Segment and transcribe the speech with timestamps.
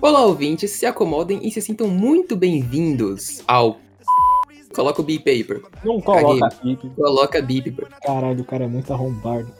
[0.00, 3.78] Olá, ouvintes, se acomodem e se sintam muito bem-vindos ao.
[4.74, 5.68] Coloca o beep aí, bro.
[5.84, 6.90] Não coloca pipe.
[6.96, 7.86] Coloca beep, bro.
[8.02, 9.52] Caralho, o cara é muito arrombado.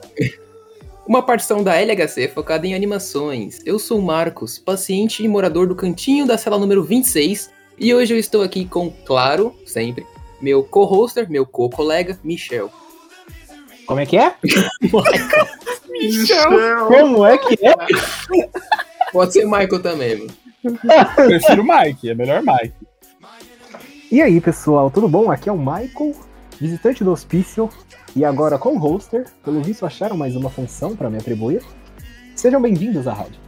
[1.06, 3.60] Uma partição da LHC focada em animações.
[3.64, 8.12] Eu sou o Marcos, paciente e morador do cantinho da sala número 26, e hoje
[8.12, 10.06] eu estou aqui com, claro, sempre,
[10.40, 12.70] meu co-hoster, meu co-colega, Michel.
[13.86, 14.34] Como é que é?
[15.98, 16.86] Michel!
[16.88, 17.74] Como é que é?
[19.12, 20.30] Pode ser Michael também, mano.
[21.14, 22.74] Prefiro o Mike, é melhor Mike.
[24.10, 25.30] E aí, pessoal, tudo bom?
[25.30, 26.14] Aqui é o Michael,
[26.60, 27.68] visitante do hospício,
[28.16, 29.26] e agora com o hoster.
[29.44, 31.62] Pelo visto, acharam mais uma função para me atribuir.
[32.34, 33.40] Sejam bem-vindos à rádio.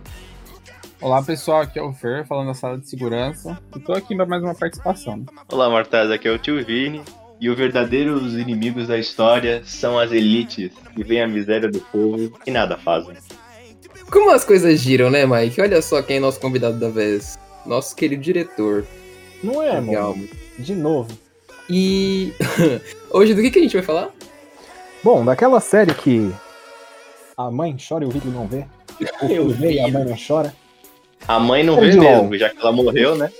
[1.00, 3.58] Olá pessoal, aqui é o Fer, falando da sala de segurança.
[3.74, 5.16] E tô aqui para mais uma participação.
[5.16, 5.24] né?
[5.50, 7.02] Olá, Mortaz, aqui é o tio Vini.
[7.40, 12.38] E os verdadeiros inimigos da história são as elites, que veem a miséria do povo
[12.46, 13.16] e nada fazem.
[14.10, 15.60] Como as coisas giram, né, Mike?
[15.60, 17.38] Olha só quem é nosso convidado da vez.
[17.64, 18.84] Nosso querido diretor.
[19.42, 20.14] Não é, Legal.
[20.14, 20.28] mano?
[20.58, 21.16] De novo.
[21.68, 22.32] E
[23.10, 24.10] hoje do que, que a gente vai falar?
[25.02, 26.30] Bom, daquela série que
[27.36, 28.66] a mãe chora e o filho não vê.
[29.22, 30.54] O filho vê e a mãe não chora.
[31.26, 33.32] A mãe não Ô, vê mesmo, já que ela morreu, né?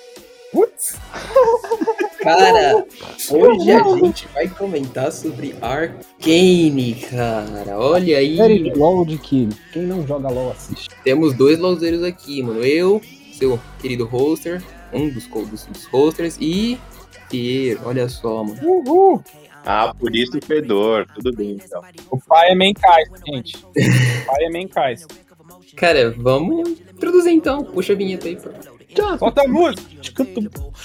[0.53, 0.97] Putz!
[2.23, 2.85] Cara,
[3.31, 7.79] hoje a gente vai comentar sobre Arcane, cara.
[7.79, 8.37] Olha aí.
[8.37, 10.91] Série de LOL de que quem não joga LOL assiste.
[11.03, 12.63] Temos dois lauzeiros aqui, mano.
[12.63, 13.01] Eu,
[13.33, 16.79] seu querido hoster, um dos, dos, dos hosters, e
[17.31, 17.81] Piero.
[17.85, 18.59] Olha só, mano.
[18.63, 19.23] Uhul!
[19.65, 21.07] Ah, por isso o fedor.
[21.15, 21.83] Tudo bem, então.
[22.11, 23.57] O pai é Menkais, gente.
[23.57, 23.73] O
[24.27, 25.07] pai é Menkais.
[25.77, 27.65] Cara, vamos introduzir então.
[27.65, 28.37] Puxa a vinheta aí,
[28.95, 29.19] pô.
[29.19, 29.91] Solta a música!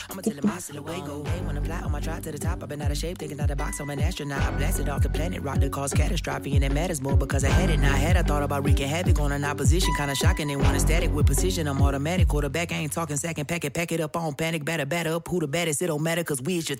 [0.09, 2.31] I'ma tell him I still away, go away when I'm fly on my drive to
[2.31, 2.61] the top.
[2.61, 3.79] I've been out of shape, thinking out the box.
[3.79, 4.41] I'm an astronaut.
[4.41, 7.49] I blasted off the planet, rock that caused catastrophe, and it matters more because I
[7.49, 7.79] had it.
[7.79, 10.47] Now I had I thought about wreaking havoc on an opposition, kinda shocking.
[10.47, 11.67] They want a static with precision.
[11.67, 12.71] I'm automatic, quarterback.
[12.71, 15.27] I ain't talking second pack it, pack it up on panic, batter, batter up.
[15.27, 15.81] Who the baddest?
[15.81, 16.77] It don't matter because we is your.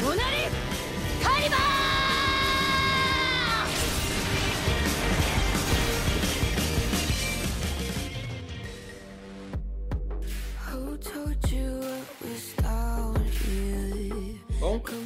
[0.00, 0.27] Who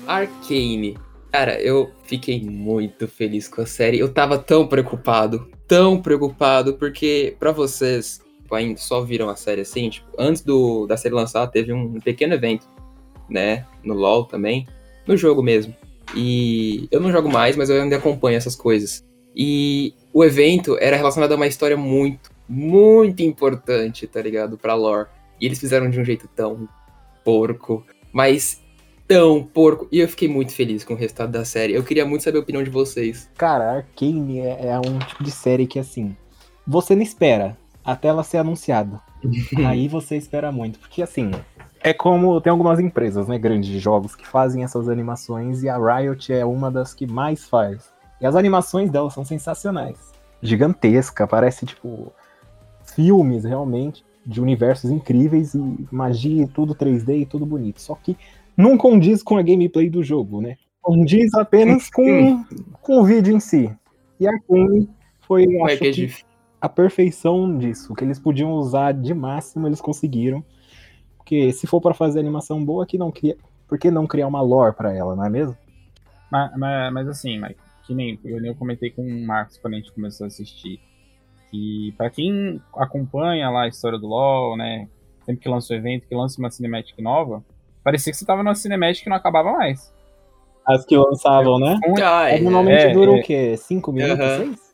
[0.07, 0.97] Arcane.
[1.31, 3.99] Cara, eu fiquei muito feliz com a série.
[3.99, 8.21] Eu tava tão preocupado, tão preocupado, porque pra vocês
[8.53, 11.99] tipo, ainda só viram a série assim, tipo, antes do, da série lançar, teve um
[12.01, 12.67] pequeno evento,
[13.29, 13.67] né?
[13.83, 14.67] No LoL também,
[15.07, 15.75] no jogo mesmo.
[16.15, 19.03] E eu não jogo mais, mas eu ainda acompanho essas coisas.
[19.35, 24.59] E o evento era relacionado a uma história muito, muito importante, tá ligado?
[24.59, 25.09] Pra lore.
[25.41, 26.69] E eles fizeram de um jeito tão
[27.25, 28.62] porco, mas
[29.13, 29.87] tão porco.
[29.93, 31.75] E eu fiquei muito feliz com o resultado da série.
[31.75, 33.29] Eu queria muito saber a opinião de vocês.
[33.37, 36.17] Cara, Arcane é, é um tipo de série que, assim,
[36.67, 39.01] você não espera até ela ser anunciada.
[39.69, 40.79] Aí você espera muito.
[40.79, 41.31] Porque, assim,
[41.83, 45.77] é como tem algumas empresas, né, grandes de jogos que fazem essas animações e a
[45.77, 47.93] Riot é uma das que mais faz.
[48.19, 49.99] E as animações dela são sensacionais.
[50.41, 52.13] Gigantesca, parece, tipo,
[52.95, 57.81] filmes, realmente, de universos incríveis e magia e tudo 3D e tudo bonito.
[57.81, 58.17] Só que
[58.57, 60.57] não condiz com a gameplay do jogo, né?
[60.81, 62.45] Condiz apenas com,
[62.81, 63.75] com o vídeo em si.
[64.19, 64.89] E a Arcane
[65.21, 67.93] foi, é acho que é a perfeição disso.
[67.93, 70.45] O que eles podiam usar de máximo, eles conseguiram.
[71.17, 73.37] Porque se for pra fazer animação boa, que não cria,
[73.67, 75.57] por que não criar uma lore pra ela, não é mesmo?
[76.31, 79.75] Mas, mas, mas assim, Mike, que nem eu, nem eu comentei com o Marcos quando
[79.75, 80.81] a gente começou a assistir.
[81.51, 84.89] Que pra quem acompanha lá a história do LoL, né?
[85.25, 87.45] Sempre que lança um evento, que lança uma cinematic nova,
[87.85, 89.93] parecia que você tava numa cinematic que não acabava mais.
[90.67, 91.79] As que lançavam, né?
[92.03, 92.39] Ah, é.
[92.41, 93.21] Normalmente é, duram é.
[93.21, 93.57] o quê?
[93.57, 94.39] Cinco minutos, Aham.
[94.39, 94.73] seis?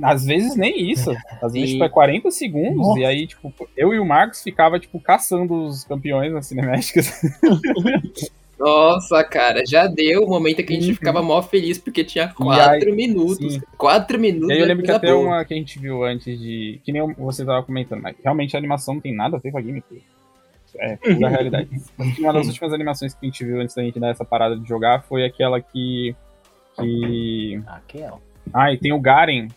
[0.00, 1.10] Às vezes nem isso.
[1.42, 2.76] Às vezes, E- tipo, é 40 segundos.
[2.76, 3.00] Nossa.
[3.00, 7.10] E aí, tipo, eu e o Marcos ficava, tipo, caçando os campeões nas cinemáticas.
[8.58, 10.94] Nossa, cara, já deu o momento que a gente Uhum.
[10.94, 13.54] ficava mó feliz porque tinha aí- quatro minutos.
[13.54, 13.60] sim.
[13.76, 14.48] Quatro minutos.
[14.48, 15.26] E aí eu lembro que coisa até boa.
[15.26, 16.80] uma que a gente viu antes de.
[16.82, 19.58] Que nem você tava comentando, mas realmente a animação não tem nada a ver com
[19.58, 20.00] a gameplay.
[20.78, 21.68] É, da realidade.
[22.18, 24.68] uma das últimas animações que a gente viu antes da gente dar essa parada de
[24.68, 26.14] jogar foi aquela que.
[26.78, 27.60] Que.
[27.66, 28.18] Aquela.
[28.52, 29.48] Ah, e tem o Garen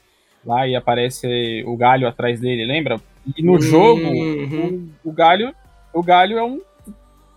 [0.45, 2.99] lá e aparece o galho atrás dele, lembra?
[3.37, 3.61] E no Uhum.
[3.61, 4.01] jogo,
[5.03, 5.53] o, o galho.
[5.93, 6.61] O galho é um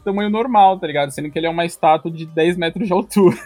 [0.05, 1.11] tamanho normal, tá ligado?
[1.11, 3.37] Sendo que ele é uma estátua de 10 metros de altura.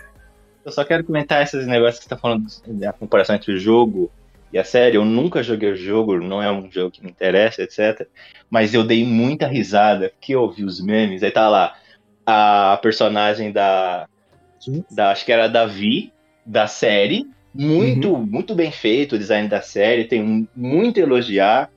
[0.64, 4.10] Eu só quero comentar esses negócios que você tá falando da comparação entre o jogo
[4.56, 7.60] E a série, eu nunca joguei o jogo, não é um jogo que me interessa,
[7.62, 8.08] etc.
[8.48, 11.74] Mas eu dei muita risada, porque eu ouvi os memes, aí tá lá
[12.24, 14.08] a personagem da,
[14.90, 16.10] da acho que era da Vi,
[16.46, 21.68] da série, muito, muito bem feito o design da série, tem um- muito a elogiar.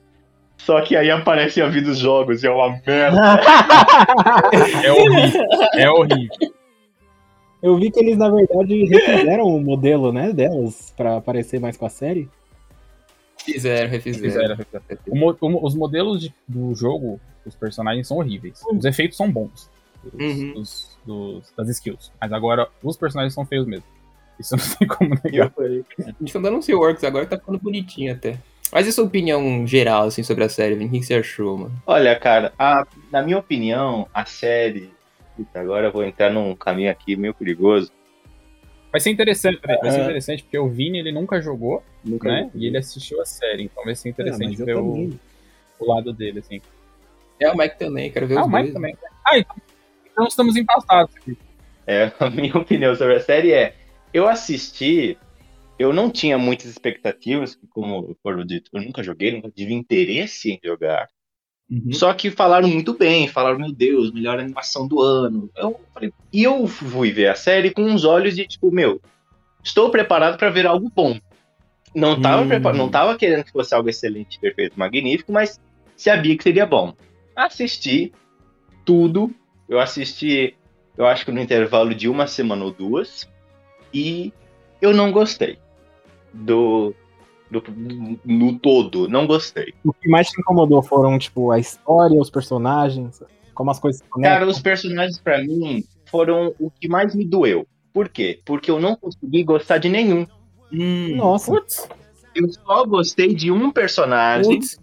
[0.56, 3.20] Só que aí aparece a Vi dos jogos e é uma merda.
[4.84, 5.46] É horrível.
[5.74, 6.36] É horrível.
[7.62, 11.84] Eu vi que eles, na verdade, refizeram o modelo, né, delas, pra parecer mais com
[11.84, 12.26] a série.
[13.52, 14.30] Fizeram, refizeram.
[14.30, 15.00] Fizeram, fizeram.
[15.08, 15.16] O
[15.46, 18.62] o os modelos de- do jogo, os personagens são horríveis.
[18.70, 19.68] Os efeitos são bons.
[20.02, 20.52] Dos, Uhum.
[20.54, 22.10] dos- dos- das skills.
[22.20, 23.84] Mas agora, os personagens são feios mesmo.
[24.38, 25.52] Isso não tem como negar.
[25.58, 25.84] Eles
[26.24, 28.38] estão dando um Works agora tá ficando bonitinho até.
[28.72, 30.86] Mas e a sua opinião geral, assim, sobre a série, Vini?
[30.88, 31.82] O que que você achou, mano?
[31.86, 34.90] Olha, cara, a- na minha opinião, a série.
[35.36, 37.90] Puta, agora eu vou entrar num caminho aqui meio perigoso.
[38.90, 40.04] Vai ser interessante, vai ser Ah.
[40.04, 42.50] interessante porque o Vini ele nunca jogou, Nunca né?
[42.54, 45.10] E ele assistiu a série, então vai ser Ah, interessante eu ver o,
[45.78, 46.60] o lado dele, assim.
[47.38, 48.62] É, o Mike também, quero ver Ah, os o dois.
[48.62, 48.96] Mike também.
[49.24, 49.56] Ah, então,
[50.12, 51.38] então estamos empatados aqui.
[51.86, 53.76] É, a minha opinião sobre a série é:
[54.12, 55.16] eu assisti,
[55.78, 60.60] eu não tinha muitas expectativas, como foram dito, eu nunca joguei, nunca tive interesse em
[60.64, 61.08] jogar.
[61.70, 61.92] Uhum.
[61.92, 65.48] Só que falaram muito bem, falaram, meu Deus, melhor animação do ano.
[65.56, 69.00] Eu falei, e eu fui ver a série com uns olhos de tipo, meu,
[69.62, 71.18] estou preparado para ver algo bom.
[71.94, 72.76] Não tava, Hum.
[72.76, 75.60] não tava querendo que fosse algo excelente, perfeito, magnífico, mas
[75.96, 76.94] sabia que seria bom.
[77.36, 78.12] Assisti
[78.84, 79.32] tudo.
[79.68, 80.56] Eu assisti,
[80.98, 83.28] eu acho que no intervalo de uma semana ou duas.
[83.94, 84.32] E
[84.82, 85.58] eu não gostei.
[86.32, 86.94] Do.
[87.50, 87.62] Do
[88.24, 89.72] no todo, não gostei.
[89.84, 93.22] O que mais te incomodou foram, tipo, a história, os personagens,
[93.54, 94.38] como as coisas se conectam.
[94.38, 97.66] Cara, os personagens pra mim foram o que mais me doeu.
[97.92, 98.40] Por quê?
[98.44, 100.26] Porque eu não consegui gostar de nenhum.
[100.72, 101.50] Hum, Nossa.
[101.50, 101.88] Putz,
[102.34, 104.78] Eu só gostei de um personagem, putz.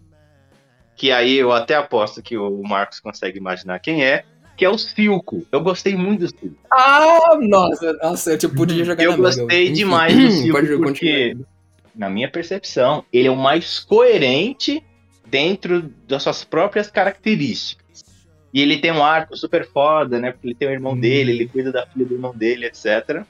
[0.95, 4.25] que aí eu até aposto que o Marcos consegue imaginar quem é,
[4.57, 5.45] que é o Silco.
[5.51, 6.55] Eu gostei muito do Silco.
[6.69, 9.23] Ah, nossa, nossa, eu tipo, podia jogar Eu manga.
[9.23, 11.56] gostei demais do Silco, Pode jogar, porque- continua.
[11.97, 14.83] Na minha percepção, ele é o mais coerente
[15.27, 18.05] dentro das suas próprias características.
[18.53, 20.31] E ele tem um arco super foda, né?
[20.31, 20.99] Porque ele tem o irmão Hum.
[20.99, 23.23] dele, ele cuida da filha do irmão dele, etc.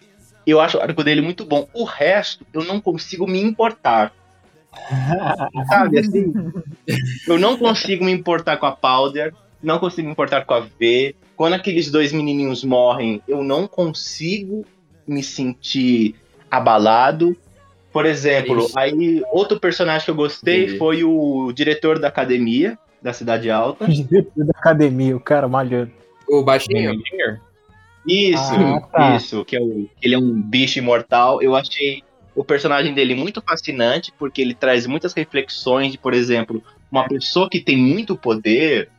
[0.45, 1.67] Eu acho o arco dele muito bom.
[1.73, 4.13] O resto, eu não consigo me importar.
[5.69, 6.33] Sabe assim?
[7.27, 11.15] Eu não consigo me importar com a Powder, não consigo me importar com a V.
[11.35, 14.65] Quando aqueles dois menininhos morrem, eu não consigo
[15.07, 16.15] me sentir
[16.49, 17.35] abalado.
[17.97, 18.73] Por exemplo, Ixi.
[18.75, 23.85] aí outro personagem que eu gostei foi o diretor da academia da Cidade Alta.
[23.89, 25.91] Diretor da academia, o cara malhando.
[26.29, 26.91] O baixinho?
[28.07, 29.15] Isso, Ah, tá.
[29.15, 31.41] isso, que é o, ele é um bicho imortal.
[31.41, 32.03] Eu achei
[32.35, 36.61] o personagem dele muito fascinante, porque ele traz muitas reflexões de, por exemplo,
[36.91, 38.91] uma pessoa que tem muito poder,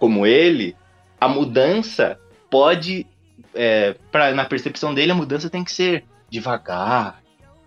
[0.00, 0.74] como ele,
[1.20, 2.18] a mudança
[2.50, 3.06] pode,
[3.54, 7.21] é, pra, na percepção dele, a mudança tem que ser devagar,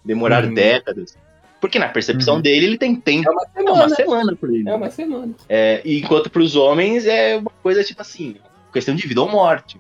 [0.06, 0.54] demorar Uhum.
[0.54, 1.18] décadas.
[1.60, 2.42] Porque na percepção Uhum.
[2.42, 3.28] dele, ele tem tempo.
[3.28, 3.96] É uma É uma semana.
[3.96, 4.70] semana por ele.
[4.70, 5.34] É uma semana.
[5.50, 8.36] É, e enquanto para os homens é uma coisa tipo assim,
[8.72, 9.80] questão de vida ou morte.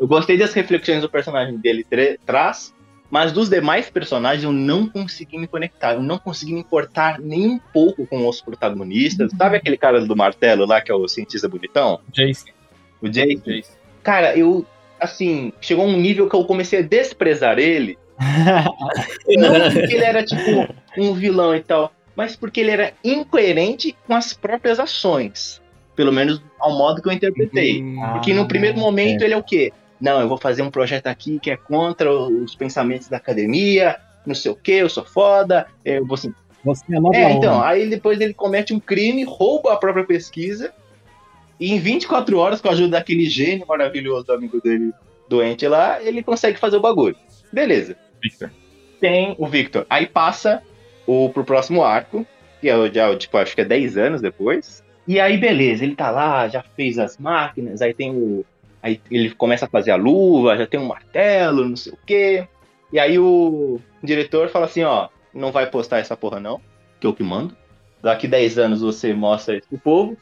[0.00, 2.74] Eu gostei das reflexões do personagem dele tra- traz,
[3.10, 7.46] mas dos demais personagens eu não consegui me conectar, eu não consegui me importar nem
[7.46, 9.30] um pouco com os protagonistas.
[9.36, 12.00] Sabe aquele cara do martelo lá que é o cientista bonitão?
[12.12, 12.46] Jason.
[13.02, 13.42] O Jason?
[13.44, 13.72] Jason.
[14.02, 14.64] Cara, eu
[14.98, 17.98] assim, chegou a um nível que eu comecei a desprezar ele
[19.36, 24.14] não porque ele era, tipo, um vilão e tal, mas porque ele era incoerente com
[24.14, 25.60] as próprias ações.
[25.94, 27.82] Pelo menos ao modo que eu interpretei.
[27.82, 29.72] Hum, Porque no Ah, primeiro momento ele é o quê?
[30.00, 33.96] Não, eu vou fazer um projeto aqui que é contra os pensamentos da academia,
[34.26, 36.34] não sei o quê, eu sou foda, eu vou assim.
[36.64, 40.72] Você é É, então, aí depois ele comete um crime, rouba a própria pesquisa,
[41.58, 44.92] e em 24 horas, com a ajuda daquele gênio maravilhoso do amigo dele
[45.28, 47.16] doente lá, ele consegue fazer o bagulho.
[47.52, 47.96] Beleza
[48.28, 48.50] Victor.
[49.00, 49.86] tem o Victor.
[49.88, 50.62] Aí passa
[51.06, 52.26] o, pro próximo arco,
[52.60, 54.84] que é o, já, tipo, acho que é 10 anos depois.
[55.06, 58.44] E aí, beleza, ele tá lá, já fez as máquinas, aí tem o.
[58.82, 62.46] Aí ele começa a fazer a luva, já tem um martelo, não sei o quê.
[62.92, 66.60] E aí o diretor fala assim, ó, não vai postar essa porra não,
[67.00, 67.56] que eu que mando.
[68.02, 70.16] Daqui 10 anos você mostra isso pro povo.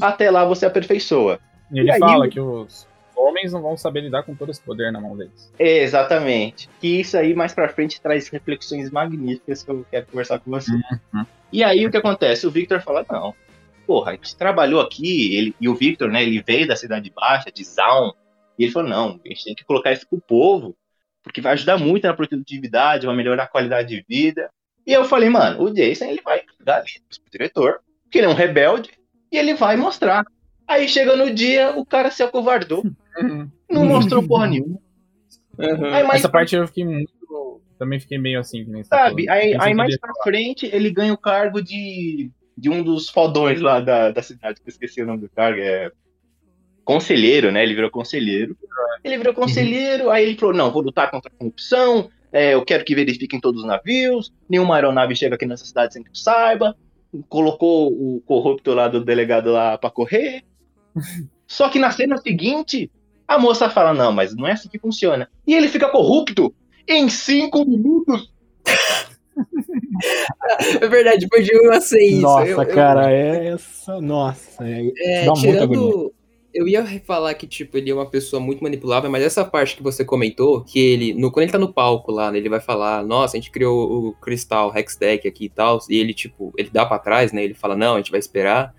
[0.00, 1.38] Até lá você aperfeiçoa.
[1.70, 2.87] E ele E aí, fala que os
[3.18, 5.52] homens não vão saber lidar com todo esse poder na mão deles.
[5.58, 6.68] Exatamente.
[6.80, 10.72] Que isso aí mais pra frente traz reflexões magníficas que eu quero conversar com você.
[10.72, 11.26] Uhum.
[11.52, 12.46] E aí o que acontece?
[12.46, 13.34] O Victor fala: não,
[13.86, 17.50] porra, a gente trabalhou aqui, ele, e o Victor, né, ele veio da Cidade Baixa,
[17.50, 18.12] de Zaun,
[18.58, 20.76] e ele falou: não, a gente tem que colocar isso pro povo,
[21.22, 24.50] porque vai ajudar muito na produtividade, vai melhorar a qualidade de vida.
[24.86, 28.30] E eu falei, mano, o Jason ele vai dar ali pro diretor, que ele é
[28.30, 28.90] um rebelde,
[29.30, 30.24] e ele vai mostrar.
[30.68, 32.84] Aí chega no dia, o cara se acovardou,
[33.70, 34.78] não mostrou porra nenhuma.
[35.58, 37.10] Aí mais Essa parte eu fiquei muito.
[37.78, 39.28] Também fiquei meio assim, que nem você tá Sabe?
[39.30, 43.80] Aí, aí mais pra frente ele ganha o cargo de, de um dos fodões lá
[43.80, 45.90] da, da cidade, que eu esqueci o nome do cargo, é
[46.84, 47.62] conselheiro, né?
[47.62, 48.56] Ele virou conselheiro.
[49.04, 52.84] Ele virou conselheiro, aí ele falou, não, vou lutar contra a corrupção, é, eu quero
[52.84, 56.76] que verifiquem todos os navios, nenhuma aeronave chega aqui nessa cidade sem que eu saiba,
[57.28, 60.42] colocou o corrupto lá do delegado lá pra correr.
[61.46, 62.90] Só que na cena seguinte,
[63.26, 65.28] a moça fala, não, mas não é assim que funciona.
[65.46, 66.54] E ele fica corrupto
[66.86, 68.30] em cinco minutos.
[70.80, 72.20] É verdade, depois de eu ser isso.
[72.22, 74.00] Nossa, eu- eu- cara, é essa.
[74.00, 75.90] Nossa, é, É, dá muita agonia.
[75.90, 76.14] tirando.
[76.54, 79.82] Eu ia falar que, tipo, ele é uma pessoa muito manipulável, mas essa parte que
[79.82, 83.04] você comentou, que ele, no, quando ele tá no palco lá, né, ele vai falar,
[83.04, 86.86] nossa, a gente criou o Cristal Hextech aqui e tal, e ele, tipo, ele dá
[86.86, 88.74] pra trás, né, ele fala, não, a gente vai esperar.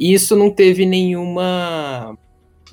[0.00, 2.18] E isso não teve nenhuma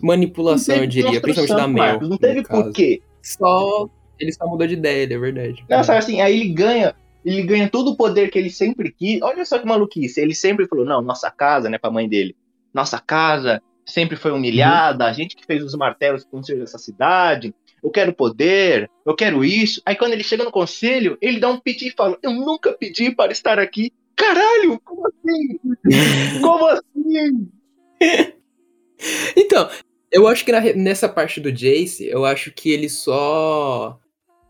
[0.02, 1.84] manipulação, Não eu teve diria, principalmente da Mel.
[1.84, 2.64] Marcos, Não teve no caso.
[2.64, 3.02] porquê.
[3.22, 5.66] Só, ele só mudou de ideia, é verdade.
[5.70, 9.22] Não, sabe assim, aí ele ganha, ele ganha todo o poder que ele sempre quis.
[9.22, 10.22] Olha só que maluquice.
[10.22, 12.34] Ele sempre falou, não, nossa casa, né, pra mãe dele.
[12.74, 17.54] Nossa casa sempre foi humilhada, a gente que fez os martelos que construíram essa cidade.
[17.84, 19.82] Eu quero poder, eu quero isso.
[19.86, 23.12] Aí quando ele chega no conselho, ele dá um piti e fala, eu nunca pedi
[23.12, 23.92] para estar aqui.
[24.18, 25.60] Caralho, como assim?
[26.42, 27.50] Como assim?
[29.36, 29.70] Então,
[30.12, 34.00] eu acho que na nessa parte do Jace, eu acho que ele só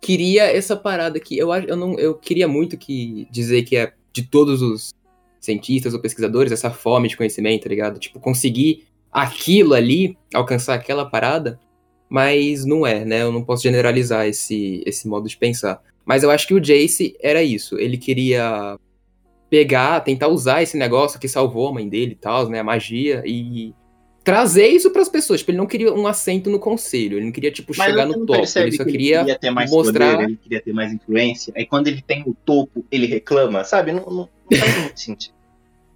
[0.01, 1.37] queria essa parada aqui.
[1.37, 4.93] Eu, acho- eu, não, eu queria muito que dizer que é de todos os
[5.41, 7.99] cientistas ou pesquisadores, essa fome de conhecimento, tá ligado?
[7.99, 11.59] Tipo, conseguir aquilo ali, alcançar aquela parada,
[12.09, 13.21] mas não é, né?
[13.23, 15.81] Eu não posso generalizar esse, esse modo de pensar.
[16.05, 17.77] Mas eu acho que o Jace era isso.
[17.77, 18.77] Ele queria
[19.49, 22.59] pegar, tentar usar esse negócio que salvou a mãe dele e tal, né?
[22.59, 23.73] A magia, e
[24.23, 25.39] trazer isso pras pessoas.
[25.39, 28.25] Tipo, ele não queria um assento no conselho, ele não queria, tipo, chegar você no
[28.25, 28.39] topo.
[28.39, 29.19] Ele só que queria.
[29.19, 31.53] queria ter mais mostrar- poder, ele queria ter mais influência.
[31.55, 33.93] Aí quando ele tem o topo, ele reclama, sabe?
[33.93, 35.33] Não, não, não faz muito sentido.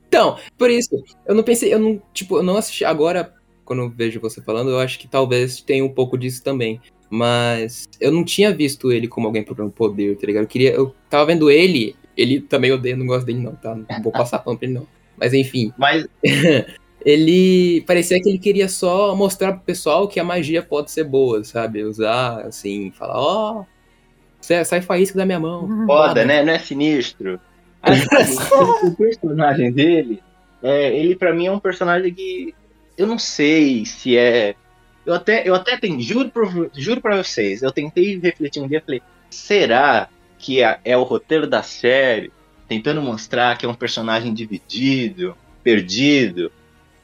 [0.08, 0.90] Então, por isso,
[1.26, 4.70] eu não pensei, eu não, tipo, eu não assisti agora, quando eu vejo você falando,
[4.70, 6.80] eu acho que talvez tenha um pouco disso também.
[7.10, 10.44] Mas eu não tinha visto ele como alguém procurando poder, tá ligado?
[10.44, 13.76] Eu queria, eu tava vendo ele, ele também odeia, não gosto dele não, tá?
[13.76, 14.88] Não vou passar pano pra ele não.
[15.18, 16.08] Mas enfim, Mas
[17.06, 21.44] ele parecia que ele queria só mostrar pro pessoal que a magia pode ser boa,
[21.44, 21.84] sabe?
[21.84, 23.66] Usar, assim, falar, ó,
[24.40, 25.86] sai sai faísca da minha mão.
[25.86, 26.44] foda, né?
[26.44, 27.40] Não é sinistro.
[27.82, 30.22] Aí, sabe, o personagem dele,
[30.62, 32.54] é, ele pra mim é um personagem que
[32.96, 34.56] eu não sei se é.
[35.04, 38.78] Eu até, eu até tenho, juro, pro, juro pra vocês, eu tentei refletir um dia
[38.78, 39.02] e falei,
[39.32, 40.08] será
[40.42, 42.32] que é, é o roteiro da série
[42.68, 46.52] tentando mostrar que é um personagem dividido, perdido?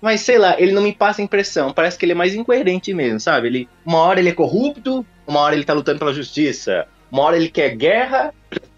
[0.01, 2.93] Mas sei lá, ele não me passa a impressão, parece que ele é mais incoerente
[2.93, 3.47] mesmo, sabe?
[3.47, 7.35] Ele, uma hora ele é corrupto, uma hora ele tá lutando pela justiça, uma hora
[7.37, 8.33] ele quer guerra,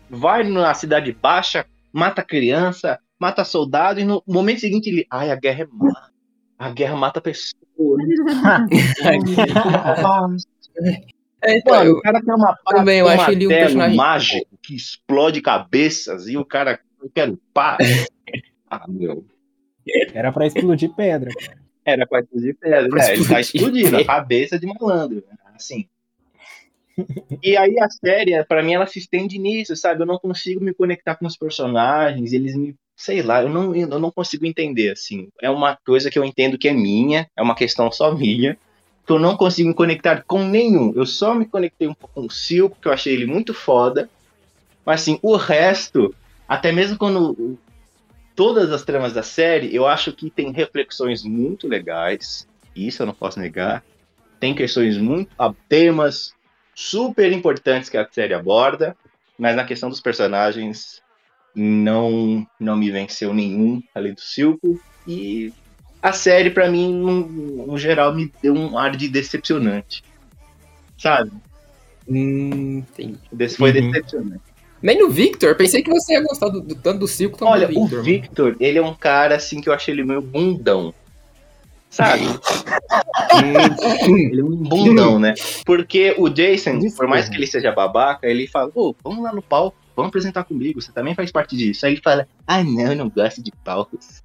[0.09, 5.05] vai na cidade baixa, mata criança, mata soldado, e no momento seguinte ele.
[5.11, 6.09] Ai, a guerra é má.
[6.57, 7.53] A guerra mata pessoas.
[11.41, 14.75] É, então, eu- o cara tem uma também, eu acho ele um personagem- mágico que
[14.75, 16.79] explode cabeças e o cara.
[17.01, 18.05] Eu quero paz.
[18.69, 19.25] ah, meu.
[20.13, 21.31] Era pra explodir pedra.
[21.83, 23.13] Era pra explodir pedra, Pra né?
[23.13, 25.35] Ele tá explodir explodindo a cabeça de malandro, né?
[25.55, 25.87] assim.
[27.41, 30.03] E aí a série, pra mim, ela se estende nisso, sabe?
[30.03, 32.75] Eu não consigo me conectar com os personagens, eles me.
[32.95, 35.29] Sei lá, eu não, eu não consigo entender, assim.
[35.41, 38.57] É uma coisa que eu entendo que é minha, é uma questão só minha,
[39.07, 40.93] que eu não consigo me conectar com nenhum.
[40.95, 44.09] Eu só me conectei um pouco com o Silco, que eu achei ele muito foda.
[44.89, 46.15] Mas assim, o resto,
[46.47, 47.59] até mesmo quando
[48.35, 52.47] todas as tramas da série, eu acho que tem reflexões muito legais.
[52.75, 53.83] Isso eu não posso negar.
[54.39, 55.29] Tem questões muito.
[55.37, 56.33] ah, temas
[56.73, 58.97] super importantes que a série aborda.
[59.37, 61.03] Mas na questão dos personagens,
[61.55, 64.81] não, não me venceu nenhum além do Silco.
[65.05, 65.53] E
[66.01, 70.01] a série, pra mim, no, no geral, me deu um ar de decepcionante.
[70.97, 71.29] Sabe?
[72.09, 72.83] Hum.
[73.31, 73.91] Des- Foi Uhum.
[73.91, 74.48] decepcionante.
[74.81, 77.67] Nem no Victor, pensei que você ia gostar do, do- tanto do Circo quanto Olha,
[77.67, 77.99] do o Victor.
[77.99, 78.03] mano.
[78.03, 80.93] Victor, ele é um cara assim que eu achei ele meio bundão.
[81.89, 82.23] Sabe?
[83.33, 85.33] ele é um bundão, né?
[85.65, 89.41] Porque o Jason, por mais que ele seja babaca, ele fala, pô, vamos lá no
[89.41, 91.85] palco, vamos apresentar comigo, você também faz parte disso.
[91.85, 94.21] Aí ele fala, ah não, eu não gosto de palcos.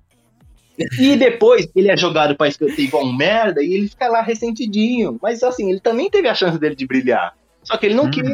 [1.01, 5.19] E depois ele é jogado pra escanteio igual um merda e ele fica lá ressentidinho.
[5.23, 7.35] Mas assim, ele também teve a chance dele de brilhar.
[7.63, 8.11] Só que ele não Hum.
[8.11, 8.25] quis.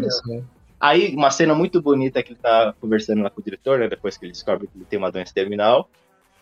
[0.80, 3.88] Aí, uma cena muito bonita que ele tá conversando lá com o diretor, né?
[3.88, 5.90] Depois que ele descobre que ele tem uma doença terminal.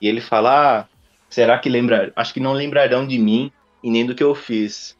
[0.00, 0.86] E ele fala: ah,
[1.28, 2.12] será que lembra?
[2.14, 3.50] Acho que não lembrarão de mim
[3.82, 4.96] e nem do que eu fiz.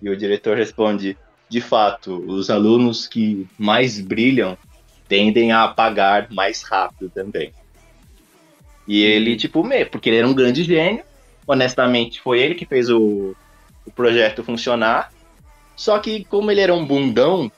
[0.00, 1.16] E o diretor responde:
[1.48, 4.56] de fato, os alunos que mais brilham
[5.08, 7.52] tendem a apagar mais rápido também.
[8.86, 11.04] E ele, tipo, meio, porque ele era um grande gênio.
[11.46, 13.34] Honestamente, foi ele que fez o,
[13.84, 15.12] o projeto funcionar.
[15.74, 17.50] Só que, como ele era um bundão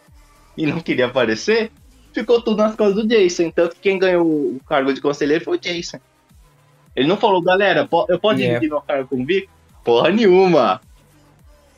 [0.59, 1.71] e não queria aparecer,
[2.13, 3.51] ficou tudo nas costas do Jason.
[3.53, 6.01] Tanto que quem ganhou o cargo de conselheiro foi o Jason.
[6.97, 8.59] Ele não falou, galera, eu posso Yeah.
[8.59, 9.55] dividir meu cargo com o Victor?
[9.85, 10.81] Porra nenhuma.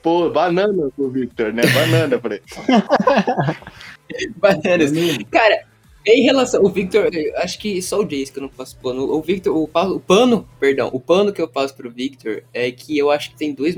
[0.03, 1.63] Pô, banana pro Victor, né?
[1.67, 2.45] Banana pra ele.
[4.37, 4.93] Bananas.
[5.31, 5.67] Cara,
[6.07, 6.65] em relação.
[6.65, 9.13] O Victor, acho que só o Jace que eu não passo pano.
[9.13, 12.97] O Victor, o, o pano, perdão, o pano que eu passo pro Victor é que
[12.97, 13.77] eu acho que tem dois.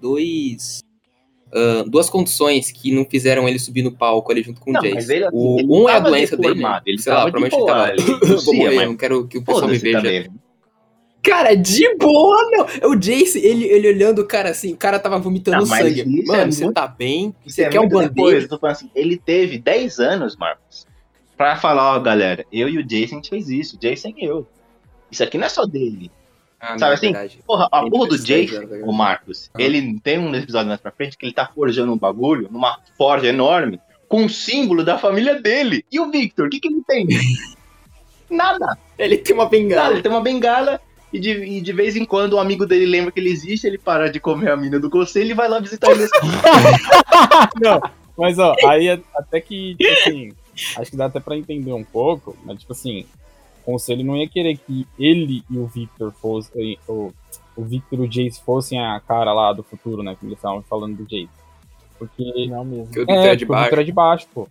[0.00, 0.80] dois
[1.52, 4.82] ah, duas condições que não fizeram ele subir no palco ali junto com Não, o
[4.84, 5.12] Jace.
[5.12, 6.62] ele, assim, o, ele um é a doença dele.
[6.86, 8.18] ele sei lá, provavelmente ele ele tava.
[8.26, 9.98] Vou tossia, morrer, mas não quero que o pessoal me veja.
[9.98, 10.30] também.
[11.22, 12.90] Cara, de boa, não.
[12.90, 16.00] O Jace, ele, ele olhando o cara assim, o cara tava vomitando Não, sangue.
[16.00, 17.34] isso Mano, é você muito- tá bem?
[17.46, 18.42] Você é quer um band-aid?
[18.44, 20.86] eu tô falando assim, ele teve 10 anos, Marcos,
[21.36, 24.24] pra falar, ó, galera, eu e o Jason a gente fez isso, o Jason e
[24.24, 24.46] eu.
[25.10, 26.10] Isso aqui não é só dele.
[26.60, 27.12] Ah, Sabe assim?
[27.12, 27.38] verdade.
[27.46, 28.84] Porra, a Ele porra do Jason, agora.
[28.84, 29.62] o Marcos, Ah.
[29.62, 33.28] ele tem um episódio mais pra frente que ele tá forjando um bagulho numa forja
[33.28, 35.84] enorme com o símbolo da família dele.
[35.90, 37.06] E o Victor, o que que ele tem?
[38.30, 38.78] Nada.
[38.98, 39.92] Ele tem uma Nada, bengala.
[39.94, 40.80] ele tem uma bengala
[41.12, 43.78] e de, e de vez em quando o amigo dele lembra que ele existe, ele
[43.78, 46.06] para de comer a mina do conselho e vai lá visitar ele.
[47.60, 47.80] Não,
[48.16, 50.32] mas ó, aí é- até que, tipo assim,
[50.76, 53.06] acho que dá até pra entender um pouco, mas tipo assim,
[53.72, 57.12] conselho não ia querer que ele e o Victor fossem, o,
[57.56, 60.62] o Victor e o Jace fossem a cara lá do futuro, né, que eles estavam
[60.62, 61.28] falando do Jace.
[61.98, 62.86] Porque Não mesmo.
[62.86, 63.64] Que o Victor é, é de porque o baixo.
[63.64, 64.48] Victor é de baixo, pô.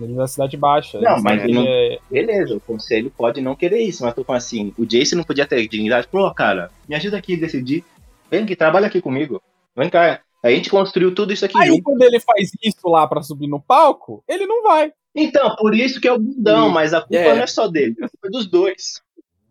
[0.00, 1.00] Ele é da cidade baixa.
[1.00, 4.38] Não, mas ele não- é- Beleza, o conselho pode não querer isso, mas tô falando
[4.38, 6.08] assim, o Jason não podia ter dignidade.
[6.08, 7.84] Pô, cara, me ajuda aqui a decidir.
[8.30, 9.40] Vem aqui, trabalha aqui comigo.
[9.76, 10.20] Vem cá.
[10.42, 11.82] A gente construiu tudo isso aqui Aí junto.
[11.82, 14.92] quando ele faz isso lá pra subir no palco, ele não vai.
[15.14, 17.34] Então, por isso que é o bundão, mas a culpa É.
[17.34, 19.02] não é só dele, a culpa é dos dois.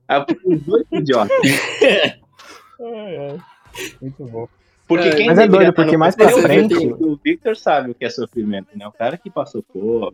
[0.07, 1.37] A culpa é dos dois idiotas.
[2.83, 3.37] É, é.
[4.01, 4.47] Muito bom.
[4.87, 7.01] Porque É, quem mas é doido, porque mais pra é frente- Victor.
[7.07, 8.87] O Victor sabe o que é sofrimento, né?
[8.87, 10.13] O cara que passou por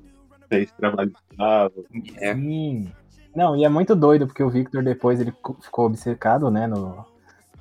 [0.49, 1.85] fez trabalho escravo.
[2.17, 2.33] É.
[2.35, 2.91] Sim.
[3.33, 7.05] Não, e é muito doido, porque o Victor depois ele co- ficou obcecado, né, no,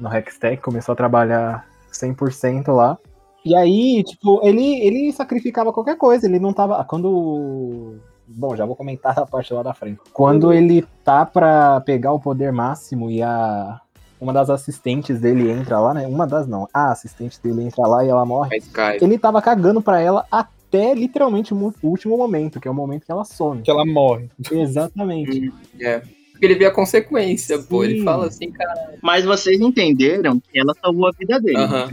[0.01, 2.99] no Hextech, começou a trabalhar 100% lá.
[3.47, 6.85] E aí, tipo, ele, ele sacrificava qualquer coisa, ele não tava...
[6.85, 7.95] Quando...
[8.27, 10.01] Bom, já vou comentar a parte lá da frente.
[10.13, 13.81] Quando ele tá pra pegar o poder máximo e a...
[14.21, 16.07] Uma das assistentes dele entra lá, né?
[16.09, 16.67] Uma das não.
[16.75, 18.99] A assistente dele entra lá e ela morre Mas cai.
[19.01, 22.75] ele tava cagando pra ela até literalmente o mo- o último momento, que é o
[22.75, 23.63] momento que ela some.
[23.63, 24.29] Que ela morre.
[24.51, 25.53] Exatamente.
[25.81, 26.03] É.
[26.33, 27.85] Porque ele vê a consequência, pô.
[27.85, 28.05] Ele Sim.
[28.05, 28.95] fala assim, cara.
[29.03, 31.59] Mas vocês entenderam que ela salvou a vida dele.
[31.59, 31.91] Aham.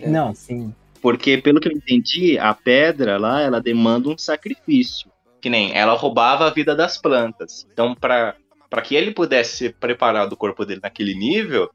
[0.00, 0.08] É.
[0.08, 0.74] Não, sim.
[1.00, 5.10] Porque, pelo que eu entendi, a pedra lá, ela demanda um sacrifício.
[5.40, 7.66] Que nem ela roubava a vida das plantas.
[7.72, 8.34] Então, pra
[8.82, 11.70] que ele pudesse ser preparado o corpo dele naquele nível,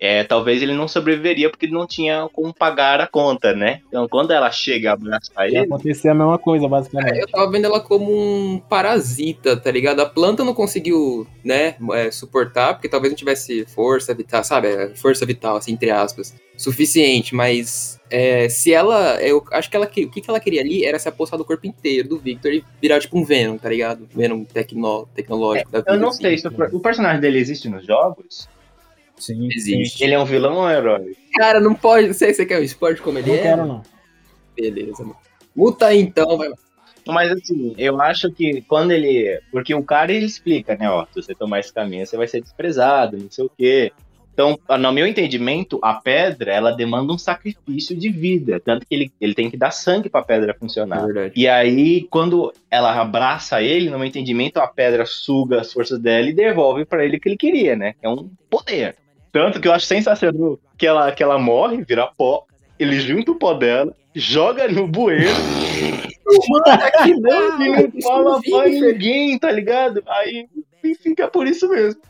[0.00, 3.80] é, talvez ele não sobreviveria porque ele não tinha como pagar a conta, né?
[3.88, 7.18] Então, quando ela chega a abraçar Ia ele, acontecer a mesma coisa, basicamente.
[7.18, 10.00] Eu tava vendo ela como um parasita, tá ligado?
[10.00, 14.68] A planta não conseguiu, né, é, suportar, porque talvez não tivesse força vital, sabe?
[14.68, 19.20] É, Força vital, assim, entre aspas, suficiente, mas é, se ela.
[19.22, 19.86] Eu acho que ela.
[19.86, 22.52] que- O que que ela queria ali era se apossar do corpo inteiro do Victor
[22.52, 24.08] e virar tipo um Venom, tá ligado?
[24.14, 25.92] Venom tecno, tecnológico da vida.
[25.92, 26.22] eu não assim.
[26.22, 28.48] sei se o personagem dele existe nos jogos.
[29.18, 30.02] Sim, Existe.
[30.04, 31.16] Ele é um vilão ou um herói?
[31.34, 32.06] Cara, não pode.
[32.08, 33.42] Não sei se você quer o esporte como ele não é.
[33.42, 33.82] quero, não.
[34.56, 35.16] Beleza, mano.
[35.54, 36.50] Muta aí então, vai.
[37.06, 39.40] Mas assim, eu acho que quando ele.
[39.50, 40.90] Porque o cara ele explica, né?
[40.90, 43.92] Ó, se você tomar esse caminho, você vai ser desprezado, não sei o quê.
[44.32, 48.60] Então, no meu entendimento, a pedra, ela demanda um sacrifício de vida.
[48.60, 51.04] Tanto que ele, ele tem que dar sangue pra pedra É funcionar.
[51.06, 51.32] verdade.
[51.34, 56.28] E aí, quando ela abraça ele, no meu entendimento, a pedra suga as forças dela
[56.28, 57.94] e devolve pra ele o que ele queria, né?
[58.00, 58.94] É um poder.
[59.44, 62.44] Tanto que eu acho sensacional que ela, que ela morre, vira pó,
[62.78, 65.28] ele junta o pó dela, joga no bueiro
[66.48, 70.02] Mano, aqui não, e não fala pra ninguém, tá ligado?
[70.06, 70.46] Aí
[70.84, 72.00] e fica por isso mesmo.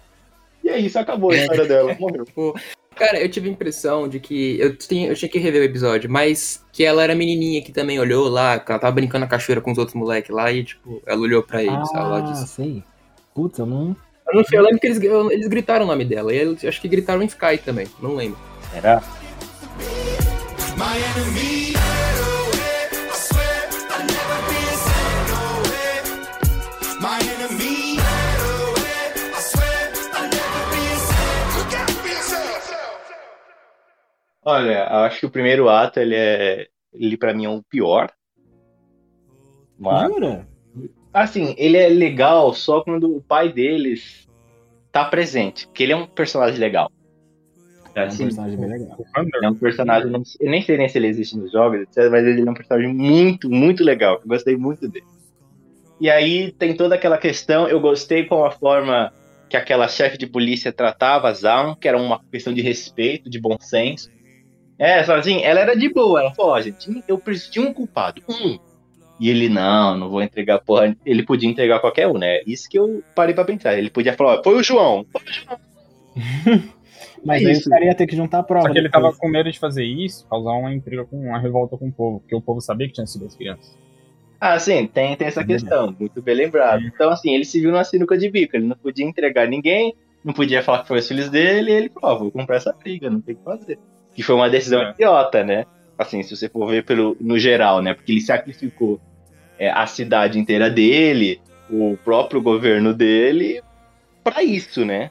[0.64, 1.96] E é isso, acabou a história dela.
[2.00, 2.24] Morreu.
[2.96, 4.58] Cara, eu tive a impressão de que.
[4.58, 8.00] Eu, tinha- eu tinha que rever o episódio, mas que ela era menininha que também
[8.00, 11.00] olhou lá, que ela tava brincando na cachoeira com os outros moleques lá e, tipo,
[11.06, 11.94] ela olhou pra eles.
[11.94, 12.48] ela Ah, disse.
[12.48, 12.82] sei.
[13.34, 13.94] Putz, eu não.
[14.30, 14.66] Eu não sei, eu uhum.
[14.66, 16.32] lembro que eles, eles gritaram o nome dela.
[16.34, 18.38] E acho que gritaram em Sky também, não lembro.
[18.70, 19.02] Será?
[34.44, 38.10] Olha, acho que o primeiro ato ele é, ele para mim é o pior.
[39.78, 40.10] Mas...
[40.10, 40.48] Jura?
[41.12, 44.26] Assim, ele é legal só quando o pai deles
[44.92, 45.66] tá presente.
[45.66, 46.90] Porque ele é um personagem legal.
[47.94, 48.98] É um Assim, personagem bem legal.
[49.42, 50.10] É um personagem.
[50.10, 52.92] não- Eu nem sei nem se ele existe nos jogos, mas ele é um personagem
[52.94, 54.20] muito, muito legal.
[54.22, 55.04] Eu gostei muito dele.
[56.00, 57.66] E aí tem toda aquela questão.
[57.66, 59.12] Eu gostei com a forma
[59.48, 63.40] que aquela chefe de polícia tratava a Zaun, que era uma questão de respeito, de
[63.40, 64.08] bom senso.
[64.78, 66.20] É, só assim, ela era de boa.
[66.20, 68.22] Ela falou: Ó, gente, eu preciso de um culpado.
[68.28, 68.58] Um.
[69.20, 70.96] E ele, não, não vou entregar porra.
[71.04, 72.40] Ele podia entregar qualquer um, né?
[72.46, 73.76] Isso que eu parei pra pensar.
[73.76, 75.04] Ele podia falar: ó, foi o João.
[75.12, 75.58] Foi o João.
[77.24, 77.68] Mas É aí isso.
[77.68, 78.66] o cara ia ter que juntar a prova.
[78.68, 79.04] Só que ele depois.
[79.04, 82.20] tava com medo de fazer isso, causar uma intriga com uma revolta com o povo,
[82.20, 83.76] porque o povo sabia que tinha sido as crianças.
[84.40, 86.84] Ah, sim, tem, tem essa questão, muito bem lembrado.
[86.84, 89.92] Então, assim, ele se viu numa sinuca de bico, ele não podia entregar ninguém,
[90.24, 92.72] não podia falar que foi os filhos dele, e ele falou, ó, vou comprar essa
[92.72, 93.78] briga, não tem o que fazer.
[94.14, 94.90] Que foi uma decisão É.
[94.92, 95.66] idiota, né?
[95.98, 97.92] Assim, se você for ver pelo, no geral, né?
[97.92, 99.00] Porque ele sacrificou
[99.58, 103.60] é, a cidade inteira dele, o próprio governo dele,
[104.22, 105.10] pra isso, né?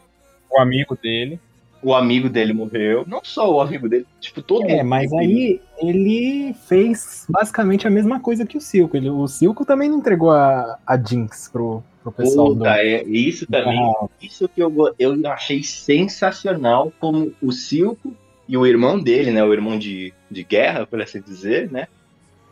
[0.49, 1.39] O amigo dele.
[1.83, 4.87] O amigo dele morreu, não só o amigo dele, tipo, todo É, mundo.
[4.87, 8.97] mas aí ele fez basicamente a mesma coisa que o Silco.
[8.97, 12.55] Ele, o Silco também não entregou a, a Jinx pro, pro pessoal do.
[12.55, 18.11] Puta, é, isso também Ah, Isso que eu, eu achei sensacional, como o Silco
[18.47, 19.43] e o irmão dele, né?
[19.43, 21.87] O irmão de, de guerra, por assim dizer, né?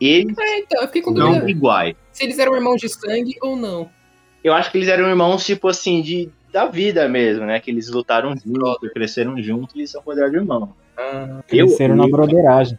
[0.00, 1.96] Eles É, então, eu fiquei com dúvida iguais.
[2.12, 3.88] se eles eram irmãos de sangue ou não.
[4.44, 7.58] Eu acho que eles eram irmãos, tipo assim, de, da vida mesmo, né?
[7.60, 10.68] Que eles lutaram juntos, cresceram juntos e são considerados irmãos.
[10.96, 12.78] Ah, cresceram na eu, broderagem.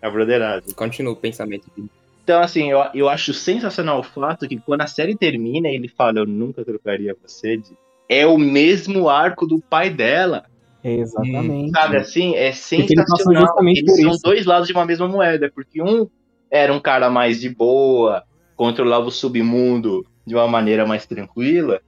[0.00, 0.72] a broderagem.
[0.74, 1.70] continua o pensamento.
[1.76, 1.88] dele.
[2.22, 6.20] Então, assim, eu, eu acho sensacional o fato que quando a série termina ele fala,
[6.20, 7.76] eu nunca trocaria você, de...
[8.08, 10.46] é o mesmo arco do pai dela.
[10.84, 11.70] Exatamente.
[11.70, 12.34] Sabe assim?
[12.34, 13.56] É sensacional.
[13.66, 16.06] Eles são dois lados de uma mesma moeda, porque um
[16.50, 18.22] era um cara mais de boa,
[18.54, 21.80] controlava o submundo de uma maneira mais tranquila,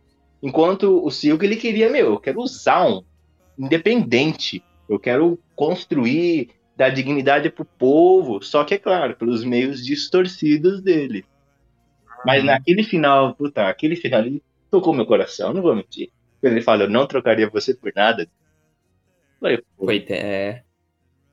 [0.43, 3.03] enquanto o Silk ele queria, meu, eu quero usar um
[3.59, 10.83] independente, eu quero construir, dar dignidade pro povo, só que é claro, pelos meios distorcidos
[10.83, 11.25] dele.
[12.25, 16.11] Mas naquele final, puta, aquele final ele tocou meu coração, não vou mentir.
[16.41, 18.29] Quando ele fala, eu não trocaria você por nada.
[19.41, 20.63] Falei, Foi, é,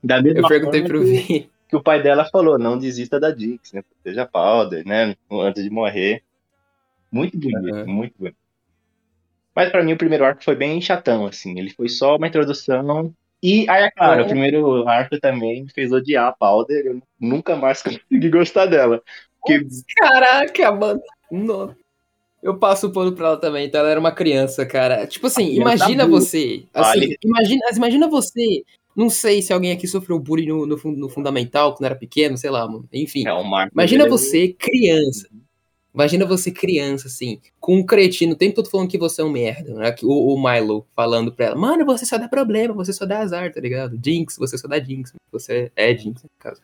[0.02, 1.50] da mesma eu perguntei forma pro Vi.
[1.68, 3.82] que o pai dela falou, não desista da Dix, né?
[3.82, 5.16] Proteja a Powder, né?
[5.30, 6.22] Antes de morrer.
[7.10, 7.86] Muito bonito, Aham.
[7.86, 8.36] muito bonito.
[9.54, 11.58] Mas pra mim o primeiro arco foi bem chatão, assim.
[11.58, 13.14] Ele foi só uma introdução.
[13.42, 14.24] E aí, é claro, É.
[14.24, 16.86] o primeiro arco também me fez odiar a Powder.
[16.86, 19.00] Eu nunca mais consegui gostar dela.
[19.40, 19.64] Porque
[19.96, 21.00] Caraca, mano.
[21.30, 21.74] No-
[22.44, 25.06] Eu passo o pano pra ela também, então ela era uma criança, cara.
[25.06, 26.20] Tipo assim, tá imagina burra.
[26.20, 26.66] você.
[26.74, 27.16] Assim, Olha.
[27.24, 28.62] imagina, imagina você.
[28.94, 32.50] Não sei se alguém aqui sofreu bullying no, no, no fundamental, quando era pequeno, sei
[32.50, 32.86] lá, mano.
[32.92, 33.26] Enfim.
[33.26, 33.44] é um.
[33.72, 35.26] Imagina você, criança.
[35.94, 39.30] Imagina você, criança, assim, com um cretino o tempo todo falando que você é um
[39.30, 39.92] merda, né?
[39.92, 43.20] Que O, o Milo falando pra ela, mano, você só dá problema, você só dá
[43.20, 43.98] azar, tá ligado?
[44.04, 45.14] Jinx, você só dá Jinx.
[45.32, 46.60] Você é Jinx, no caso.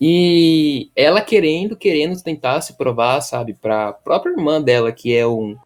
[0.00, 5.56] E ela querendo, querendo tentar se provar, sabe, pra própria irmã dela, que é um,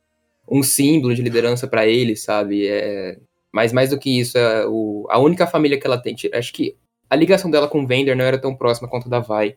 [0.49, 2.67] um símbolo de liderança pra ele, sabe?
[2.67, 3.19] É,
[3.53, 6.17] mas mais do que isso, é o, a única família que ela tem.
[6.33, 6.77] Acho que
[7.11, 9.57] a ligação dela com o Vender não era tão próxima quanto a da Vai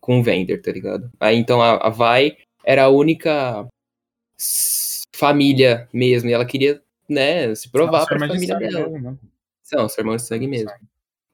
[0.00, 1.08] com o Vender, tá ligado?
[1.20, 3.68] Aí então a, a Vai era a única
[5.14, 8.88] família mesmo, e ela queria, né, se provar pra irmã de família sangue dela.
[8.88, 9.18] mesmo, né?
[9.62, 10.70] São, são irmãos de sangue mesmo.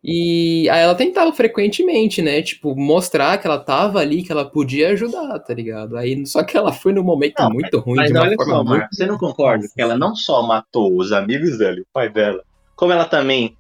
[0.03, 2.41] E aí ela tentava frequentemente, né?
[2.41, 5.97] Tipo, mostrar que ela tava ali, que ela podia ajudar, tá ligado?
[5.97, 8.53] Aí, só que ela foi num momento Não, muito ruim, Mas de uma olha forma
[8.53, 8.87] só, muito.
[8.93, 12.45] Você não concorda que ela não só matou os amigos dela e o pai dela,
[12.77, 13.57] como ela também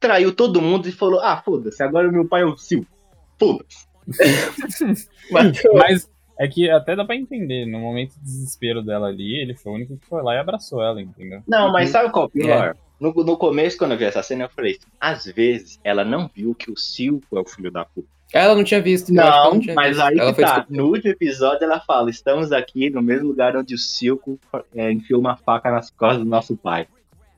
[0.00, 2.90] traiu todo mundo e falou: ah, foda-se, agora o meu pai é o Silco.
[3.38, 3.86] Foda-se.
[5.30, 6.08] Mas
[6.38, 9.74] é que até dá pra entender, no momento de desespero dela ali, ele foi o
[9.74, 11.42] único que foi lá e abraçou ela, entendeu?
[11.46, 12.76] Não, mas sabe qual é o pior?
[13.00, 16.54] No, no começo, quando eu vi essa cena, eu falei: às vezes ela não viu
[16.54, 18.08] que o Silco é o filho da puta.
[18.32, 19.12] Ela não tinha visto.
[19.12, 20.02] que ela Não, tinha mas visto.
[20.02, 20.66] aí ela que tá.
[20.68, 24.38] No último episódio ela fala: estamos aqui no mesmo lugar onde o Silco
[24.74, 26.86] é, enfiou uma faca nas costas do nosso pai.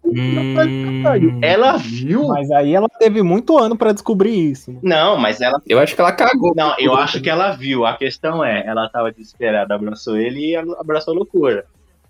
[0.04, 0.54] Hum,
[1.42, 2.28] Ela viu?
[2.28, 4.72] Mas aí ela teve muito ano pra descobrir isso.
[4.72, 4.78] né?
[4.82, 6.54] Não, mas ela eu acho que ela cagou.
[6.56, 7.84] Não, eu acho que ela viu.
[7.84, 11.66] A questão é, ela tava desesperada, abraçou ele e abraçou a loucura.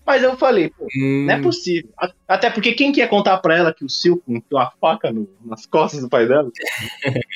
[0.08, 1.90] Mas eu falei, pô, Hum, não é possível.
[1.98, 5.12] A- Até porque quem que ia contar pra ela que o Silco enfiou a faca
[5.12, 6.50] no- nas costas do pai dela?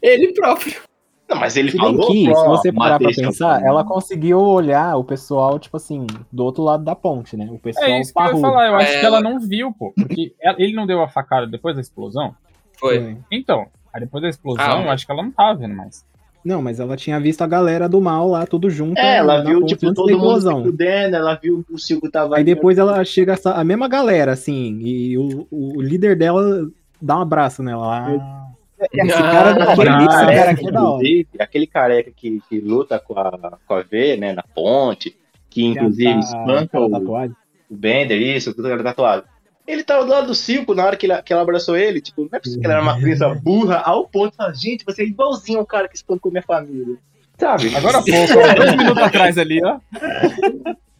[0.00, 0.80] Ele próprio.
[1.28, 2.06] Não, mas ele Se falou.
[2.06, 6.62] que, se você parar pra pensar, ela conseguiu olhar o pessoal, tipo assim, do outro
[6.62, 7.46] lado da ponte, né?
[7.50, 9.70] O pessoal É isso que eu ia falar, eu acho É, que ela não viu,
[9.78, 9.92] pô.
[9.94, 12.34] Porque ele não deu a facada depois da explosão.
[12.80, 13.18] Foi.
[13.30, 16.02] Então, aí depois da explosão, Ah, eu acho que ela não tava vendo mais.
[16.44, 18.98] Não, mas ela tinha visto a galera do mal lá, tudo junto.
[18.98, 22.36] É, ela na viu, ponte tipo, todo mundo fudendo, ela viu que o Silco tava
[22.36, 26.68] Aí depois ela chega essa- a mesma galera, assim, e o, o líder dela
[27.02, 28.46] dá um abraço nela lá.
[28.92, 30.98] Esse cara, Ah, aquele, ah, esse é, cara é da hora.
[31.02, 35.16] inclusive, aquele careca que, que luta com a, com a V, né, na ponte,
[35.50, 39.24] que inclusive Tem a- espanca o, o Bender, isso, tudo era tatuado.
[39.68, 42.22] Ele tava do lado do Silco na hora que, ele, que ela abraçou ele, tipo,
[42.22, 45.02] não é possível que ela era uma criança burra ao ponto de falar, gente, você
[45.02, 46.96] é igualzinho ao cara que espancou minha família.
[47.38, 47.68] Sabe?
[47.76, 49.78] Agora há pouco, ó, dois minutos atrás ali, ó.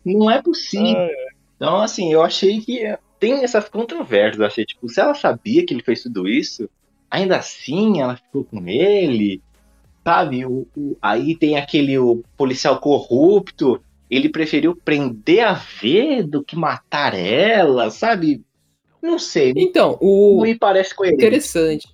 [0.05, 1.09] Não é possível.
[1.57, 4.39] Então, assim, eu achei que tem essas controvérsias.
[4.39, 6.69] Eu achei, tipo, se ela sabia que ele fez tudo isso,
[7.11, 9.43] ainda assim ela ficou com ele,
[10.05, 10.45] sabe?
[10.47, 16.55] O, o- aí tem aquele o policial corrupto, ele preferiu prender a V do que
[16.57, 18.43] matar ela, sabe?
[19.03, 21.17] Não sei, Então, o me parece coerente.
[21.25, 21.89] interessante.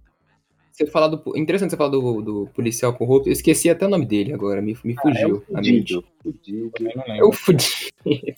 [0.72, 1.22] Você falar do.
[1.38, 3.28] Interessante você falar do, do policial corrupto.
[3.28, 5.44] Eu esqueci até o nome dele agora, me, me É fugiu.
[5.48, 5.94] um a mente.
[5.94, 6.72] fudido, fudido.
[7.06, 7.30] Lembro.
[7.36, 8.34] fudi.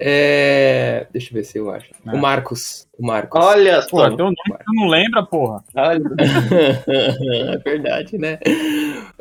[0.00, 1.92] É, deixa eu ver se eu acho.
[2.04, 2.14] Ah.
[2.14, 2.88] O Marcos.
[2.98, 3.40] O Marcos.
[3.40, 5.62] Olha Pô, só, tem um nome que tu não lembra, porra.
[5.76, 6.02] olha.
[7.54, 8.38] é verdade, né?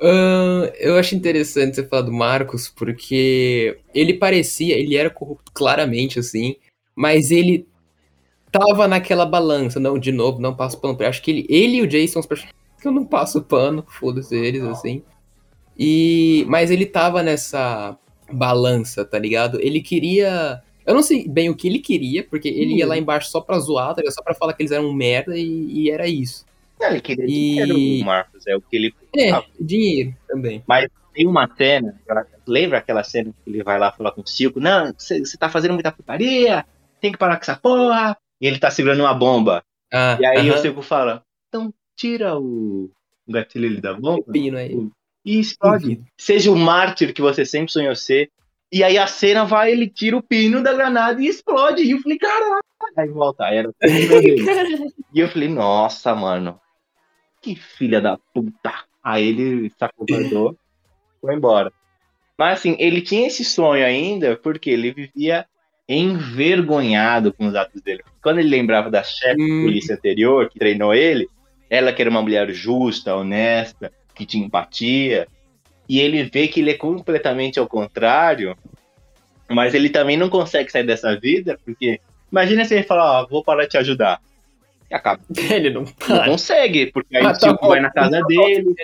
[0.01, 6.17] Ahn, eu acho interessante você falar do Marcos, porque ele parecia, ele era corrupto claramente,
[6.17, 6.55] assim,
[6.95, 7.67] mas ele
[8.51, 9.79] tava naquela balança.
[9.79, 11.09] Não, de novo, não passo pano pra ele.
[11.09, 13.85] Acho que ele, ele e o Jason são os personagens que eu não passo pano,
[13.87, 15.03] foda-se eles, assim.
[15.77, 17.97] E, mas ele tava nessa
[18.31, 19.59] balança, tá ligado?
[19.61, 20.61] Ele queria.
[20.85, 23.59] Eu não sei bem o que ele queria, porque ele ia lá embaixo só pra
[23.59, 26.43] zoar, tá só pra falar que eles eram um merda e, e era isso.
[26.79, 30.63] Não, ele queria dinheiro, Marcos, é o que ele É, dinheiro também.
[31.13, 31.99] Tem uma cena,
[32.47, 34.59] lembra aquela cena que ele vai lá falar com o Silco?
[34.59, 36.65] Não, você tá fazendo muita putaria,
[37.01, 38.17] tem que parar com essa porra.
[38.41, 39.63] E ele tá segurando uma bomba.
[39.93, 40.57] Ah, E aí aham.
[40.57, 42.89] o Silco fala, então tira o
[43.27, 44.89] o gatilho da bomba aí.
[45.23, 46.01] e explode.
[46.17, 48.29] Seja o mártir que você sempre sonhou ser.
[48.71, 51.83] E aí a cena vai, ele tira o pino da granada e explode.
[51.83, 52.61] E eu falei, caralho.
[52.97, 53.73] Aí volta, aí era o.
[55.13, 56.59] E eu falei, nossa, mano,
[57.41, 58.73] que filha da puta.
[59.03, 60.57] Aí ele se acovardou,
[61.19, 61.71] foi embora.
[62.37, 65.45] Mas assim, ele tinha esse sonho ainda porque ele vivia
[65.95, 68.03] envergonhado com os atos dele.
[68.21, 69.63] Quando ele lembrava da chefe de Hum.
[69.63, 71.27] polícia anterior que treinou ele,
[71.69, 75.27] ela que era uma mulher justa, honesta, que tinha empatia,
[75.87, 78.55] e ele vê que ele é completamente ao contrário,
[79.49, 81.99] mas ele também não consegue sair dessa vida, porque
[82.31, 84.19] imagina se ele falar, ó, vou parar de te ajudar.
[84.89, 85.21] E acaba.
[85.49, 87.69] Ele não Não consegue, porque aí o tá bom.
[87.69, 88.75] vai na casa dele,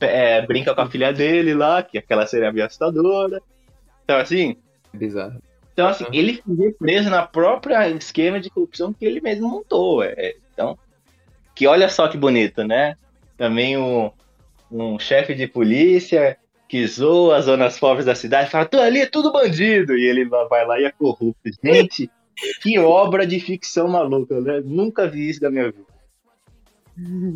[0.00, 3.40] é, brinca com a filha dele lá, que aquela seria meio assustadora.
[4.04, 4.56] Então, assim,
[4.92, 5.40] Bizarro.
[5.72, 6.10] Então, assim, Ah.
[6.12, 10.02] ele ficou preso na própria esquema de corrupção que ele mesmo montou.
[10.02, 10.34] é.
[10.52, 10.78] Então,
[11.54, 12.96] que olha só que bonito, né?
[13.36, 14.10] Também um,
[14.70, 16.36] um chefe de polícia
[16.68, 20.24] que zoa as zonas pobres da cidade, fala, tu ali é tudo bandido, e ele
[20.24, 21.50] vai lá e é corrupto.
[21.64, 22.08] Gente,
[22.62, 24.62] que obra de ficção maluca, né?
[24.64, 25.84] Nunca vi isso da minha vida.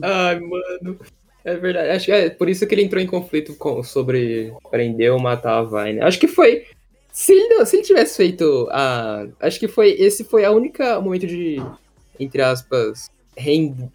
[0.03, 0.99] Ai, mano.
[1.45, 1.91] É verdade.
[1.91, 5.59] Acho que é por isso que ele entrou em conflito com, sobre prender ou matar
[5.59, 6.01] a Vine.
[6.01, 6.65] Acho que foi.
[7.15, 9.25] Se ele, se ele tivesse feito a.
[9.39, 9.91] Acho que foi.
[9.93, 11.63] Esse foi a única momento de.
[12.19, 13.09] Entre aspas.
[13.37, 13.91] Rend,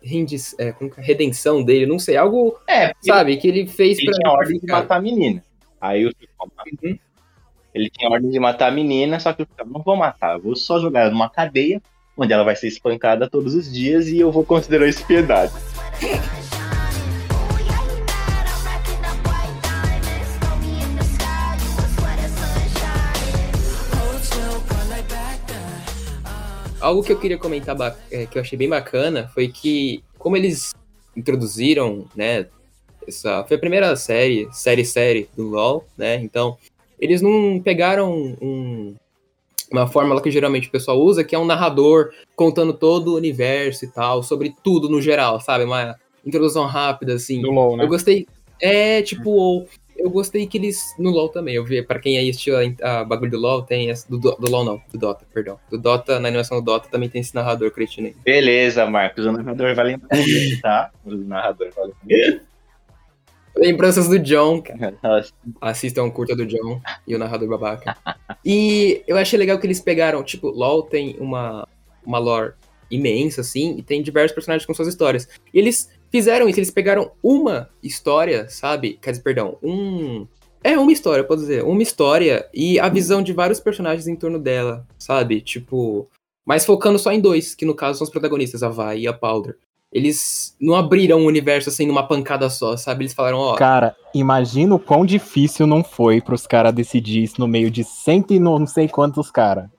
[0.57, 0.75] é, é?
[0.97, 4.15] redenção dele, não sei, algo, É, sabe, que ele fez ele pra.
[4.15, 5.43] tinha ordem de matar a menina.
[5.79, 6.11] Aí o
[6.83, 6.97] Uhum.
[7.73, 10.55] ele tinha ordem de matar a menina, só que eu não vou matar, eu vou
[10.57, 11.81] só jogar ela numa cadeia,
[12.17, 15.53] onde ela vai ser espancada todos os dias e eu vou considerar isso piedade.
[26.79, 27.75] Algo que eu queria comentar,
[28.11, 30.73] é, que eu achei bem bacana, foi que, como eles
[31.15, 32.47] introduziram, né,
[33.07, 36.57] essa, foi a primeira série, série-série do LoL, né, então,
[36.99, 38.95] eles não pegaram um-
[39.71, 43.85] uma fórmula que geralmente o pessoal usa, que é um narrador contando todo o universo
[43.85, 47.83] e tal, sobre tudo no geral, sabe, uma introdução rápida, assim, Do LoL, né?
[47.83, 48.27] eu gostei.
[48.61, 49.65] É, tipo,
[49.99, 50.95] eu gostei que eles.
[50.97, 51.81] No LoL também, eu vi.
[51.83, 54.07] Pra quem aí assistiu a, a bagulho do LoL, tem essa.
[54.09, 55.59] Do, Do- LoL não, do Dota, perdão.
[55.69, 58.11] Do Dota, na animação do Dota também tem esse narrador cretino.
[58.23, 59.75] Beleza, Marcos, o narrador
[60.23, 60.91] disso, tá?
[61.05, 62.41] O narrador lembrar.
[63.55, 64.95] Lembranças do John, cara.
[65.03, 67.97] Nossa, Assistam curta do John e o narrador babaca.
[68.45, 71.67] E eu achei legal que eles pegaram, tipo, LoL tem uma,
[72.05, 72.53] uma lore
[72.89, 75.27] imensa, assim, e tem diversos personagens com suas histórias.
[75.53, 78.97] E eles fizeram isso, eles pegaram uma história, sabe?
[79.01, 80.27] Quer dizer, perdão, um.
[80.61, 84.37] É uma história, pode dizer, uma história e a visão de vários personagens em torno
[84.39, 85.41] dela, sabe?
[85.41, 86.07] Tipo.
[86.45, 89.13] Mas focando só em dois, que no caso são os protagonistas, a Vi e a
[89.13, 89.55] Powder.
[89.91, 93.03] eles não abriram o universo assim numa pancada só, sabe?
[93.03, 97.47] Eles falaram, ó, Cara, imagina o quão difícil não foi pros caras decidir isso no
[97.47, 99.69] meio de cento e não sei quantos caras.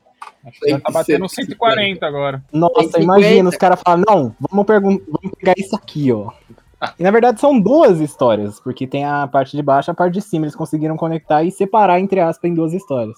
[0.45, 2.43] Acho que já tá batendo 140 agora.
[2.53, 3.03] Nossa, 150.
[3.03, 6.31] imagina os caras falam, não, vamos, vamos pegar isso aqui, ó.
[6.99, 10.15] E na verdade são duas histórias, porque tem a parte de baixo e a parte
[10.15, 10.47] de cima.
[10.47, 13.17] Eles conseguiram conectar e separar, entre aspas, em duas histórias.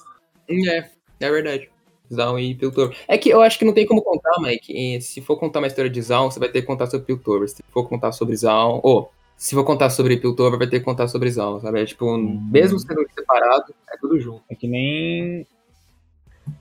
[0.48, 1.70] É, é verdade.
[2.12, 2.96] Zaun e Piltover.
[3.08, 4.72] É que eu acho que não tem como contar, Mike.
[4.72, 7.48] E se for contar uma história de Zaun, você vai ter que contar sobre Piltover.
[7.48, 8.80] Se for contar sobre Zaun.
[8.82, 11.82] Ou, se for contar sobre Piltover, vai ter que contar sobre Zaun, sabe?
[11.82, 14.42] É tipo, mesmo sendo separado, é tudo junto.
[14.50, 15.46] É que nem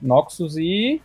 [0.00, 1.00] Noxus e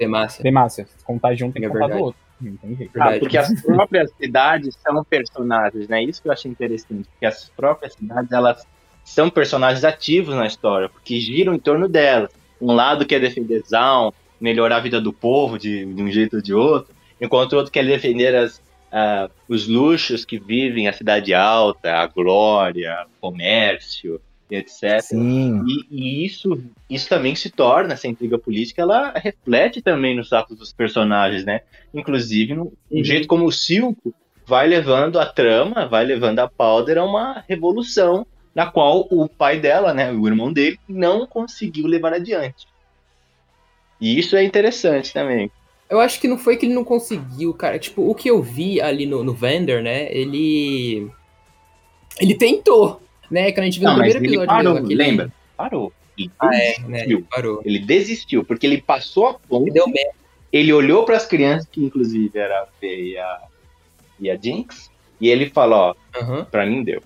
[0.00, 0.42] Demacia.
[0.42, 0.86] Demacia.
[0.86, 2.20] Se contar junto, tem que É contar do outro.
[2.40, 2.90] Não tem jeito.
[2.98, 6.02] Ah, porque as próprias cidades são personagens, né?
[6.02, 7.06] Isso que eu achei interessante.
[7.10, 8.66] Porque as próprias cidades, elas
[9.04, 12.30] são personagens ativos na história, porque giram em torno delas.
[12.58, 14.10] Um lado quer defender Zaun,
[14.40, 17.70] melhorar a vida do povo de, de um jeito ou de outro, enquanto o outro
[17.70, 24.18] quer defender as, ah, os luxos que vivem a cidade alta, a glória, o comércio,
[24.50, 25.00] e etc.
[25.00, 25.62] Sim.
[25.66, 30.58] E, e isso, isso também se torna, essa intriga política, ela reflete também nos atos
[30.58, 31.60] dos personagens, né?
[31.94, 33.04] Inclusive no, no Uhum.
[33.04, 34.14] jeito como o Silco
[34.46, 39.60] vai levando a trama, vai levando a Powder a uma revolução na qual o pai
[39.60, 42.66] dela, né, o irmão dele, não conseguiu levar adiante.
[44.00, 45.50] E isso é interessante também.
[45.88, 47.78] Eu acho que não foi que ele não conseguiu, cara.
[47.78, 50.12] Tipo, o que eu vi ali no, no Vander, né?
[50.12, 51.10] Ele.
[52.18, 53.52] Ele tentou, né?
[53.52, 55.32] Quando a gente viu Não, no primeiro ele episódio parou, mesmo, aquele- lembra?
[55.56, 55.92] Parou.
[56.18, 56.88] Ele Ah, é, né?
[56.98, 57.18] desistiu.
[57.18, 57.62] Ele parou.
[57.64, 60.12] Ele desistiu, porque ele passou a ponte Ele deu merda.
[60.52, 63.38] ele olhou para as crianças, que inclusive era a Fê e a,
[64.20, 64.90] e a Jinx,
[65.20, 66.44] e ele falou, ó, Aham.
[66.50, 67.02] pra mim deu.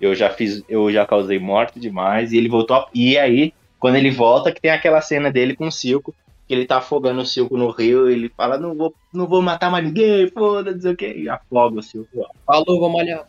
[0.00, 3.96] Eu já fiz, eu já causei morte demais, e ele voltou, a- e aí, quando
[3.96, 6.14] ele volta, que tem aquela cena dele com o Silco,
[6.46, 9.40] que ele tá afogando o Silco no rio, e ele fala, não vou, não vou
[9.40, 12.08] matar mais ninguém, foda, não sei o que, e afoga o Silco.
[12.20, 12.28] ó.
[12.46, 13.26] Falou, vamos olhar.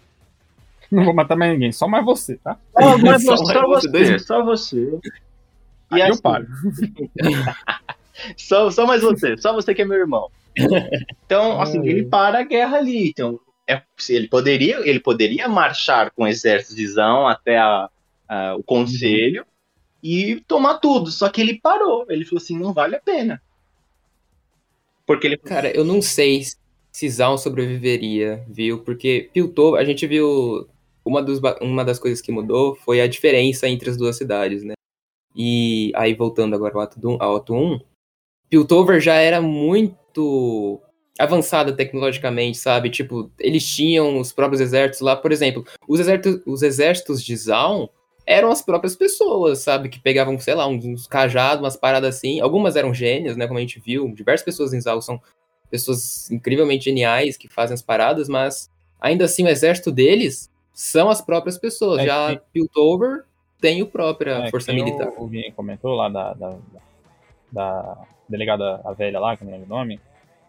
[0.93, 2.58] Não vou matar mais ninguém, só mais você, tá?
[2.79, 4.99] Só, mas Só só, você, você, só você.
[5.89, 6.47] Aí eu paro.
[8.38, 10.29] Só, só mais você, só você que é meu irmão.
[11.25, 11.88] Então, assim, Ai.
[11.88, 13.10] ele para a guerra ali.
[13.10, 17.89] Então, é, ele poderia, ele poderia marchar com o exército de Zão até a-
[18.29, 19.45] a- o conselho
[20.01, 21.10] e tomar tudo.
[21.10, 22.06] Só que ele parou.
[22.08, 23.41] Ele falou assim, não vale a pena.
[25.08, 26.43] Porque ele Cara, eu não sei
[26.91, 28.84] se Zaun sobreviveria, viu?
[28.84, 30.67] Porque Piltover, a gente viu.
[31.05, 34.73] Uma, dos, uma das coisas que mudou foi a diferença entre as duas cidades, né?
[35.35, 36.73] E aí, voltando agora
[37.19, 37.79] ao ato 1,
[38.49, 40.79] Piltover já era muito
[41.17, 42.89] avançada tecnologicamente, sabe?
[42.89, 45.15] Tipo, eles tinham os próprios exércitos lá.
[45.15, 47.87] Por exemplo, os exércitos, os exércitos de Zaun
[48.25, 49.89] eram as próprias pessoas, sabe?
[49.89, 52.39] Que pegavam, sei lá, uns, uns cajados, umas paradas assim.
[52.39, 53.47] Algumas eram gênios, né?
[53.47, 54.07] Como a gente viu.
[54.13, 55.19] Diversas pessoas em Zaun são
[55.69, 58.69] pessoas incrivelmente geniais que fazem as paradas, mas
[59.01, 61.99] ainda assim o exército deles são as próprias pessoas.
[62.01, 63.23] É, Já Piltover
[63.62, 65.09] tem o própria É, força militar.
[65.17, 66.55] O, o Vini comentou lá da, da,
[67.51, 69.99] da delegada, a velha lá, que eu não lembro o nome.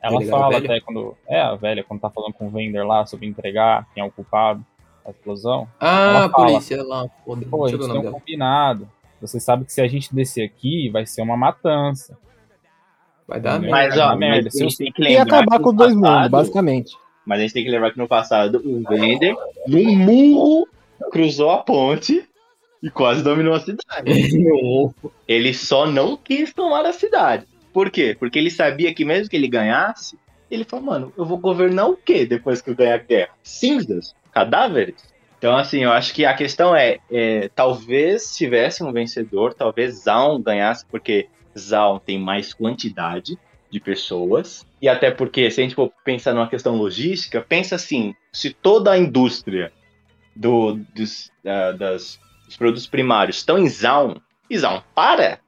[0.02, 0.64] Ela Delegada fala velha?
[0.74, 1.16] até quando.
[1.28, 4.10] É, a velha, quando tá falando com o Vender lá sobre entregar quem é o
[4.10, 4.64] culpado
[5.04, 5.68] da explosão.
[5.80, 6.46] Ah, ela a fala.
[6.48, 8.88] polícia lá, Pô, a gente tem um combinado.
[9.20, 12.18] Você sabe que se a gente descer aqui, vai ser uma matança.
[13.26, 13.70] Vai dar merda.
[13.70, 16.28] Mas, ó, merda, se eu- tem que E lembrar acabar que com os dois mundos,
[16.28, 16.94] basicamente.
[17.26, 19.34] Mas a gente tem que lembrar que no passado o Vender,
[19.66, 20.68] num murro,
[21.10, 22.24] cruzou a ponte
[22.82, 24.10] e quase dominou a cidade.
[25.26, 27.46] Ele só não quis tomar a cidade.
[27.72, 28.14] Por quê?
[28.16, 30.16] Porque ele sabia que mesmo que ele ganhasse,
[30.48, 33.30] ele falou, mano, eu vou governar o quê depois que eu ganhar a guerra?
[33.42, 34.14] Cinzas?
[34.30, 34.94] Cadáveres?
[35.36, 40.40] Então, assim, eu acho que a questão é, é, talvez tivesse um vencedor, talvez Zaun
[40.40, 43.36] ganhasse, porque Zaun tem mais quantidade
[43.70, 48.14] de pessoas, e até porque, se a gente for pensar numa questão logística, pensa assim,
[48.30, 49.72] se toda a indústria
[50.36, 54.16] do, dos, ah, das, dos produtos primários estão em Zaun,
[54.50, 55.40] e Zaun para,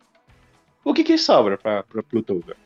[0.82, 2.56] o que que sobra para Plutover?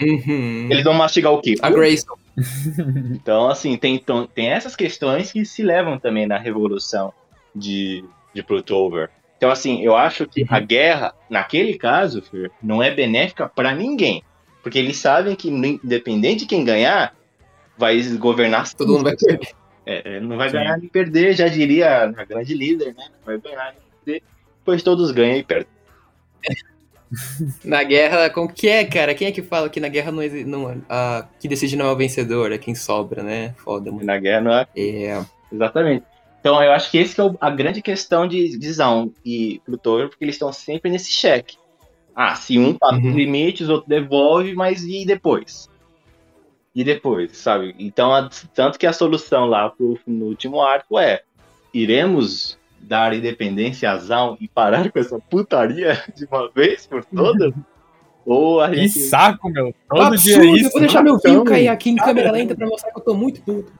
[0.00, 0.68] Uhum.
[0.70, 1.56] Eles vão mastigar o quê?
[1.60, 2.14] A Grayson.
[3.12, 4.00] Então, assim, tem,
[4.32, 7.12] tem essas questões que se levam também na revolução
[7.52, 9.10] de, de Plutover.
[9.36, 14.22] Então, assim, eu acho que a guerra, naquele caso, Fer, não é benéfica para ninguém.
[14.62, 17.14] Porque eles sabem que, independente de quem ganhar,
[17.78, 19.48] vai governar Todo mundo vai perder.
[19.86, 20.56] É, é, não vai Sim.
[20.56, 23.04] ganhar nem perder, já diria a grande líder, né?
[23.08, 24.22] Não vai ganhar nem perder,
[24.64, 25.66] pois todos ganham e perdem.
[27.64, 29.14] Na guerra, como que é, cara?
[29.14, 31.96] Quem é que fala que na guerra não, não a, que decide não é o
[31.96, 33.52] vencedor, é quem sobra, né?
[33.58, 34.04] Foda, mano.
[34.04, 35.24] na guerra não é É.
[35.52, 36.04] Exatamente.
[36.40, 40.08] Então eu acho que esse que é o- a grande questão de, Zaun e Plutóver,
[40.08, 41.56] porque eles estão sempre nesse cheque.
[42.14, 43.08] Ah, se um passa Uhum.
[43.10, 45.68] os limites, o outro devolve, mas e depois?
[46.74, 47.74] E depois, sabe?
[47.78, 51.22] Então, a- tanto que a solução lá pro, no último arco é:
[51.74, 57.52] iremos dar independência a Zaun e parar com essa putaria de uma vez por todas?
[58.26, 59.00] Ou a Que gente.
[59.00, 59.74] saco, meu.
[59.88, 60.66] Todo dia Absurdo, isso.
[60.66, 63.04] eu vou deixar meu vinho Então, cair aqui em câmera lenta pra mostrar que eu
[63.04, 63.72] tô muito puto.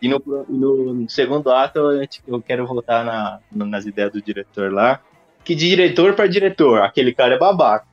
[0.00, 4.20] E no, pro- no- no segundo ato, eu, eu quero voltar na- nas ideias do
[4.22, 5.00] diretor lá.
[5.46, 7.86] Que de diretor pra diretor, aquele cara é babaca.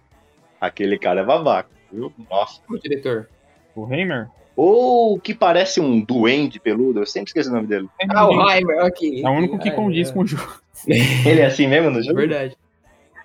[0.60, 2.12] Aquele cara é babaca, viu?
[2.30, 2.60] Nossa.
[2.70, 3.30] O diretor.
[3.76, 4.28] O Heimer?
[4.56, 7.88] Ou que parece um duende peludo, eu sempre esqueço o nome dele.
[8.10, 9.24] Ah, o Heimer, ok.
[9.24, 10.14] É o único que Ah, condiz é.
[10.14, 10.62] com o jogo.
[10.88, 12.16] Ele é assim mesmo no É jogo?
[12.16, 12.58] verdade.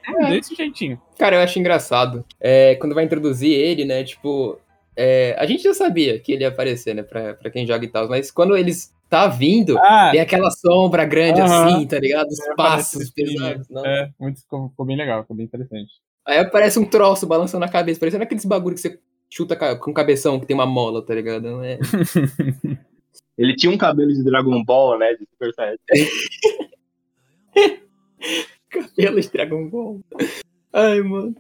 [0.06, 1.00] É, desse jeitinho.
[1.18, 2.24] Cara, eu acho engraçado.
[2.40, 4.04] É, quando vai introduzir ele, né?
[4.04, 4.58] Tipo,
[4.96, 7.02] é, a gente já sabia que ele ia aparecer, né?
[7.02, 8.08] Pra, pra quem joga e tal.
[8.08, 11.66] Mas quando eles tá vindo, Ah, tem aquela sombra grande Aham.
[11.76, 12.28] assim, tá ligado?
[12.28, 13.68] Os É, passos pesados.
[13.68, 13.84] Não.
[13.84, 15.90] é, muito, ficou, ficou bem legal, ficou bem interessante.
[16.26, 18.98] Aí aparece um troço balançando a cabeça, parecendo aqueles bagulho que você
[19.30, 21.42] chuta com cabeção que tem uma mola, tá ligado?
[21.50, 21.78] Não é...
[23.36, 25.14] Ele tinha um cabelo de Dragon Ball, né?
[25.14, 25.78] De Super Saiyajin.
[28.68, 30.00] cabelo de Dragon Ball.
[30.72, 31.34] Ai, mano.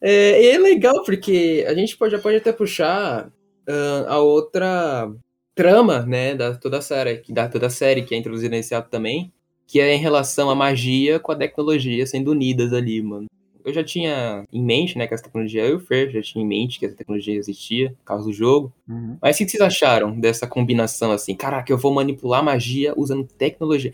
[0.00, 3.30] É, e é legal porque a gente pode, já pode até puxar
[3.68, 5.12] ah, a outra
[5.54, 8.74] trama, né, da toda a série, que da toda a série que é introduzida nesse
[8.74, 9.32] ato também,
[9.66, 13.26] que é em relação à magia com a tecnologia sendo unidas ali, mano.
[13.64, 16.80] Eu já tinha em mente, né, que essa tecnologia, eu Fer já tinha em mente
[16.80, 18.72] que essa tecnologia existia por causa do jogo.
[18.88, 19.16] Uhum.
[19.22, 21.36] Mas o que vocês acharam dessa combinação assim?
[21.36, 23.92] Caraca, eu vou manipular magia usando tecnologia.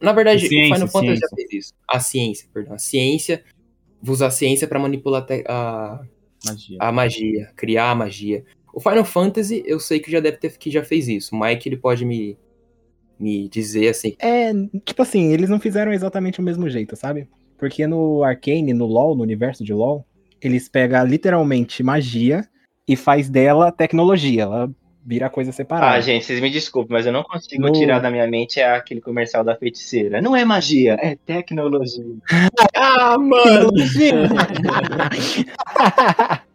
[0.00, 1.72] Na verdade, Ciência, o Final Fantasy já fez isso.
[1.88, 2.74] A ciência, perdão.
[2.74, 3.42] A ciência.
[4.00, 6.00] Vou usar a ciência pra manipular te- a,
[6.46, 6.76] Magia.
[6.80, 8.44] a magia, criar a magia.
[8.72, 11.34] O Final Fantasy, eu sei que já deve ter que já fez isso.
[11.34, 12.36] O Mike ele pode me,
[13.18, 14.14] me dizer assim.
[14.20, 14.52] É,
[14.84, 17.28] tipo assim, eles não fizeram exatamente o mesmo jeito, sabe?
[17.58, 20.04] Porque no Arcane, no LoL, no universo de LoL,
[20.40, 22.46] eles pegam literalmente magia
[22.88, 24.42] e faz dela tecnologia.
[24.44, 24.70] Ela
[25.04, 25.92] vira coisa separada.
[25.96, 29.00] Ah, gente, vocês me desculpem, mas eu não consigo No- tirar da minha mente aquele
[29.00, 30.22] comercial da feiticeira.
[30.22, 32.04] Não é magia, é tecnologia.
[32.74, 33.70] Ah, mano!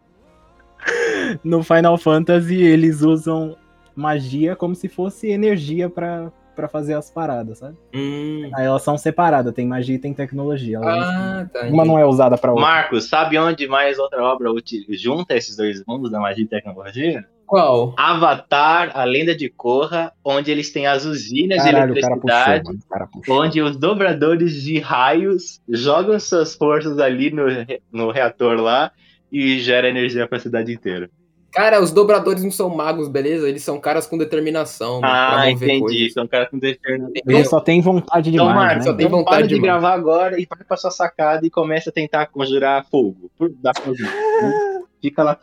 [1.44, 3.56] no Final Fantasy, eles usam
[3.96, 7.76] magia como se fosse energia pra, pra fazer as paradas, sabe?
[7.94, 8.50] Hum.
[8.54, 10.78] Aí elas são separadas, tem magia e tem tecnologia.
[10.78, 11.66] Elas- Ah, tá.
[11.68, 12.66] uma não é usada pra outra.
[12.66, 14.50] Marcos, sabe onde mais outra obra
[14.90, 17.26] junta esses dois mundos da magia e tecnologia?
[17.48, 17.94] Qual?
[17.96, 22.70] Avatar, a lenda de Korra, onde eles têm as usinas Caralho, de puxou, eletricidade,
[23.14, 23.42] puxou.
[23.44, 27.44] onde os dobradores de raios jogam suas forças ali no,
[27.92, 28.92] no reator lá
[29.38, 31.10] e gera energia pra cidade inteira.
[31.52, 33.48] Cara, os dobradores não são magos, beleza?
[33.48, 35.80] Eles são caras com determinação pra Ah, mover entendi.
[35.80, 36.14] coisas.
[36.14, 37.14] São caras com determinação.
[37.26, 38.92] Ele só tem vontade Então, demais, Marcos, né?
[38.92, 39.72] só tem então vontade para de demais.
[39.72, 43.32] gravar agora e vai pra sua sacada e começa a tentar conjurar fogo.
[43.62, 44.82] Dá né?
[45.02, 45.40] Fica lá.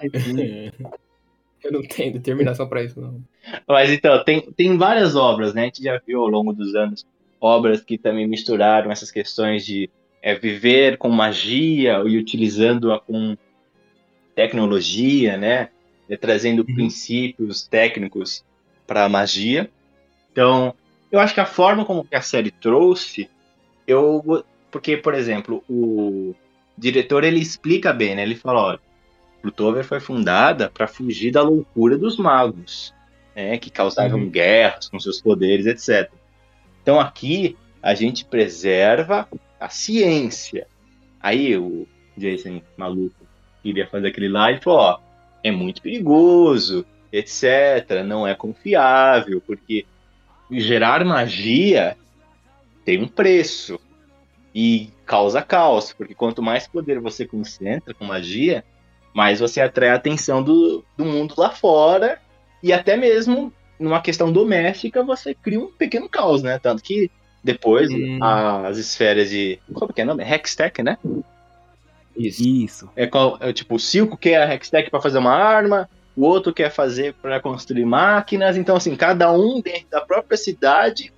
[1.65, 3.21] Eu não tenho determinação pra isso, não.
[3.69, 5.63] Mas então, tem, tem várias obras, né?
[5.63, 7.07] A gente já viu ao longo dos anos
[7.41, 9.89] obras que também misturaram essas questões de
[10.21, 13.37] é, viver com magia e utilizando-a com
[14.35, 15.69] tecnologia, né?
[16.09, 18.45] É, trazendo princípios técnicos
[18.87, 19.71] para a magia.
[20.31, 20.75] Então,
[21.11, 23.31] eu acho que a forma como que a série trouxe,
[23.87, 26.35] eu porque, por exemplo, o
[26.77, 28.23] diretor ele explica bem, né?
[28.23, 28.81] Ele fala, olha,
[29.43, 32.95] Plutover foi fundada para fugir da loucura dos magos
[33.35, 36.11] né, que causavam guerras com seus poderes, etc.
[36.83, 39.29] Então aqui a gente preserva
[39.59, 40.67] a ciência.
[41.21, 43.22] Aí o Jason maluco
[43.63, 44.99] queria fazer aquele lá e falou, ó,
[45.43, 48.03] é muito perigoso, etc.
[48.05, 49.87] Não é confiável, porque
[50.51, 51.97] gerar magia
[52.85, 53.79] tem um preço
[54.55, 58.65] e causa caos, porque quanto mais poder você concentra com magia,
[59.15, 62.21] mais você atrai a atenção do, do mundo lá fora
[62.63, 66.59] e até mesmo numa questão doméstica você cria um pequeno caos, né?
[66.59, 67.11] Tanto que
[67.43, 68.19] depois Hum.
[68.23, 69.59] as esferas de.
[69.73, 70.23] Como que é o nome?
[70.23, 70.97] Hextech, né?
[72.17, 72.43] Isso.
[72.43, 72.91] Isso.
[72.95, 76.53] É, qual- é tipo, o Silco quer a Hextech para fazer uma arma, o outro
[76.53, 78.57] quer fazer para construir máquinas.
[78.57, 81.13] Então, assim, cada um dentro da própria cidade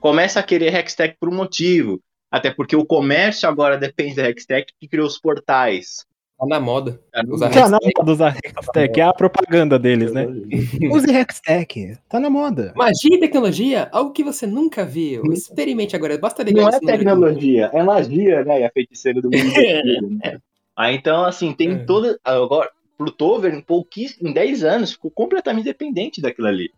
[0.00, 2.00] começa a querer Hextech por um motivo.
[2.30, 6.04] Até porque o comércio agora depende da Hextech que criou os portais.
[6.40, 6.98] Tá na moda.
[7.28, 7.92] Usar Tá na Hextech.
[7.98, 10.26] moda usar Hextech, é a propaganda deles, né?
[10.90, 12.72] Use Hextech, tá na moda.
[12.74, 15.22] Magia e tecnologia, algo que você nunca viu.
[15.34, 18.60] Experimente agora, basta ligar Não é tecnologia, é magia, né?
[18.62, 19.36] E a feiticeira do mundo.
[19.44, 20.38] inteiro, né?
[20.74, 21.78] Aí então, assim, tem É.
[21.84, 22.18] toda.
[22.24, 26.70] Agora, Plutover, em pouquíssimo, em 10 anos, ficou completamente dependente daquilo ali.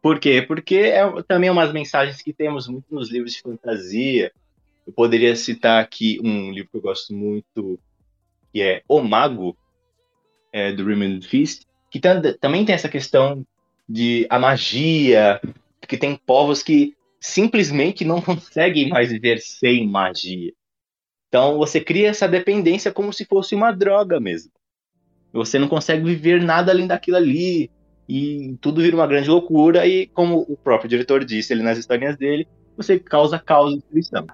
[0.00, 0.40] Por quê?
[0.40, 4.32] Porque é também umas mensagens que temos muito nos livros de fantasia.
[4.86, 7.78] Eu poderia citar aqui um livro que eu gosto muito,
[8.52, 9.56] que é O Mago,
[10.52, 13.46] é, do Raymond Fist, que tam- também tem essa questão
[13.88, 15.40] de a magia,
[15.86, 20.52] que tem povos que simplesmente não conseguem mais viver sem magia.
[21.28, 24.50] Então você cria essa dependência como se fosse uma droga mesmo.
[25.32, 27.70] Você não consegue viver nada além daquilo ali.
[28.08, 29.86] E tudo vira uma grande loucura.
[29.86, 34.26] E como o próprio diretor disse ali nas historinhas dele, você causa causa e destruição.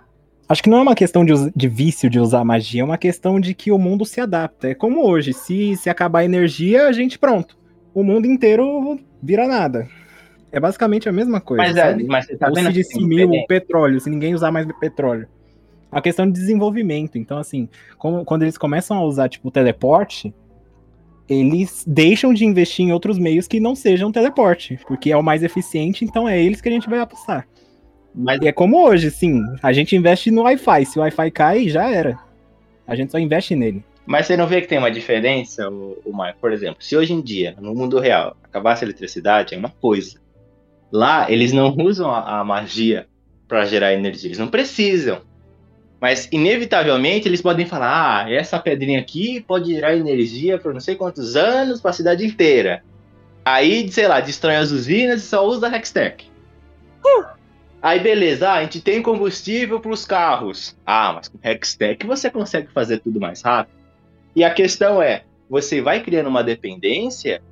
[0.54, 3.40] Acho que não é uma questão de, de vício de usar magia, é uma questão
[3.40, 4.68] de que o mundo se adapta.
[4.68, 7.58] É como hoje, se, se acabar a energia, a gente pronto.
[7.92, 9.88] O mundo inteiro vira nada.
[10.52, 11.64] É basicamente a mesma coisa.
[11.64, 12.04] Mas, é, sabe?
[12.04, 15.26] mas você tá Ou vendo se é, o petróleo, se ninguém usar mais petróleo.
[15.90, 17.18] É uma questão de desenvolvimento.
[17.18, 20.32] Então, assim, como- quando eles começam a usar, tipo, o teleporte,
[21.28, 25.42] eles deixam de investir em outros meios que não sejam teleporte, porque é o mais
[25.42, 27.44] eficiente, então é eles que a gente vai apostar.
[28.14, 29.42] Mas E é como hoje, sim.
[29.62, 30.86] A gente investe no Wi-Fi.
[30.86, 32.18] Se o Wi-Fi cai, já era.
[32.86, 33.82] A gente só investe nele.
[34.06, 36.12] Mas você não vê que tem uma diferença, o, o?
[36.40, 40.20] Por exemplo, se hoje em dia, no mundo real, acabasse a eletricidade, é uma coisa.
[40.92, 43.06] Lá, eles não usam a, a magia
[43.48, 44.28] para gerar energia.
[44.28, 45.22] Eles não precisam.
[46.00, 50.94] Mas, inevitavelmente, eles podem falar: ah, essa pedrinha aqui pode gerar energia por não sei
[50.94, 52.84] quantos anos para a cidade inteira.
[53.42, 56.30] Aí, sei lá, destrói as usinas e só usa a Hextech.
[57.84, 60.74] Aí, beleza, ah, a gente tem combustível para os carros.
[60.86, 63.76] Ah, mas com Hextech você consegue fazer tudo mais rápido.
[64.34, 67.42] E a questão é, você vai criando uma dependência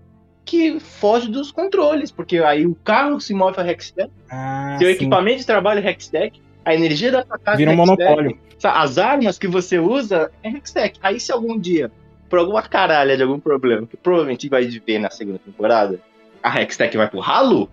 [0.42, 5.40] que foge dos controles, porque aí o carro se move a Hextech, Ah, seu equipamento
[5.40, 8.38] de trabalho é Hextech, a energia da sua casa Vira é um Hextech, monopólio.
[8.64, 10.98] as armas que você usa é Hextech.
[11.02, 11.92] Aí se algum dia,
[12.30, 16.00] por alguma caralha de algum problema, que provavelmente vai ver na segunda temporada,
[16.42, 17.68] a Hextech vai pro ralo,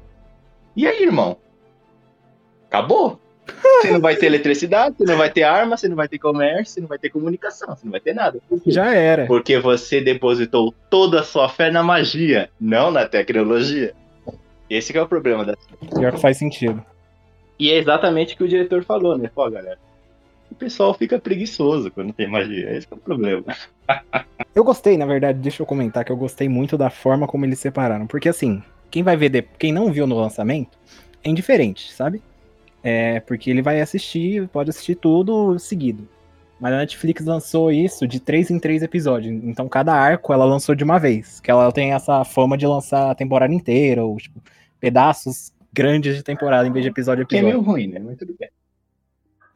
[0.76, 1.38] e aí, irmão?
[2.70, 3.20] Acabou?
[3.82, 6.74] Você não vai ter eletricidade, você não vai ter arma, você não vai ter comércio,
[6.76, 8.40] você não vai ter comunicação, você não vai ter nada.
[8.68, 9.26] Já era.
[9.26, 13.94] Porque você depositou toda a sua fé na magia, não na tecnologia.
[14.70, 15.56] Esse que é o problema da
[15.96, 16.84] Pior que faz sentido.
[17.58, 19.32] E é exatamente o que o diretor falou, né?
[19.34, 19.80] Pô, galera,
[20.52, 22.72] o pessoal fica preguiçoso quando tem magia.
[22.78, 23.44] Esse é o problema.
[24.54, 27.60] Eu gostei, na verdade, deixa eu comentar que eu gostei muito da forma como eles
[27.60, 28.06] separaram.
[28.08, 28.62] Porque assim,
[28.92, 30.78] quem vai ver, de- quem não viu no lançamento,
[31.24, 32.22] é indiferente, sabe?
[32.84, 36.08] É, porque ele vai assistir, pode assistir tudo seguido.
[36.60, 39.34] Mas a Netflix lançou isso de três em três episódios.
[39.44, 41.40] Então cada arco ela lançou de uma vez.
[41.40, 44.42] Que ela tem essa fama de lançar a temporada inteira, ou tipo,
[44.80, 47.62] pedaços grandes de temporada em vez de episódio a Que é episódio.
[47.62, 48.00] meio ruim, né?
[48.00, 48.50] Mas tudo bem.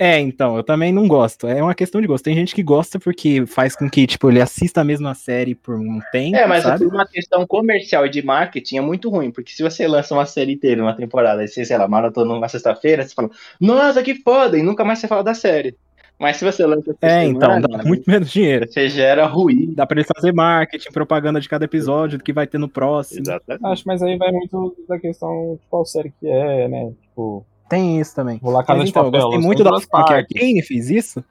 [0.04, 1.47] É, então, eu também não gosto.
[1.47, 2.26] É uma questão de gosto.
[2.26, 5.76] Tem gente que gosta porque faz com que, tipo, ele assista a mesma série por
[5.76, 6.86] um tempo, É, mas sabe?
[6.86, 10.54] uma questão comercial e de marketing é muito ruim, porque se você lança uma série
[10.54, 13.30] inteira, uma temporada, e você, sei lá, maratona numa sexta-feira, você fala,
[13.62, 15.76] nossa, que foda, e nunca mais você fala da série.
[16.20, 18.68] Mas se você lança É, então, semana, dá muito menos dinheiro.
[18.70, 19.74] você gera ruído.
[19.76, 23.22] Dá pra ele fazer marketing, propaganda de cada episódio, do que vai ter no próximo.
[23.22, 23.66] Exatamente.
[23.66, 26.91] Acho, mas aí vai muito da questão de qual série que é, né?
[27.04, 28.38] Tipo, Tem isso também.
[28.41, 29.22] vou lá Casa Mas de então, eu Papel.
[29.22, 30.36] gostei lançou muito da duas forma que a partes.
[30.36, 31.24] Arcane fez isso,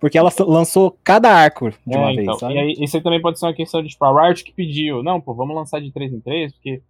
[0.00, 2.54] porque ela lançou cada arco de É, uma então, vez, sabe?
[2.54, 5.02] E aí, isso aí também pode ser uma questão de, tipo, a Riot que pediu.
[5.02, 6.80] Não, pô, vamos lançar de 3 em 3, porque,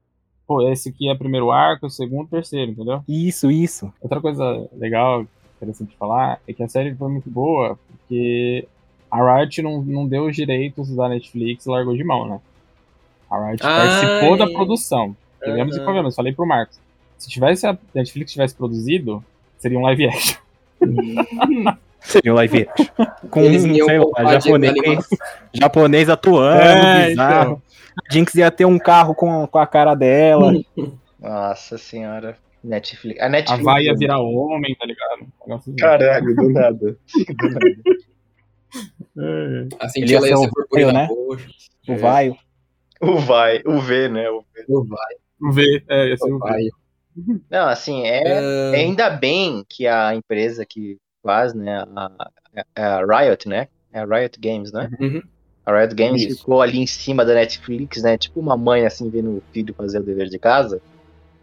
[0.47, 3.03] pô, esse aqui é o primeiro arco, o segundo, o terceiro, entendeu?
[3.09, 3.91] Isso, isso.
[4.01, 5.25] Outra coisa legal,
[5.57, 8.67] interessante de falar, é que a série foi muito boa, porque
[9.11, 12.41] a Riot não, não deu os direitos da Netflix e largou de mão, né?
[13.31, 14.53] A Riot Ah, participou da é.
[14.53, 15.17] produção.
[15.43, 16.79] Tivemos e convenhamos, falei pro Marcos.
[17.19, 19.25] Se tivesse a Netflix tivesse produzido,
[19.59, 20.37] seria um live action.
[22.01, 22.87] Seria o live action.
[23.29, 24.75] Com, Eles iam sei lá, japonês,
[25.53, 27.63] japonês atuando, É, bizarro.
[28.09, 30.53] A Jinx ia ter um carro com, com a cara dela.
[31.19, 32.37] Nossa senhora.
[32.63, 33.21] Netflix.
[33.21, 33.65] A A Netflix.
[33.65, 35.27] Vai ia virar homem, tá ligado?
[35.47, 35.75] Um assim.
[35.77, 36.97] Caralho, do nada.
[36.97, 37.77] Do nada.
[39.21, 39.69] É.
[39.81, 41.09] Assim, Ele ia ser o purpurina né?
[41.11, 41.49] roxa.
[41.89, 42.37] O Vaio.
[43.01, 44.29] O vai, o V, né?
[44.31, 44.65] O V.
[44.69, 46.49] O vai, O V, é, ia ser o o V.
[46.49, 46.63] vai.
[47.51, 52.31] Não, assim, é, Ah, ainda bem que a empresa que faz, né, a,
[52.77, 53.69] a Riot, né?
[53.93, 54.91] É a Riot Games, né?
[55.01, 55.23] Uhum.
[55.65, 56.39] A Riot Games Isso.
[56.39, 58.17] ficou ali em cima da Netflix, né?
[58.17, 60.81] Tipo uma mãe assim vendo o filho fazer o dever de casa.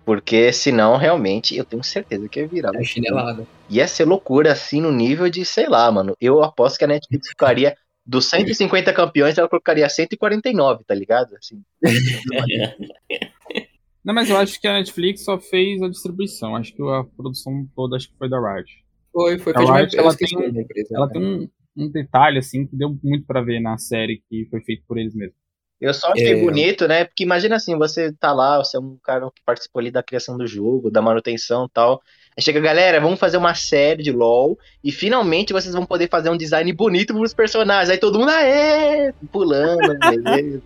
[0.05, 2.71] Porque senão, realmente, eu tenho certeza que ia virar.
[2.76, 3.47] É chinelada.
[3.69, 6.15] Ia ser loucura, assim, no nível de, sei lá, mano.
[6.21, 7.76] Eu aposto que a Netflix ficaria.
[8.07, 11.36] Dos 150 campeões, ela colocaria 149, tá ligado?
[11.36, 11.63] Assim,
[14.05, 16.55] Não, mas eu acho que a Netflix só fez a distribuição.
[16.55, 18.71] Acho que a produção toda acho que foi da Riot.
[19.11, 19.51] Foi, foi.
[19.53, 20.89] A Foi de uma Riot, ela tem da empresa.
[20.95, 24.61] Ela tem um, um detalhe, assim, que deu muito pra ver na série que foi
[24.61, 25.35] feito por eles mesmos.
[25.81, 26.41] Eu só achei É.
[26.41, 27.03] bonito, né?
[27.03, 30.37] Porque imagina assim, você tá lá, você é um cara que participou ali da criação
[30.37, 32.01] do jogo, da manutenção e tal.
[32.37, 36.29] Aí chega, galera, vamos fazer uma série de LoL e finalmente vocês vão poder fazer
[36.29, 37.89] um design bonito pros personagens.
[37.89, 39.11] Aí todo mundo, aê!
[39.31, 40.61] Pulando, beleza.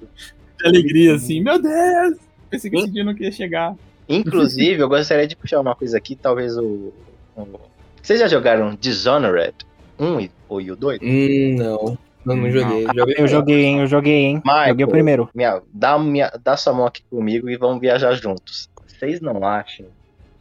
[0.58, 2.29] de alegria, assim, meu Deus!
[2.50, 3.76] Pensei que esse dia não queria chegar.
[4.08, 6.92] Inclusive, eu gostaria de puxar uma coisa aqui, talvez o.
[7.36, 7.60] o...
[8.02, 9.54] Vocês já jogaram Dishonored
[10.00, 11.00] 1 e, ou e o 2?
[11.02, 11.98] Hum, não.
[12.26, 12.86] Eu não joguei.
[12.86, 13.80] joguei Eu joguei, hein?
[13.80, 14.42] Eu joguei, hein?
[14.46, 14.70] Michael.
[14.70, 15.30] Joguei o primeiro.
[15.34, 18.70] Minha, dá, minha, dá sua mão aqui comigo e vamos viajar juntos.
[18.88, 19.88] Vocês não acham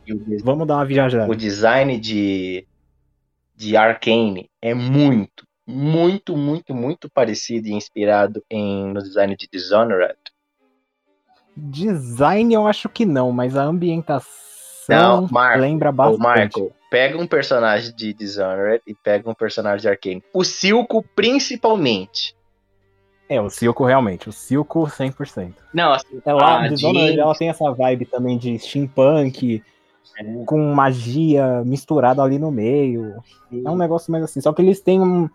[0.04, 1.30] que o, Vamos dar uma viajada.
[1.30, 2.66] o design de,
[3.54, 10.17] de Arcane é muito, muito, muito, muito parecido e inspirado em, no design de Dishonored?
[11.60, 14.24] Design eu acho que não, mas a ambientação
[14.88, 16.18] Não, Marco, lembra bastante.
[16.56, 20.22] Michael, pega um personagem de Dishonored e pega um personagem de Arcane.
[20.32, 22.36] O Silco, principalmente.
[23.28, 25.52] É, o Silco realmente, o Silco 100%.
[25.74, 29.62] Não, assim, Ela, a a Dishonored, ela tem essa vibe também de steampunk,
[30.18, 30.44] É.
[30.46, 33.22] com magia misturada ali no meio.
[33.52, 34.40] É um negócio mais assim.
[34.40, 35.28] Só que eles têm um.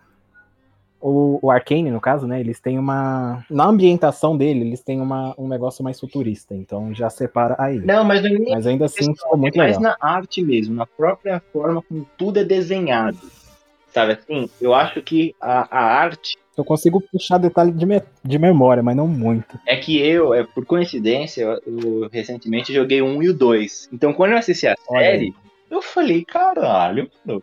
[1.06, 2.40] O, o Arcane, no caso, né?
[2.40, 3.44] Eles têm uma.
[3.50, 6.54] Na ambientação dele, eles têm uma, um negócio mais futurista.
[6.54, 7.78] Então já separa aí.
[7.78, 9.94] Não, mas não é Mas ainda assim ficou muito é mais legal.
[10.00, 13.18] na arte mesmo, na própria forma como tudo é desenhado.
[13.92, 14.48] Sabe assim?
[14.60, 18.96] Eu acho que a, a arte Eu consigo puxar detalhe de, me- de memória, mas
[18.96, 19.58] não muito.
[19.66, 23.90] é que eu, é, por coincidência, eu, eu recentemente joguei o 1 e o 2.
[23.92, 25.34] Então quando eu assisti a série,
[25.70, 27.42] eu falei, caralho, mano,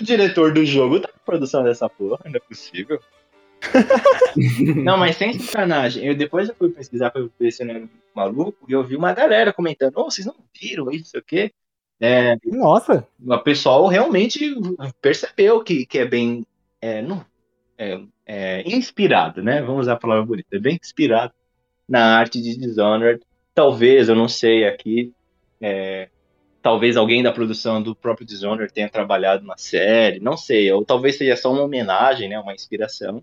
[0.00, 3.00] o diretor do jogo tá na produção dessa porra, não é possível.
[4.84, 6.06] não, mas sem sacanagem.
[6.06, 8.96] Eu, depois eu fui pesquisar pra ver se eu não era maluco e eu vi
[8.96, 11.52] uma galera comentando, ô, vocês não viram isso, não sei o quê.
[12.00, 14.54] É, Nossa, o pessoal realmente
[15.00, 16.46] percebeu que, que é bem
[16.80, 17.24] é, não,
[17.76, 19.60] é, é, inspirado, né?
[19.62, 21.32] Vamos usar a palavra bonita, é bem inspirado
[21.88, 23.20] na arte de Dishonored.
[23.54, 25.12] Talvez, eu não sei aqui,
[25.60, 26.08] é,
[26.62, 31.16] talvez alguém da produção do próprio Dishonored tenha trabalhado na série, não sei, ou talvez
[31.18, 32.38] seja só uma homenagem, né?
[32.38, 33.22] Uma inspiração.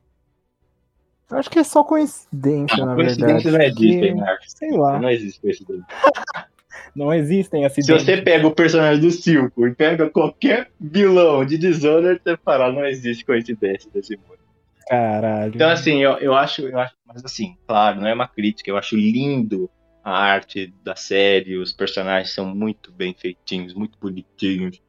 [1.29, 3.85] eu acho que é só coincidência, na Coincidências não verdade.
[3.85, 4.51] existem, porque, Marcos.
[4.55, 5.85] sei lá, Não existe coincidência.
[6.95, 8.05] não existem Se acidentes.
[8.05, 12.85] você pega o personagem do Silco e pega qualquer vilão de Dishonored, você fala, não
[12.85, 14.39] existe coincidência desse mundo.
[14.87, 15.51] Caralho.
[15.55, 18.77] Então, assim, eu, eu acho, eu acho, mas assim, claro, não é uma crítica, eu
[18.77, 19.69] acho lindo
[20.05, 24.79] a arte da série, os personagens são muito bem feitinhos, muito bonitinhos.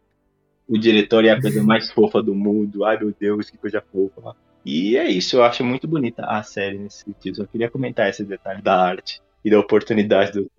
[0.69, 4.37] O diretor é a coisa mais fofa do mundo, ai meu Deus, que coisa fofa.
[4.63, 7.39] E é isso, eu acho muito bonita a série nesse sentido.
[7.39, 10.51] Só queria comentar esse detalhe da arte e da oportunidade do.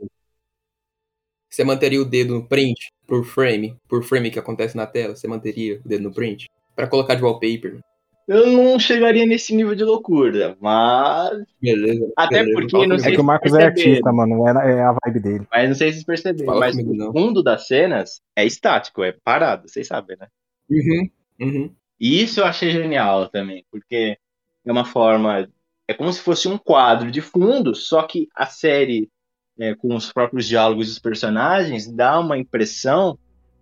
[1.47, 5.27] Você manteria o dedo no print por frame, por frame que acontece na tela, você
[5.27, 6.49] manteria o dedo no print?
[6.75, 7.79] Pra colocar de wallpaper.
[8.27, 11.45] Eu não chegaria nesse nível de loucura, mas.
[11.61, 12.11] Beleza.
[12.15, 12.59] Até beleza.
[12.59, 14.45] porque, não É sei que o Marcos é artista, mano.
[14.47, 15.47] É, é a vibe dele.
[15.49, 17.09] Mas não sei se vocês perceberam, Fala mas comigo, não.
[17.09, 20.27] o fundo das cenas é estático, é parado, vocês sabem, né?
[20.69, 21.09] Uhum,
[21.39, 21.75] uhum.
[21.99, 24.17] E isso eu achei genial também, porque
[24.65, 25.47] é uma forma.
[25.87, 29.09] É como se fosse um quadro de fundo, só que a série,
[29.57, 33.17] é, com os próprios diálogos dos personagens, dá uma impressão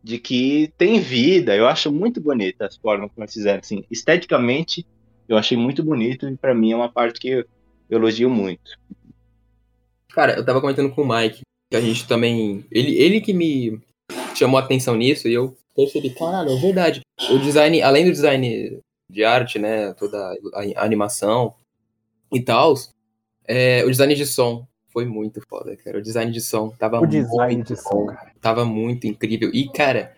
[0.05, 1.55] de que tem vida.
[1.55, 3.59] Eu acho muito bonita as formas como eles fizeram.
[3.59, 4.85] Assim, esteticamente,
[5.27, 7.45] eu achei muito bonito e pra mim é uma parte que eu
[7.89, 8.77] elogio muito.
[10.09, 11.41] Cara, eu tava comentando com o Mike,
[11.71, 12.63] que a gente também.
[12.71, 13.81] Ele, ele que me
[14.35, 17.01] chamou a atenção nisso, e eu percebi, caralho, é verdade.
[17.31, 18.79] O design, além do design
[19.09, 19.91] de arte, né?
[19.95, 21.55] Toda a animação
[22.31, 22.75] e tal,
[23.47, 25.97] é, o design de som foi muito foda, cara.
[25.97, 29.49] O design de som tava O design muito de som, bom, Tava muito incrível.
[29.53, 30.13] E, cara,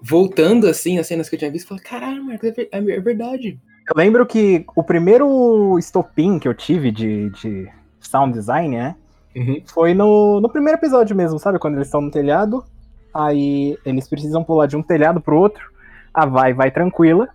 [0.00, 3.00] voltando assim as cenas que eu tinha visto, eu falei, caralho, Marcos, é é é
[3.00, 3.60] verdade.
[3.86, 8.96] Eu lembro que o primeiro estopim que eu tive de, de sound design, né?
[9.36, 9.62] Uhum.
[9.66, 11.58] Foi no, no primeiro episódio mesmo, sabe?
[11.58, 12.64] Quando eles estão no telhado.
[13.12, 15.70] Aí eles precisam pular de um telhado pro outro.
[16.12, 17.28] A vai vai tranquila.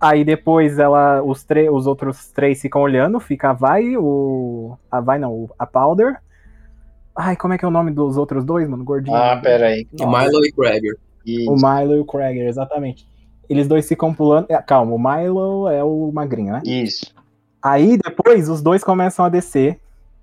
[0.00, 3.18] Aí depois ela, os, os outros três ficam olhando.
[3.18, 4.76] Fica a vai, o.
[4.90, 6.16] A vai não, o- a Powder.
[7.16, 8.84] Ai, como é que é o nome dos outros dois, mano?
[8.84, 9.16] Gordinho.
[9.16, 9.88] Ah, peraí.
[10.00, 10.96] O Milo e Krager.
[11.48, 13.08] O Milo e o Krager, exatamente.
[13.48, 14.46] Eles dois ficam pulando.
[14.50, 16.62] é, calma, o Milo é o magrinho, né?
[16.64, 17.12] Isso.
[17.60, 19.80] Aí depois os dois começam a descer.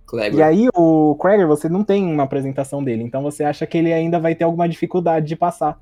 [0.08, 0.40] Kleber.
[0.40, 3.04] E aí o Krager, você não tem uma apresentação dele.
[3.04, 5.78] Então você acha que ele ainda vai ter alguma dificuldade de passar.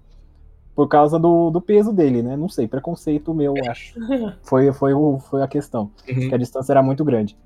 [0.76, 2.36] Por causa do, do peso dele, né?
[2.36, 3.94] Não sei, preconceito meu, eu acho.
[4.42, 5.92] Foi, foi, o, foi a questão.
[6.10, 6.30] Uhum.
[6.30, 7.38] Que a distância era muito grande.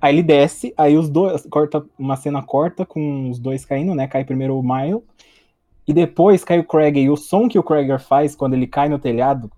[0.00, 1.44] Aí ele desce, aí os dois.
[1.50, 4.06] Corta, uma cena corta com os dois caindo, né?
[4.06, 5.02] Cai primeiro o Mile.
[5.86, 7.02] E depois cai o Krager.
[7.02, 9.50] E o som que o Krager faz quando ele cai no telhado.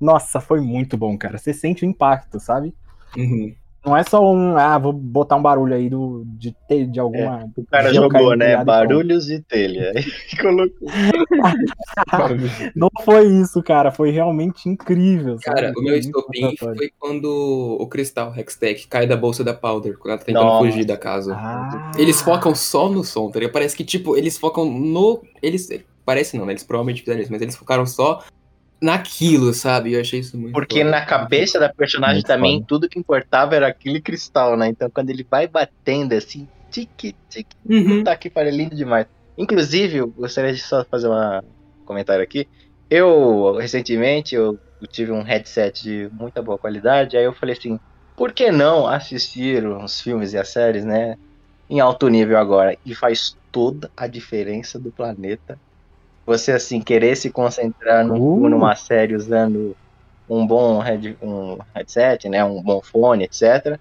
[0.00, 1.38] Nossa, foi muito bom, cara.
[1.38, 2.74] Você sente o impacto, sabe?
[3.16, 3.54] Uhum.
[3.84, 7.44] Não é só um, ah, vou botar um barulho aí do, de, te- de alguma.
[7.56, 8.54] O cara jogou, né?
[8.60, 9.92] e Barulhos de telha.
[9.94, 10.04] Aí
[10.40, 10.88] colocou.
[12.74, 13.90] Não foi isso, cara.
[13.92, 15.38] Foi realmente incrível.
[15.42, 15.56] sabe?
[15.56, 19.98] Cara, o Foi meu estopim foi quando o Cristal Hextech cai da bolsa da Powder,
[19.98, 20.64] quando ela tá tentando Nossa.
[20.66, 21.34] fugir da casa.
[21.36, 23.52] Ah, Eles focam só no som, tá ligado?
[23.52, 25.22] Parece que, tipo, eles focam no.
[25.42, 25.68] Eles.
[26.04, 26.52] Parece não, né?
[26.52, 28.22] Eles provavelmente fizeram isso, mas eles focaram só
[28.84, 29.94] naquilo, sabe?
[29.94, 30.52] Eu achei isso muito.
[30.52, 30.90] Porque foda.
[30.90, 32.66] na cabeça da personagem Muito também, foda.
[32.68, 34.68] tudo que importava era aquele cristal, né?
[34.68, 38.04] Então quando ele vai batendo assim, tique, tique, Uhum.
[38.04, 39.06] tá que pariu, é lindo demais.
[39.36, 41.40] Inclusive, eu gostaria de só fazer um
[41.84, 42.46] comentário aqui.
[42.88, 47.80] Eu, recentemente, eu, eu tive um headset de muita boa qualidade, aí eu falei assim,
[48.16, 51.16] por que não assistir os filmes e as séries, né?
[51.68, 52.76] Em alto nível agora.
[52.84, 55.58] E faz toda a diferença do planeta.
[56.26, 58.48] Você, assim, querer se concentrar filme, Uh.
[58.50, 59.76] numa série usando
[60.28, 62.44] um bom head, um headset, né?
[62.44, 63.80] Um bom fone, etc.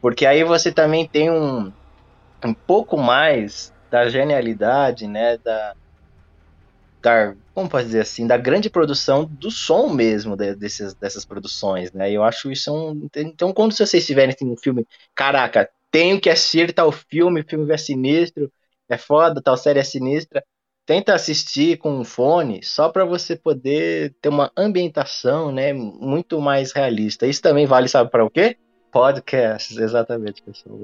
[0.00, 1.72] Porque aí você também tem um,
[2.44, 5.38] um pouco mais da genialidade, né?
[5.38, 5.74] Da,
[7.02, 11.92] da como posso dizer assim, da grande produção do som mesmo de- desses, dessas produções,
[11.92, 12.10] né?
[12.10, 13.08] Eu acho isso um.
[13.16, 17.72] Então, quando vocês estiverem assim, um filme, caraca, tenho que assistir tal filme, o filme
[17.72, 18.50] é sinistro,
[18.88, 20.42] é foda, tal série é sinistra.
[20.84, 26.72] Tenta assistir com um fone só para você poder ter uma ambientação, né, muito mais
[26.72, 27.26] realista.
[27.26, 28.56] Isso também vale, sabe para o quê?
[28.90, 30.78] Podcasts, exatamente, pessoal.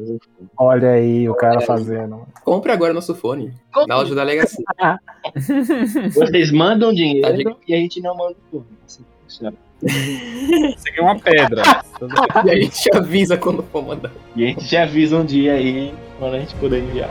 [0.57, 2.26] olha aí o cara fazendo.
[2.42, 3.53] Compre agora nosso fone.
[3.86, 4.62] Na loja da Legacy.
[6.14, 8.66] Vocês mandam dinheiro Tá, e a gente não manda o fone.
[8.86, 9.55] Assim funciona.
[9.80, 11.62] Você ganhou uma pedra.
[12.46, 14.11] e a gente avisa quando for mandar.
[14.34, 17.11] E a gente já avisa um dia aí quando a gente puder enviar.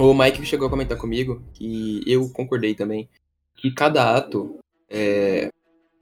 [0.00, 3.06] O Mike chegou a comentar comigo que eu concordei também
[3.54, 5.50] que cada ato é,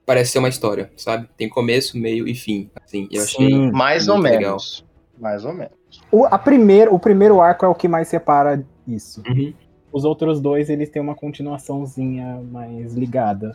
[0.05, 1.27] parece ser uma história, sabe?
[1.35, 2.71] Tem começo, meio e fim.
[2.81, 3.49] Assim, eu achei.
[3.49, 3.71] Sim.
[3.71, 4.51] Mais ou legal.
[4.51, 4.85] menos.
[5.19, 5.73] Mais ou menos.
[6.09, 9.21] O, a primeiro, o primeiro arco é o que mais separa isso.
[9.27, 9.53] Uhum.
[9.91, 13.51] Os outros dois, eles têm uma continuaçãozinha mais ligada.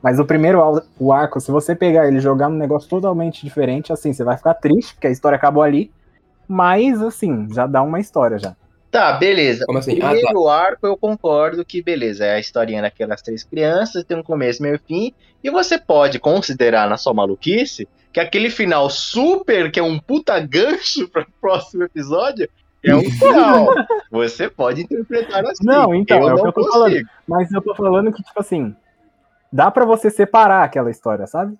[0.00, 0.60] Mas o primeiro
[0.96, 4.36] o arco, se você pegar ele e jogar num negócio totalmente diferente, assim, você vai
[4.36, 5.90] ficar triste, porque a história acabou ali.
[6.46, 8.54] Mas, assim, já dá uma história já.
[8.90, 9.64] Tá, beleza.
[9.66, 9.98] Como assim?
[10.00, 14.22] Ah, Primeiro arco eu concordo que beleza, é a historinha daquelas três crianças, tem um
[14.22, 15.14] começo, meio e fim,
[15.44, 20.40] e você pode considerar na sua maluquice que aquele final super, que é um puta
[20.40, 22.48] gancho para o próximo episódio,
[22.82, 23.68] é um final.
[24.10, 25.64] você pode interpretar assim.
[25.64, 26.72] Não, então, eu é o não que eu tô consigo.
[26.72, 27.08] falando.
[27.26, 28.74] Mas eu tô falando que, tipo assim,
[29.52, 31.58] dá pra você separar aquela história, sabe?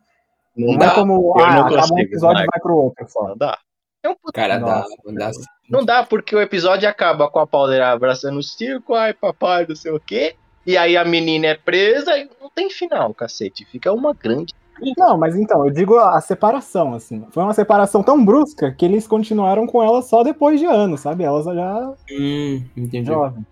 [0.57, 3.29] Não Não é dá, como, eu ah, acaba um episódio e vai pro outro só.
[3.29, 3.59] não dá.
[4.03, 5.31] É um puta Cara, dá, dá.
[5.69, 9.77] Não dá, porque o episódio acaba com a Powder abraçando o circo, ai papai, não
[9.77, 10.35] sei o quê.
[10.67, 13.65] E aí a menina é presa e não tem final, cacete.
[13.65, 14.53] Fica uma grande.
[14.97, 17.27] Não, mas então, eu digo a separação, assim.
[17.31, 21.25] Foi uma separação tão brusca que eles continuaram com ela só depois de anos, sabe?
[21.25, 23.07] Elas já Hum, entendi.
[23.09, 23.45] jovem.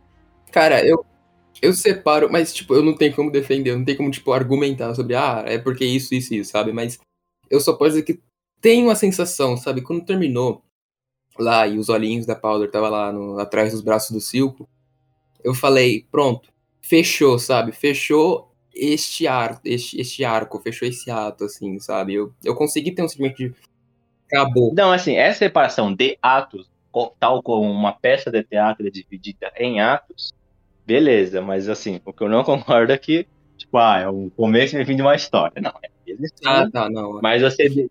[0.52, 1.04] Cara, eu,
[1.60, 4.94] eu separo, mas, tipo, eu não tenho como defender, eu não tenho como, tipo, argumentar
[4.94, 6.72] sobre, ah, é porque isso, isso, isso, sabe?
[6.72, 6.98] Mas
[7.50, 8.20] eu só posso dizer que
[8.60, 9.82] tem uma sensação, sabe?
[9.82, 10.62] Quando terminou
[11.42, 14.68] lá e os olhinhos da Powder tava lá no- atrás dos braços do Silco,
[15.44, 16.48] eu falei, pronto,
[16.80, 17.72] fechou, sabe?
[17.72, 22.14] Fechou este arco, este, este arco, fechou esse ato, assim, sabe?
[22.14, 23.54] Eu, eu consegui ter um sentimento de
[24.26, 24.72] acabou.
[24.74, 26.68] Não, assim, essa separação de atos,
[27.18, 30.32] tal como uma peça de teatro é dividida em atos,
[30.86, 33.26] beleza, mas assim, o que eu não concordo é que,
[33.56, 35.60] tipo, ah, é o começo e o fim de uma história.
[35.60, 37.20] Não, é mesmo Ah, tá, não.
[37.22, 37.88] mas você,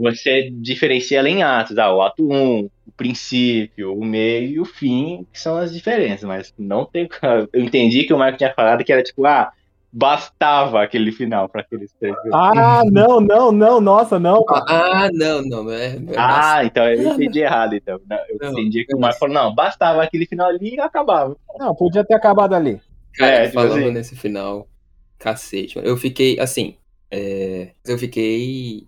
[0.00, 1.78] você diferencia ela em atos.
[1.78, 6.24] Ah, o ato 1, o princípio, o meio e o fim, que são as diferenças,
[6.24, 7.08] mas não tem.
[7.52, 9.52] Eu entendi que o Marco tinha falado que era tipo, ah,
[9.92, 12.14] bastava aquele final para aqueles três.
[12.32, 14.44] Ah, não, não, não, nossa, não.
[14.48, 15.98] Ah, ah, não, não, não é.
[15.98, 18.00] Não é Ah, então eu entendi errado, então.
[18.28, 19.00] Eu Não, entendi que o não.
[19.00, 21.36] Marco falou, não, bastava aquele final ali e acabava.
[21.58, 22.80] Não, podia ter acabado ali.
[23.14, 23.90] Cara, É, tipo falando assim.
[23.90, 24.68] nesse final,
[25.18, 26.76] cacete, eu fiquei, assim,
[27.10, 28.86] é, eu fiquei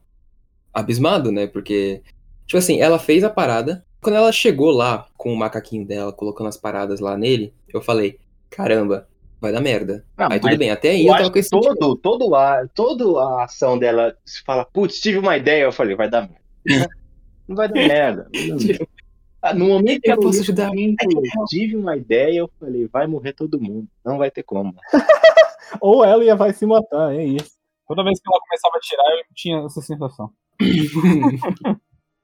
[0.73, 2.03] abismado, né, porque,
[2.47, 6.49] tipo assim, ela fez a parada, quando ela chegou lá com o macaquinho dela, colocando
[6.49, 8.19] as paradas lá nele, eu falei,
[8.51, 9.07] caramba,
[9.41, 10.05] vai dar merda.
[10.17, 12.35] Não, aí mas tudo bem, até aí Eu eu tava com que esse todo, todo
[12.35, 16.23] a, toda a ação dela se fala, putz, tive uma ideia, eu falei, vai dar
[16.29, 16.43] merda.
[17.49, 18.29] Não vai dar merda.
[18.33, 18.87] não vai dar merda.
[19.45, 20.71] Ah, No momento que Eu ela posso ajudar.
[20.73, 20.95] e
[21.33, 23.89] falou, tive uma ideia, eu falei, vai morrer todo mundo.
[24.05, 24.73] Não vai ter como.
[25.81, 27.51] Ou ela ia vai se matar, é isso.
[27.89, 30.31] Toda vez que ela começava a tirar, eu tinha essa sensação.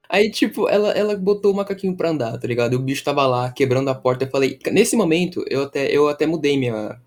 [0.08, 2.72] Aí, tipo, ela, ela botou o macaquinho pra andar, tá ligado?
[2.72, 4.24] E o bicho tava lá, quebrando a porta.
[4.24, 6.98] Eu falei, nesse momento, eu até, eu até mudei minha,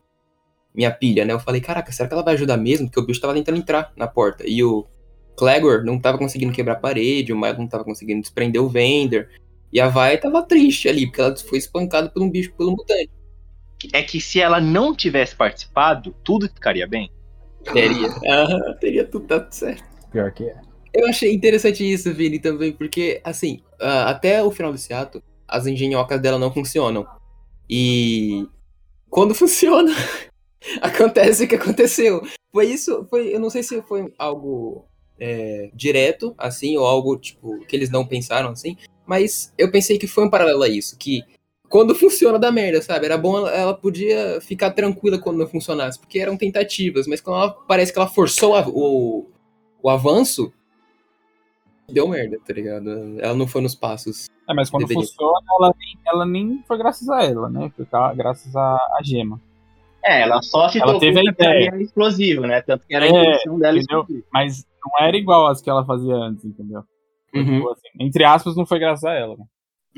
[0.73, 1.33] minha pilha, né?
[1.33, 2.87] Eu falei, caraca, será que ela vai ajudar mesmo?
[2.87, 4.43] Porque o bicho tava tentando entrar na porta.
[4.47, 4.85] E o
[5.35, 9.29] Clegor não tava conseguindo quebrar a parede, o Milo não tava conseguindo desprender o Vender.
[9.73, 13.09] E a Vai tava triste ali, porque ela foi espancada por um bicho, pelo mutante.
[13.93, 17.09] É que se ela não tivesse participado, tudo ficaria bem.
[17.73, 18.09] Teria.
[18.29, 19.83] Aham, teria tudo dado certo.
[20.11, 20.70] Pior que é.
[20.93, 25.65] Eu achei interessante isso, Vini, também, porque, assim, ah, até o final desse ato, as
[25.65, 27.05] engenhocas dela não funcionam.
[27.69, 28.45] E
[29.09, 29.91] quando funciona,
[30.81, 32.21] acontece o que aconteceu.
[32.51, 34.85] Foi isso, foi, eu não sei se foi algo
[35.19, 38.75] é, direto, assim, ou algo, tipo, que eles não pensaram, assim,
[39.05, 41.23] mas eu pensei que foi um paralelo a isso, que
[41.69, 43.05] quando funciona dá merda, sabe?
[43.05, 47.37] Era bom, ela, ela podia ficar tranquila quando não funcionasse, porque eram tentativas, mas quando
[47.37, 49.29] ela parece que ela forçou a- o,
[49.81, 50.51] o avanço,
[51.91, 52.89] deu merda, tá ligado?
[53.19, 54.25] Ela não foi nos passos.
[54.49, 55.03] É, mas quando Deveria.
[55.07, 57.71] funciona, ela nem, ela nem foi graças a ela, né?
[57.75, 57.85] Foi
[58.15, 59.39] graças a, a gema.
[60.03, 61.75] É, ela só se Ela tocou teve a ideia.
[61.81, 62.61] explosiva, né?
[62.61, 64.05] Tanto que era a É, intenção dela entendeu?
[64.33, 66.83] Mas não era igual às que ela fazia antes, entendeu?
[67.33, 67.45] Uhum.
[67.45, 69.37] tipo assim, entre aspas, não foi graças a ela.
[69.37, 69.45] Né?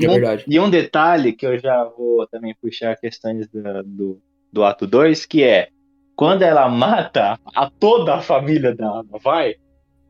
[0.01, 0.43] É verdade.
[0.47, 4.19] E um detalhe que eu já vou também puxar questões da- do,
[4.51, 5.69] do ato 2, que é
[6.15, 9.55] quando ela mata a toda a família da Vai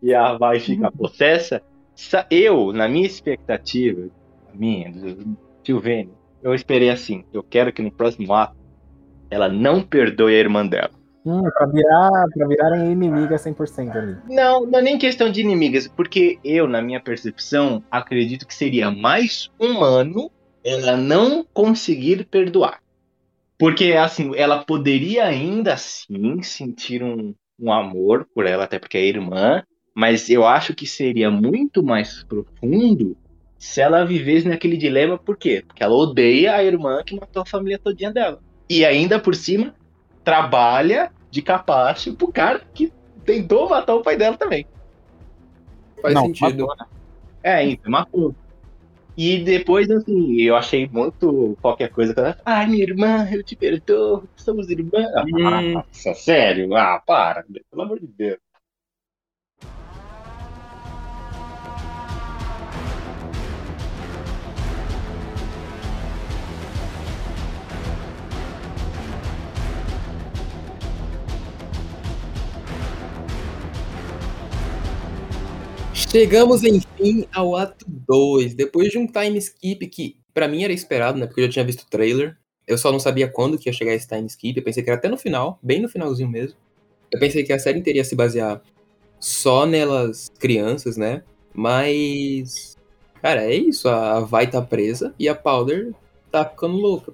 [0.01, 1.65] e a Vai fica possessa, sa-
[2.29, 4.09] eu, na minha expectativa,
[4.53, 8.55] minha, do tio Vênio, eu esperei assim, eu quero que no próximo ato
[9.29, 10.91] ela não perdoe a irmã dela.
[11.25, 14.17] Hum, pra, virar, pra virarem inimiga 100% ali.
[14.29, 18.91] Não, não é nem questão de inimigas, porque eu, na minha percepção, acredito que seria
[18.91, 20.29] mais humano
[20.63, 22.81] ela não conseguir perdoar.
[23.57, 29.05] Porque, assim, ela poderia ainda assim sentir um, um amor por ela, até porque é
[29.05, 29.63] irmã,
[29.93, 33.15] mas eu acho que seria muito mais profundo
[33.57, 35.63] se ela vivesse naquele dilema, por quê?
[35.65, 38.39] Porque ela odeia a irmã que matou a família todinha dela.
[38.69, 39.73] E ainda por cima,
[40.23, 42.91] trabalha de capacho pro cara que
[43.25, 44.65] tentou matar o pai dela também.
[46.01, 46.65] Faz não, sentido.
[46.67, 46.85] matou, né?
[47.41, 48.35] É, então, matou.
[49.15, 52.13] E depois, assim, eu achei muito qualquer coisa.
[52.13, 55.05] que ela, Ai, minha irmã, eu te perdoo, somos irmãs.
[55.15, 55.73] Ah, Hum.
[55.73, 56.75] Nossa, sério?
[56.75, 58.39] Ah, para, pelo amor de Deus.
[76.13, 78.53] Chegamos, enfim, ao ato 2.
[78.53, 81.25] Depois de um time skip que, pra mim, era esperado, né?
[81.25, 82.37] Porque eu já tinha visto o trailer.
[82.67, 84.55] Eu só não sabia quando que ia chegar esse time skip.
[84.55, 86.55] Eu pensei que era até no final, bem no finalzinho mesmo.
[87.11, 88.61] Eu pensei que a série inteira ia se basear
[89.19, 91.23] só nelas crianças, né?
[91.51, 92.77] Mas.
[93.19, 93.89] Cara, é isso.
[93.89, 95.95] A Vai tá presa e a Powder
[96.29, 97.11] tá ficando louca.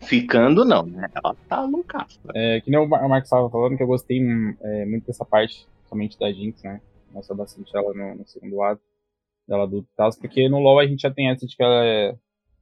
[0.00, 1.06] Ficando não, né?
[1.14, 2.18] Ela tá loucaça.
[2.34, 5.68] É, que nem o Marcos estava falando, que eu gostei hum, é, muito dessa parte,
[5.86, 6.80] somente da Jinx, né?
[7.12, 8.80] Mostra bastante ela no, no segundo ato,
[9.46, 10.10] dela e tal.
[10.20, 12.14] Porque no LoL a gente já tem essa de que ela é.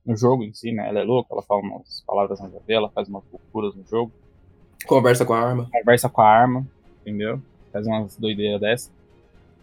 [0.04, 0.88] No jogo em si, né?
[0.88, 4.12] Ela é louca, ela fala umas palavras na dela, faz umas loucuras no jogo,
[4.86, 5.68] Conversa com a arma.
[5.72, 6.64] conversa com a arma,
[7.00, 7.42] entendeu?
[7.72, 8.90] Faz umas doideiras dessa.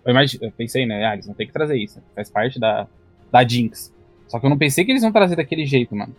[0.04, 1.06] Eu, imagi- eu pensei, né?
[1.06, 2.02] Ah, eles vão ter que trazer isso.
[2.14, 2.86] Faz parte da,
[3.32, 3.94] da Jinx.
[4.28, 6.14] Só que eu não pensei que eles iam trazer daquele jeito, mano.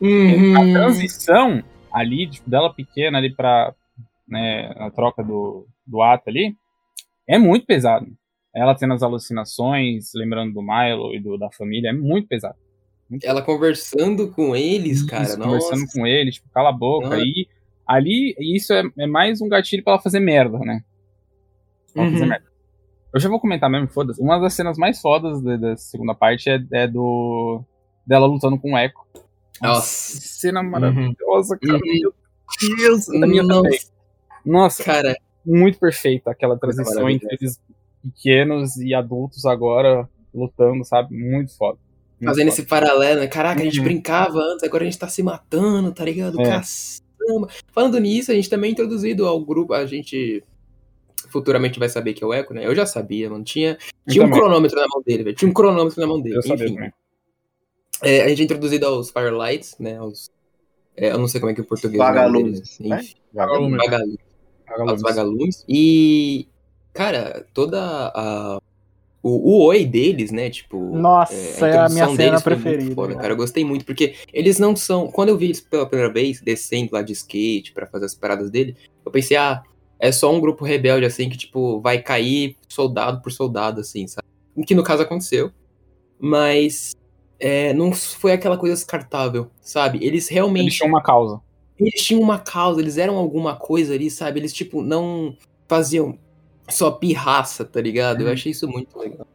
[0.00, 0.54] Uhum.
[0.56, 1.62] A transição
[1.92, 3.74] ali, tipo, dela pequena ali pra,
[4.26, 6.56] né, a troca do, do ato ali,
[7.28, 8.06] é muito pesado.
[8.54, 12.56] Ela tendo as alucinações, lembrando do Milo e do, da família, é muito pesado.
[13.22, 15.24] Ela conversando com eles, cara.
[15.24, 15.48] Isso, nossa.
[15.50, 17.10] conversando com ele, tipo, cala a boca.
[17.10, 17.20] Nossa.
[17.20, 17.46] E
[17.86, 20.82] ali, isso é, é mais um gatilho pra ela fazer merda, né?
[21.92, 22.28] Pra ela fazer Uhum.
[22.30, 22.46] merda.
[23.14, 24.20] Eu já vou comentar mesmo, foda-se.
[24.20, 27.62] Uma das cenas mais fodas da, da segunda parte é, é do.
[28.06, 29.06] dela lutando com o Echo.
[29.62, 30.18] Nossa.
[30.20, 31.78] Cena maravilhosa, cara.
[31.78, 31.80] Uhum.
[32.62, 33.62] Meu Deus, da minha Nossa.
[33.62, 33.78] também.
[34.44, 35.16] Nossa, Cara,
[35.46, 37.60] muito perfeita aquela transição entre eles
[38.02, 41.16] pequenos e adultos agora lutando, sabe?
[41.16, 41.78] Muito foda.
[42.20, 42.60] Muito fazendo foda.
[42.60, 43.26] esse paralelo, né?
[43.26, 43.84] Caraca, a gente Uhum.
[43.84, 46.40] brincava antes, agora a gente tá se matando, tá ligado?
[46.40, 46.44] É.
[46.44, 47.48] Caçamba.
[47.72, 50.42] Falando nisso, a gente também é introduzido ao grupo, a gente
[51.28, 52.66] futuramente vai saber que é o Echo, né?
[52.66, 53.44] Eu já sabia, mano.
[53.44, 53.76] Tinha,
[54.08, 55.36] tinha um cronômetro na mão dele, velho.
[55.36, 56.36] Tinha um cronômetro na mão dele.
[56.36, 56.90] Eu sabia Enfim,
[58.02, 59.96] é, a gente é introduzido aos Firelights, né?
[59.96, 60.30] Aos,
[60.96, 61.98] é, eu não sei como é que é o português.
[61.98, 63.02] Vagalumes, deles, né?
[63.32, 63.80] Vagalumes.
[64.66, 64.92] Vagalumes.
[64.92, 65.64] Aos vagalumes.
[65.68, 66.48] E,
[66.92, 67.80] cara, toda
[68.14, 68.58] a.
[69.22, 70.50] O, o oi deles, né?
[70.50, 70.96] Tipo.
[70.96, 71.34] Nossa,
[71.66, 73.20] é a minha introdução cena deles foi muito preferida, foda, né?
[73.20, 73.32] cara.
[73.32, 75.08] Eu gostei muito, porque eles não são.
[75.08, 78.50] Quando eu vi eles pela primeira vez, descendo lá de skate pra fazer as paradas
[78.50, 79.62] dele, eu pensei, ah,
[79.98, 84.26] é só um grupo rebelde, assim, que, tipo, vai cair soldado por soldado, assim, sabe?
[84.64, 85.52] que no caso aconteceu,
[86.18, 86.94] mas
[87.38, 89.98] é, não foi aquela coisa descartável, sabe?
[90.02, 91.40] Eles realmente Eles tinham uma causa.
[91.78, 94.40] Eles tinham uma causa, eles eram alguma coisa ali, sabe?
[94.40, 95.36] Eles, tipo, não
[95.68, 96.18] faziam
[96.68, 98.22] só pirraça, tá ligado?
[98.22, 99.26] Eu achei isso muito legal.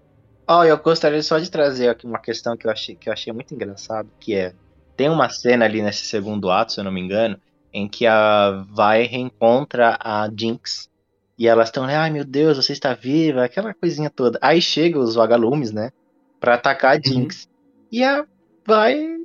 [0.48, 3.32] Ó, eu gostaria só de trazer aqui uma questão que eu achei, que eu achei
[3.32, 4.54] muito engraçado, que é
[4.98, 7.40] tem uma cena ali nesse segundo ato, se eu não me engano,
[7.74, 10.90] em que a Vai reencontra a Jinx
[11.38, 14.38] e elas estão, ai meu Deus, você está viva, aquela coisinha toda.
[14.42, 15.92] Aí chega os vagalumes, né,
[16.40, 17.48] Pra atacar a Jinx
[17.92, 18.26] e a
[18.66, 19.18] Vai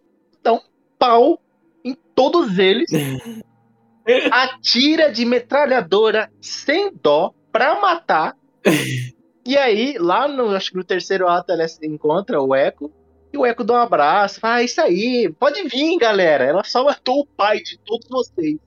[0.43, 0.61] dar um
[0.99, 1.41] pau
[2.17, 2.91] todos eles,
[4.33, 8.35] atira de metralhadora sem dó pra matar.
[9.47, 12.91] E aí, lá no, acho que no terceiro ato, ela encontra o Echo.
[13.33, 14.41] E o Echo dá um abraço.
[14.41, 16.45] Fala, ah, isso aí, pode vir, galera.
[16.45, 18.59] Ela só matou o pai de todos vocês.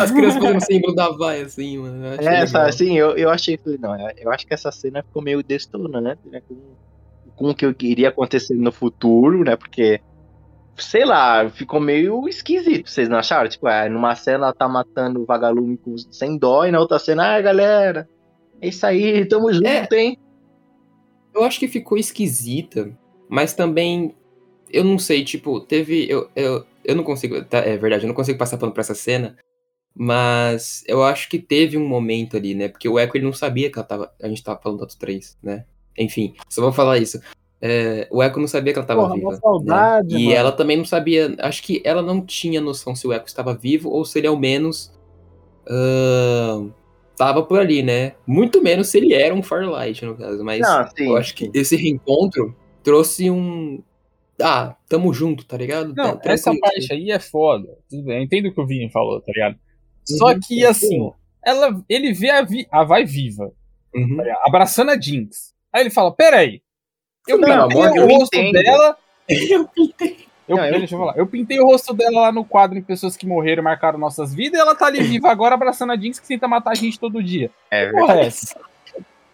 [0.00, 2.06] As crianças fazendo símbolo da vai, assim, mano.
[2.06, 5.22] eu É, sabe, assim, eu, eu achei, falei, não, eu acho que essa cena ficou
[5.22, 6.40] meio destonante, né?
[6.48, 6.56] Com,
[7.36, 9.56] com o que iria acontecer no futuro, né?
[9.56, 10.00] Porque,
[10.76, 13.48] sei lá, ficou meio esquisito, vocês não acharam?
[13.48, 16.98] Tipo, é, numa cena ela tá matando o vagalume com, sem dó, e na outra
[16.98, 18.08] cena, ah, galera,
[18.60, 19.86] é isso aí, tamo junto, É.
[19.92, 20.18] hein?
[21.34, 22.90] Eu acho que ficou esquisita,
[23.28, 24.14] mas também.
[24.70, 26.06] Eu não sei, tipo, teve.
[26.10, 27.42] Eu, eu, eu não consigo.
[27.44, 29.36] tá, é verdade, eu não consigo passar pano pra essa cena.
[29.94, 32.68] Mas eu acho que teve um momento ali, né?
[32.68, 34.12] Porque o Echo ele não sabia que ela tava.
[34.22, 35.64] A gente tava falando do Ato 3, né?
[35.98, 37.20] Enfim, só vou falar isso.
[37.64, 39.28] É, o Echo não sabia que ela tava Porra, viva.
[39.28, 40.20] uma saudade, né?
[40.20, 40.36] E mano.
[40.36, 41.32] ela também não sabia.
[41.38, 44.36] Acho que ela não tinha noção se o Echo estava vivo ou se ele ao
[44.36, 44.92] menos.
[45.68, 46.70] ahn,
[47.16, 48.14] tava por ali, né?
[48.26, 50.44] Muito menos se ele era um Firelight, no caso.
[50.44, 53.82] Mas Não, sim, eu acho que esse reencontro trouxe um.
[54.40, 55.94] Ah, tamo junto, tá ligado?
[55.94, 57.68] Não, Tá essa parte aí é foda.
[57.88, 59.56] Tudo bem, eu entendo o que o Vini falou, tá ligado?
[60.04, 60.40] Só Uhum.
[60.44, 61.12] que, assim,
[61.44, 63.52] ela, ele vê a, vi, a Vai viva,
[63.94, 64.16] Uhum.
[64.16, 65.52] tá abraçando a Jinx.
[65.72, 66.60] Aí ele fala, peraí,
[67.28, 68.52] eu Não, pintei amor, eu o rosto entendo.
[68.64, 68.96] dela...
[69.28, 70.26] Eu pintei.
[70.48, 71.16] Eu, Não, eu- deixa eu falar.
[71.16, 74.34] Eu pintei o rosto dela lá no quadro em pessoas que morreram e marcaram nossas
[74.34, 76.98] vidas, e ela tá ali viva agora abraçando a Jinx que tenta matar a gente
[76.98, 77.50] todo dia.
[77.70, 78.60] É Que Porra, é essa?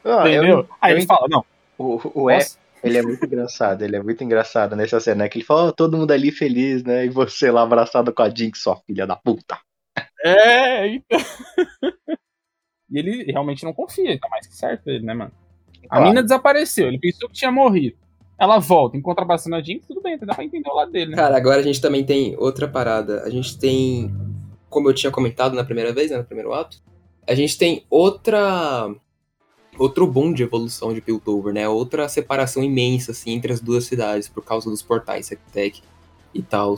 [0.05, 0.69] Ah, eu- Entendeu?
[0.81, 1.45] Aí eu ele fala, não.
[1.79, 5.29] o, o nossa, ele é muito engraçado, ele é muito engraçado nessa cena, né?
[5.29, 7.07] Que ele fala, ó, todo mundo ali feliz, né?
[7.07, 9.59] E você lá abraçado com a Jinx, sua filha da puta.
[10.25, 11.19] É, então.
[12.91, 15.33] e ele realmente não confia, tá mais que certo ele, né, mano?
[15.89, 16.05] A Claro.
[16.09, 17.97] mina desapareceu, ele pensou que tinha morrido.
[18.39, 21.17] Ela volta, encontra a Jinx, tudo bem, dá pra entender o lado dele, né?
[21.17, 23.23] Cara, agora a gente também tem outra parada.
[23.25, 24.15] A gente tem,
[24.71, 26.81] como eu tinha comentado na primeira vez, né, no primeiro ato,
[27.27, 28.95] a gente tem outra
[29.79, 31.69] outro boom de evolução de Piltover, né?
[31.69, 35.81] Outra separação imensa assim entre as duas cidades por causa dos portais Sectec
[36.35, 36.75] e tal.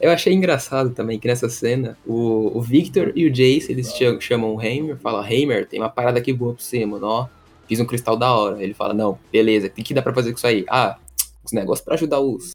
[0.00, 4.18] Eu achei engraçado também que nessa cena o, o Victor e o Jace eles cha-
[4.20, 7.28] chamam o Heimer, fala Heimer, tem uma parada aqui boa pra você, mano, ó.
[7.68, 8.62] Fiz um cristal da hora.
[8.62, 10.64] Ele fala, não, beleza, o que, que dá pra fazer com isso aí?
[10.68, 10.98] Ah,
[11.44, 12.52] os negócios pra ajudar os,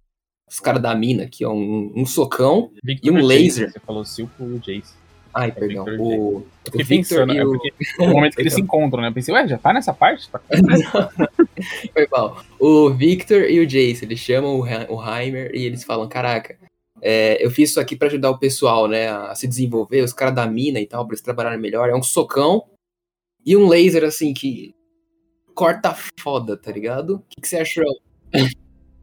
[0.50, 2.72] os caras da mina aqui, ó, um, um socão.
[2.84, 3.72] Victor e um Jace, laser.
[3.72, 4.94] Você falou Silco e o Jace.
[5.34, 5.86] Ai, perdão.
[5.86, 7.52] Victor O, o fiquei Victor pensando, e é o...
[7.52, 9.08] porque no momento que eles se encontram, né?
[9.08, 10.30] Eu pensei, ué, já tá nessa parte?
[10.30, 10.42] Tá.
[11.94, 12.44] Foi mal.
[12.60, 16.58] O Victor e o Jace, eles chamam o, o Heimer e eles falam, caraca,
[17.02, 20.36] é, eu fiz isso aqui pra ajudar o pessoal, né, a se desenvolver, os caras
[20.36, 21.90] da mina e tal, pra eles trabalharem melhor.
[21.90, 22.64] É um socão
[23.46, 24.74] e um laser, assim, que
[25.54, 27.16] corta foda, tá ligado?
[27.16, 27.86] O que, que você achou?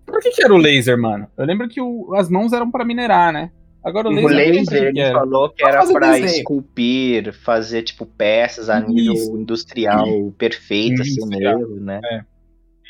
[0.07, 1.29] Por que, que era o laser, mano?
[1.37, 3.51] Eu lembro que o- as mãos eram pra minerar, né?
[3.83, 4.37] Agora o laser.
[4.37, 6.27] laser, o que ele falou que era desenho.
[6.27, 9.37] esculpir, fazer, tipo, peças a nível Isso.
[9.37, 12.01] industrial perfeito, assim mesmo, né?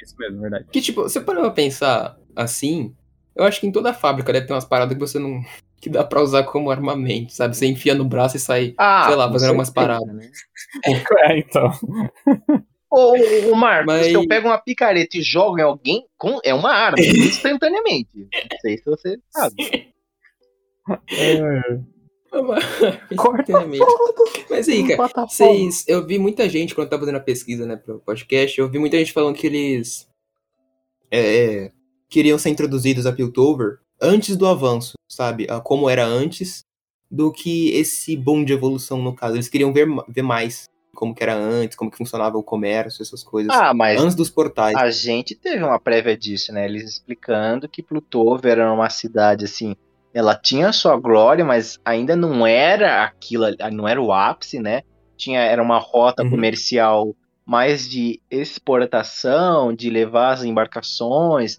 [0.03, 0.65] Isso mesmo, verdade.
[0.73, 2.93] Que, tipo, você parou pra pensar assim,
[3.37, 5.41] eu acho que em toda fábrica deve ter umas paradas que você não...
[5.81, 7.57] que dá pra usar como armamento, sabe?
[7.57, 10.07] Você enfia no braço e sai, Ah, sei lá, fazendo umas paradas.
[10.13, 10.29] né?
[11.19, 11.71] É, então.
[12.91, 13.13] Ô,
[13.51, 16.39] ô, Marcos, Mas- se eu pego uma picareta e jogo em alguém, com...
[16.45, 18.11] é uma arma, instantaneamente.
[18.17, 19.93] Não sei se você sabe.
[23.11, 23.85] Instantaneamente.
[24.49, 25.85] Mas aí, cara, vocês.
[25.89, 28.79] Eu vi muita gente, quando eu tava fazendo a pesquisa, né, pro podcast, eu vi
[28.79, 30.09] muita gente falando que eles.
[31.11, 31.71] é,
[32.09, 35.47] queriam ser introduzidos a Piltover antes do avanço, sabe?
[35.65, 36.65] Como era antes
[37.11, 39.37] do que esse boom de evolução, no caso.
[39.37, 40.69] Eles queriam ver, ver mais
[41.01, 43.51] como que era antes, como que funcionava o comércio, essas coisas.
[43.55, 44.77] Ah, mas antes dos portais.
[44.77, 46.67] a gente teve uma prévia disso, né?
[46.67, 49.75] Eles explicando que Plutover era uma cidade assim.
[50.13, 54.83] Ela tinha sua glória, mas ainda não era aquilo, não era o ápice, né?
[55.17, 56.31] Tinha, era uma rota Uhum.
[56.31, 61.57] comercial mais de exportação, de levar as embarcações,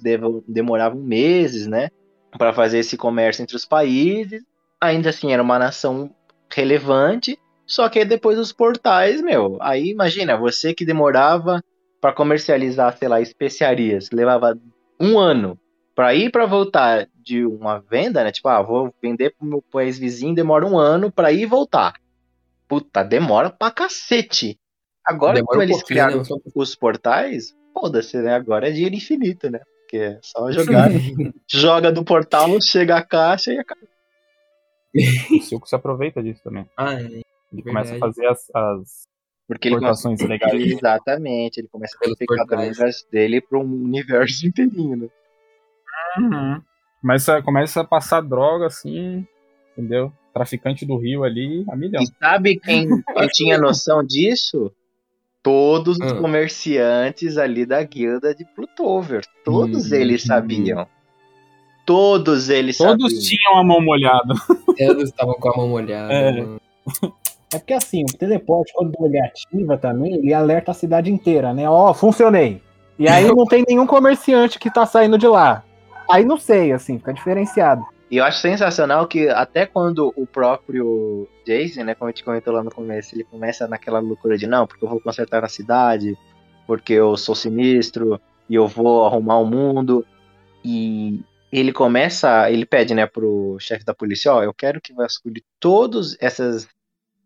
[0.48, 1.89] demoravam meses, né?
[2.38, 4.44] Para fazer esse comércio entre os países.
[4.80, 6.12] Ainda assim, era uma nação
[6.54, 7.38] relevante.
[7.72, 11.63] Só que aí depois dos portais, meu, aí imagina, você que demorava
[12.01, 14.59] pra comercializar, sei lá, especiarias, levava
[14.99, 15.57] um ano
[15.95, 18.32] pra ir pra voltar de uma venda, né?
[18.34, 21.93] Tipo, ah, vou vender pro meu país vizinho, demora um ano pra ir e voltar.
[22.67, 24.59] Puta, demora pra cacete.
[25.05, 26.24] Agora Demora que um eles criaram né?
[26.53, 28.36] Os portais, foda-se, né?
[28.36, 29.61] Agora é dinheiro infinito, né?
[29.80, 30.89] Porque é só jogar.
[31.49, 33.80] joga do portal, chega a caixa e acaba.
[35.39, 36.69] O Silco se aproveita disso também.
[36.76, 37.30] Ah, é.
[37.52, 37.89] Ele Verdade.
[37.89, 39.04] começa a fazer as, as
[39.47, 40.54] Porque ele exportações legais.
[40.72, 42.47] Exatamente, ele começa a portais.
[42.78, 45.08] drogas dele para um universo inteirinho, né?
[46.18, 46.62] Uhum.
[47.02, 49.26] Começa, começa a passar droga assim,
[49.74, 50.12] entendeu?
[50.34, 52.02] Traficante do Rio ali, a milhão.
[52.02, 52.88] E sabe quem,
[53.34, 54.72] tinha noção disso?
[55.43, 56.22] Todos os Hum.
[56.22, 59.24] comerciantes ali da guilda de Plutover.
[59.43, 60.88] Todos Hum, eles sabiam.
[61.86, 63.22] Todos eles Todos sabiam.
[63.24, 64.36] tinham a mão molhada.
[64.78, 66.14] Eles estavam com a mão molhada.
[66.14, 66.45] É.
[67.54, 71.70] É porque assim, o teleporte, quando ele ativa também, ele alerta a cidade inteira, né?
[71.70, 72.62] Ó, funcionei.
[72.97, 75.64] E aí não tem nenhum comerciante que tá saindo de lá.
[76.10, 77.84] Aí não sei, assim, fica diferenciado.
[78.12, 82.54] E eu acho sensacional que até quando o próprio Jason, né, como a gente comentou
[82.54, 86.18] lá no começo, ele começa naquela loucura de não, porque eu vou consertar a cidade,
[86.68, 90.06] porque eu sou sinistro e eu vou arrumar o mundo.
[90.64, 91.22] E
[91.52, 96.18] ele começa, ele pede, né, pro chefe da polícia, ó, eu quero que vasculhe todos
[96.20, 96.68] essas,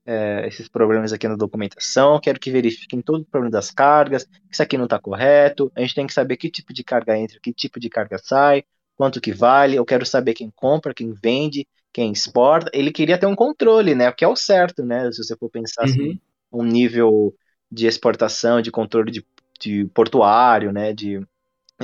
[0.05, 4.61] é, esses problemas aqui na documentação, quero que verifiquem todo o problema das cargas, isso
[4.61, 7.51] aqui não tá correto, a gente tem que saber que tipo de carga entra, que
[7.51, 8.63] tipo de carga sai,
[8.95, 12.69] quanto que vale, eu quero saber quem compra, quem vende, quem exporta.
[12.73, 14.11] Ele queria ter um controle, né?
[14.11, 15.11] Que é o certo, né?
[15.11, 16.19] Se você for pensar assim,
[16.51, 17.33] um nível
[17.71, 19.25] de exportação, de controle de,
[19.59, 20.93] de portuário, né?
[20.93, 21.25] De,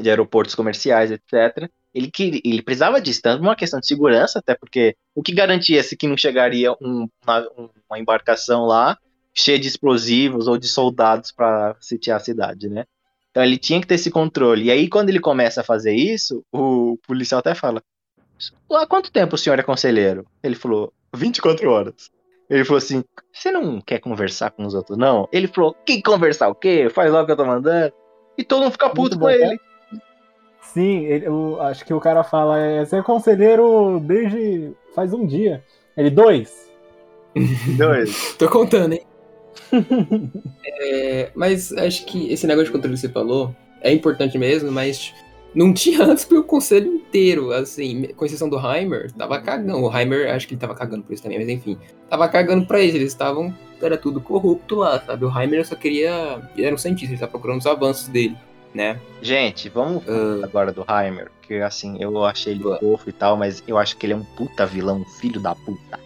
[0.01, 1.69] de aeroportos comerciais, etc.
[1.94, 5.98] Ele, queria, ele precisava disso, tanto uma questão de segurança, até porque o que garantia-se
[5.98, 7.48] que não chegaria um- uma,
[7.89, 8.98] uma embarcação lá
[9.34, 12.86] cheia de explosivos ou de soldados para sitiar a cidade, né?
[13.30, 14.66] Então ele tinha que ter esse controle.
[14.66, 17.82] E aí, quando ele começa a fazer isso, o policial até fala:
[18.72, 20.26] Há quanto tempo o senhor é conselheiro?
[20.44, 22.10] Ele falou: 24 horas.
[22.50, 25.30] Ele falou assim: Você não quer conversar com os outros, não?
[25.32, 26.89] Ele falou: Que conversar o quê?
[26.89, 27.94] Faz logo o que eu tô mandando.
[28.38, 29.60] E todo mundo fica puto Muito com bom, ele.
[30.62, 35.26] Sim, ele- eu acho que o cara fala, é, você é conselheiro desde faz um
[35.26, 35.64] dia.
[35.97, 36.70] Ele, dois.
[37.78, 38.36] Dois.
[38.38, 39.01] Tô contando, hein?
[40.66, 45.14] É, mas acho que esse negócio de controle que você falou é importante mesmo, mas
[45.53, 49.80] não tinha antes pro conselho inteiro, assim, com exceção do Heimer, tava cagando.
[49.86, 51.78] O Heimer, acho que ele tava cagando por isso também, mas enfim,
[52.09, 55.26] tava cagando pra eles, eles estavam, era tudo corrupto lá, sabe?
[55.26, 58.36] O Heimer só queria, ele era um cientista, ele tava procurando os avanços dele,
[58.74, 58.99] né?
[59.22, 63.63] Gente, vamos falar agora do Heimer, que assim, eu achei ele fofo e tal, mas
[63.67, 65.99] eu acho que ele é um puta vilão, filho da puta.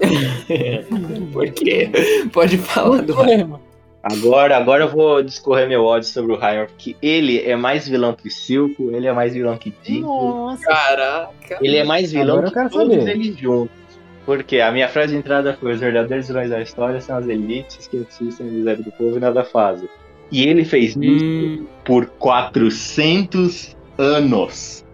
[1.32, 1.90] por quê?
[2.32, 3.58] Pode falar do Heimer.
[4.02, 8.12] Agora, agora eu vou discorrer meu ódio sobre o Heimer, porque ele é mais vilão
[8.14, 10.64] que Silco, ele é mais vilão que Dick, Nossa.
[10.66, 11.58] Caraca!
[11.60, 13.10] ele é mais vilão Agora eu que quero todos saber.
[13.10, 13.82] eles juntos.
[14.24, 17.86] Porque a minha frase de entrada foi: os verdadeiros vilões da história são as elites
[17.86, 19.88] que assistem a miséria do povo e nada fazem.
[20.32, 24.84] E ele fez isso Hum, por 400 anos.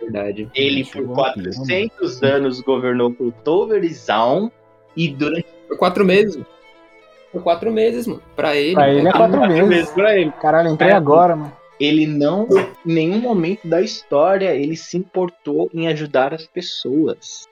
[0.00, 0.48] verdade.
[0.54, 4.52] Ele por Chegou 400 anos governou por Toverizão
[4.96, 6.38] e durante Foi quatro meses.
[7.32, 8.20] Foi quatro meses, mano.
[8.36, 8.74] Pra ele.
[8.74, 9.90] Pra ele é quatro quatro meses.
[9.92, 10.32] pra ele.
[10.42, 10.94] Caralho, entrei É.
[10.94, 11.52] agora, mano.
[11.78, 12.46] Ele não,
[12.84, 17.48] em nenhum momento da história, ele se importou em ajudar as pessoas.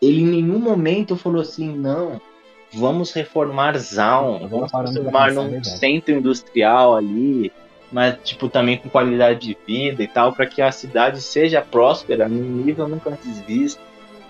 [0.00, 2.20] Ele em nenhum momento falou assim, não,
[2.74, 7.52] vamos reformar Zaun, vamos transformar num centro industrial ali,
[7.92, 12.28] mas tipo também com qualidade de vida e tal, para que a cidade seja próspera
[12.28, 13.80] num nível nunca antes visto.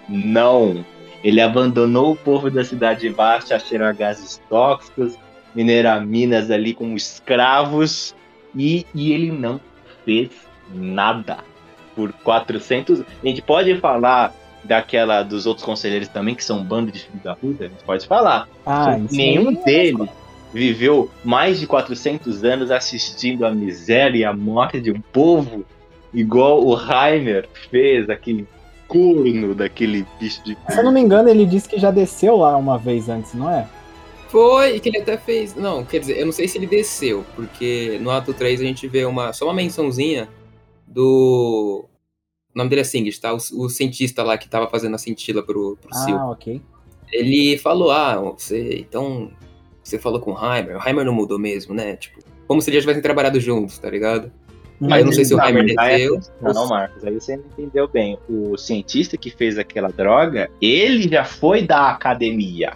[0.08, 0.84] Não.
[1.22, 5.16] Ele abandonou o povo da cidade baixa a cheirar gases tóxicos,
[5.54, 8.14] minerar minas ali como escravos,
[8.54, 9.58] e, e ele não
[10.04, 10.30] fez
[10.72, 11.38] nada.
[11.96, 13.00] Por 400.
[13.00, 14.34] A gente pode falar
[14.64, 17.64] daquela dos outros conselheiros também, que são um bando de filhos da puta?
[17.64, 18.48] A gente pode falar.
[18.64, 20.08] Ah, Nenhum aí- deles
[20.52, 25.64] viveu mais de 400 anos assistindo a miséria e a morte de um povo,
[26.12, 28.46] igual o Heimer fez, aquele
[28.86, 30.56] corno daquele bicho de.
[30.70, 33.50] Se eu não me engano, ele disse que já desceu lá uma vez antes, não
[33.50, 33.66] é?
[34.28, 35.54] Foi, que ele até fez.
[35.54, 38.86] Não, quer dizer, eu não sei se ele desceu, porque no ato 3 a gente
[38.88, 40.28] vê uma, só uma mençãozinha
[40.86, 41.84] do.
[42.54, 43.32] O nome dele é Singed, tá?
[43.32, 46.16] O, o cientista lá que tava fazendo a cintila pro, pro Sil.
[46.16, 46.60] Ah, ok.
[47.12, 48.78] Ele falou, ah, você.
[48.78, 49.30] Então.
[49.82, 50.78] Você falou com o Heimer.
[50.78, 51.96] O Heimer não mudou mesmo, né?
[51.96, 54.32] Tipo, como se eles já tivessem trabalhado juntos, tá ligado?
[54.90, 56.18] Aí eu não sei se o Heimer desceu.
[56.40, 58.18] Não, não, Marcos, aí você não entendeu bem.
[58.28, 62.72] O cientista que fez aquela droga, ele já foi da academia.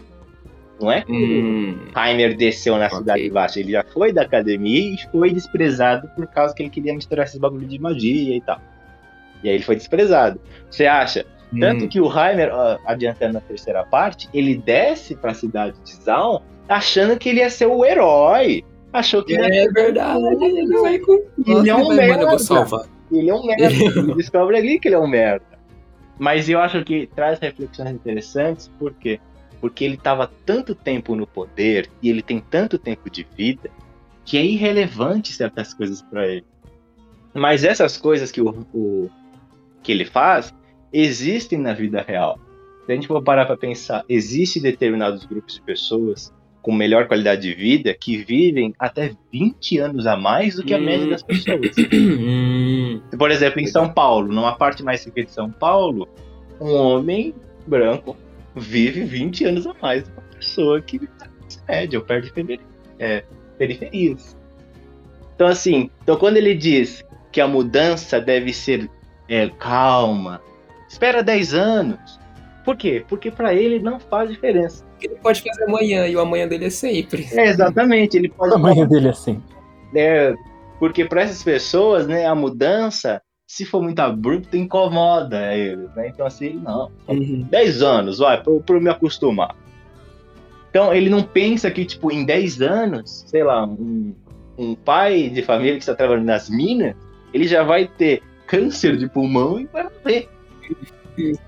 [0.81, 2.99] Não é que Hum, o Heimer desceu na Ok.
[2.99, 6.95] cidade baixa, ele já foi da academia e foi desprezado por causa que ele queria
[6.95, 8.61] misturar esses bagulho de magia e tal.
[9.43, 10.41] E aí ele foi desprezado.
[10.71, 11.25] Você acha?
[11.59, 11.89] Tanto hum.
[11.89, 12.51] que o Heimer,
[12.85, 17.67] adiantando na terceira parte, ele desce pra cidade de Zaun achando que ele ia ser
[17.67, 18.65] o herói.
[18.93, 21.23] Achou que ele ia É verdade, ele vai com.
[21.47, 22.37] Ele é um merda.
[23.11, 23.65] Ele é um merda.
[24.01, 25.47] Ele descobre ali que ele é um merda.
[26.19, 29.21] Mas eu acho que traz reflexões interessantes, por quê?
[29.61, 33.71] Porque ele estava tanto tempo no poder e ele tem tanto tempo de vida
[34.25, 36.45] que é irrelevante certas coisas para ele.
[37.33, 39.09] Mas essas coisas que, o, o-
[39.83, 40.55] que ele faz
[40.93, 42.39] existem na vida real.
[42.87, 46.33] Se a gente for parar para pensar, existem determinados grupos de pessoas
[46.63, 50.79] com melhor qualidade de vida que vivem até 20 anos a mais do que a
[50.79, 51.77] média das pessoas.
[51.93, 56.09] Hum, Por exemplo, em São Paulo, numa parte mais rica de São Paulo,
[56.61, 57.35] um homem
[57.67, 58.17] branco
[58.57, 61.29] vive 20 anos a mais do que uma pessoa que vive na
[61.69, 62.61] média ou perto de
[62.99, 63.25] é,
[63.57, 64.37] periferias.
[65.35, 68.91] Então, assim, então quando ele diz que a mudança deve ser
[69.29, 70.41] é, calma,
[70.89, 72.19] espera 10 anos.
[72.65, 73.05] Por quê?
[73.09, 74.85] Porque para ele não faz diferença.
[75.01, 77.27] ele pode fazer amanhã e o amanhã dele é sempre.
[77.33, 79.43] É, exatamente, ele O pode tamanho dele é assim.
[79.95, 80.35] É,
[80.79, 86.09] porque para essas pessoas, né, a mudança, se for muito abrupta, incomoda eles, né?
[86.09, 86.91] Então assim, ele não.
[87.09, 87.47] Uhum.
[87.51, 89.57] 10 anos, vai, pra eu me acostumar.
[90.69, 94.15] Então ele não pensa que, tipo, em 10 anos, sei lá, um,
[94.59, 96.95] um pai de família que está trabalhando nas minas,
[97.33, 100.29] ele já vai ter câncer de pulmão e vai morrer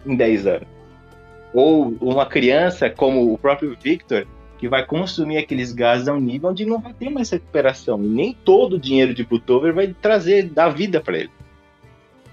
[0.07, 0.69] em 10 anos.
[1.53, 4.27] Ou uma criança como o próprio Victor,
[4.59, 8.05] que vai consumir aqueles gases a um nível onde não vai ter mais recuperação.
[8.05, 11.31] E nem todo o dinheiro de Piltover vai trazer, dar vida para ele.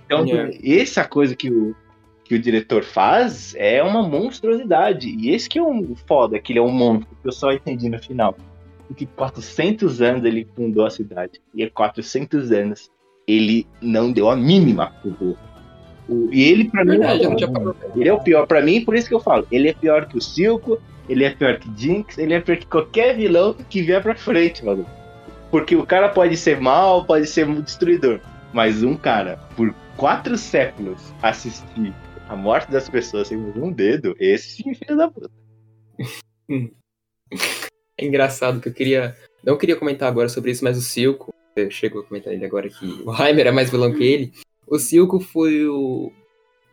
[0.06, 0.52] Então, É.
[0.64, 1.76] essa coisa que o,
[2.24, 5.10] que o diretor faz é uma monstruosidade.
[5.10, 7.90] E esse que é um foda, que ele é um monstro, que eu só entendi
[7.90, 8.38] no final.
[8.88, 11.42] Porque 400 anos ele fundou a cidade.
[11.54, 12.92] E há 400 anos
[13.28, 15.38] ele não deu a mínima pro povo.
[16.08, 17.16] O- E ele, pra mim, é
[17.96, 19.46] ele é o pior pra mim, por isso que eu falo.
[19.52, 22.66] Ele é pior que o Silco, ele é pior que Jinx, ele é pior que
[22.66, 24.86] qualquer vilão que vier pra frente, mano.
[25.52, 28.20] Porque o cara pode ser mal, pode ser um destruidor.
[28.54, 31.94] Mas um cara, por quatro séculos, assistir
[32.30, 35.30] a morte das pessoas sem um dedo, esse sim, é filho da puta.
[38.00, 39.16] É engraçado que eu queria.
[39.44, 41.34] Não queria comentar agora sobre isso, mas o Silco.
[41.58, 44.32] Eu chego a comentar ele agora que o Heimer é mais vilão que ele.
[44.68, 46.12] O Silco foi o.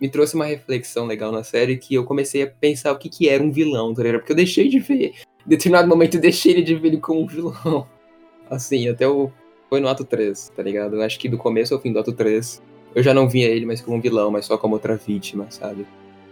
[0.00, 3.28] Me trouxe uma reflexão legal na série que eu comecei a pensar o que, que
[3.28, 4.20] era um vilão, tá ligado?
[4.20, 5.14] Porque eu deixei de ver.
[5.46, 7.88] Em determinado momento eu deixei de ver ele como um vilão.
[8.50, 9.30] Assim, até o.
[9.70, 10.96] Foi no ato 3, tá ligado?
[10.96, 12.62] Eu acho que do começo ao fim do ato 3
[12.94, 15.86] eu já não via ele mais como um vilão, mas só como outra vítima, sabe?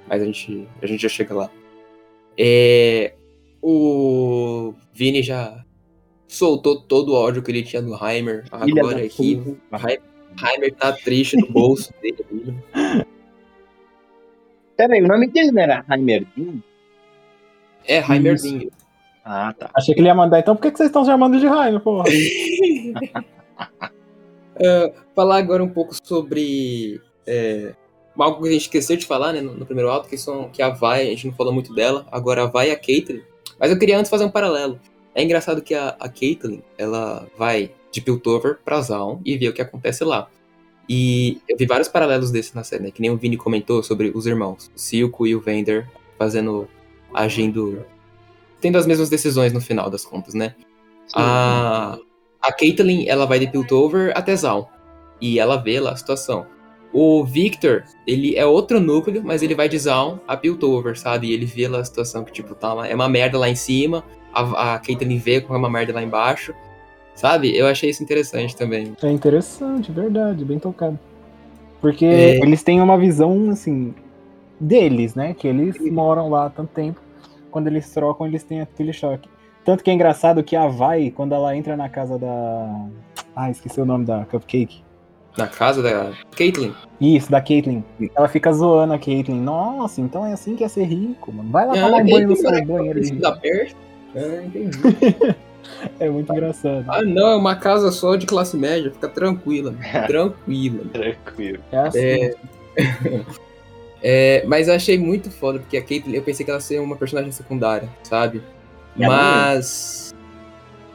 [0.07, 1.51] Mas a gente, a gente já chega lá.
[2.39, 3.15] É,
[3.61, 5.65] o Vini já
[6.35, 8.45] soltou todo o ódio que ele tinha do Heimer.
[8.45, 9.35] Filha Agora aqui,
[9.71, 10.03] o Heimer,
[10.43, 12.57] Heimer tá triste no bolso dele.
[14.77, 16.63] Pera aí, o nome dele não era Heimerdin?
[17.87, 18.71] É, Heimerzinho.
[19.25, 19.71] Ah, tá.
[19.75, 22.05] Achei que ele ia mandar, então por que que vocês estão chamando de Rainer, porra?
[24.57, 27.75] Ah, falar agora um pouco sobre é,
[28.19, 30.63] algo que a gente esqueceu de falar né, no, no primeiro alto, que, são, que
[30.63, 33.21] a Vai, a gente não falou muito dela, agora a Vai e a Caitlyn.
[33.59, 34.81] Mas eu queria antes fazer um paralelo.
[35.15, 39.53] É engraçado que a, a Caitlyn, ela vai de Piltover pra Zaun e vê o
[39.53, 40.29] que acontece lá.
[40.89, 42.91] E eu vi vários paralelos desse na série, né?
[42.91, 46.67] Que nem o Vini comentou sobre os irmãos, o Silco e o Vender fazendo,
[47.15, 47.85] agindo,
[48.61, 50.55] tendo as mesmas decisões no final das contas, né?
[51.15, 51.99] A,
[52.41, 54.65] a Caitlyn, ela vai de Piltover até Zaun.
[55.21, 56.47] E ela vê lá a situação.
[56.93, 61.29] O Victor, ele é outro núcleo, mas ele vai de Zaun a Piltover, sabe?
[61.29, 63.55] E ele vê lá a situação que, tipo, tá uma- é uma merda lá em
[63.55, 64.05] cima.
[64.33, 66.55] A, a Caitlyn vê como é uma merda lá embaixo.
[67.15, 67.55] Sabe?
[67.57, 68.95] Eu achei isso interessante também.
[69.03, 70.99] É interessante, verdade, bem tocado.
[71.81, 72.39] Porque É.
[72.39, 73.95] eles têm uma visão, assim,
[74.59, 75.35] deles, né?
[75.35, 77.01] Que eles moram lá há tanto tempo.
[77.51, 79.29] Quando eles trocam, eles têm aquele choque.
[79.65, 82.87] Tanto que é engraçado que a Vai, quando ela entra na casa da.
[83.37, 84.83] Ah, esqueci o nome da Cupcake.
[85.37, 86.73] Na casa da Caitlyn.
[87.01, 87.83] Isso, da Caitlyn.
[88.15, 89.41] Ela fica zoando a Caitlyn.
[89.41, 91.51] Nossa, então é assim que é ser rico, mano.
[91.51, 93.01] Vai lá tomar um banho no seu banheiro.
[94.15, 94.79] Ah, entendi.
[95.99, 96.85] É muito engraçado.
[96.89, 98.91] Ah, não, é uma casa só de classe média.
[98.91, 99.75] Fica tranquila.
[100.07, 100.85] Tranquila.
[100.93, 101.59] Tranquilo.
[101.71, 101.99] É assim.
[101.99, 102.35] É.
[104.05, 106.81] É, mas eu achei muito foda, porque a Caitlyn, eu pensei que ela ia ser
[106.81, 108.43] uma personagem secundária, sabe?
[108.97, 110.13] E ela Mas.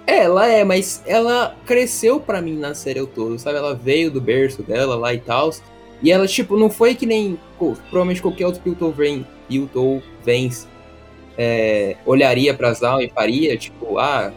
[0.06, 3.58] É, ela é, mas ela cresceu pra mim na série ao todo, sabe?
[3.60, 5.52] Ela veio do berço dela lá e tal.
[6.04, 7.40] E ela, tipo, não foi que nem.
[7.58, 9.24] pô, provavelmente qualquer outro Piltover
[10.26, 10.68] vence.
[11.38, 14.32] É, olharia pra Zal e faria, tipo, ah,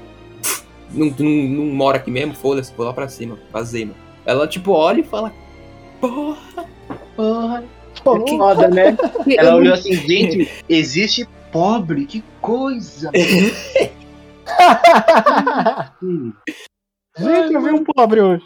[0.93, 3.97] não, não, não mora aqui mesmo, foda-se, vou lá pra cima, vazei, mano.
[4.27, 5.33] Ela, tipo, olha e fala,
[6.01, 6.39] porra,
[7.17, 7.65] Porra.
[8.03, 8.97] Foda, né?
[9.37, 13.11] Ela olhou assim, gente, existe pobre, que coisa.
[17.19, 18.45] Gente, eu vi um pobre hoje.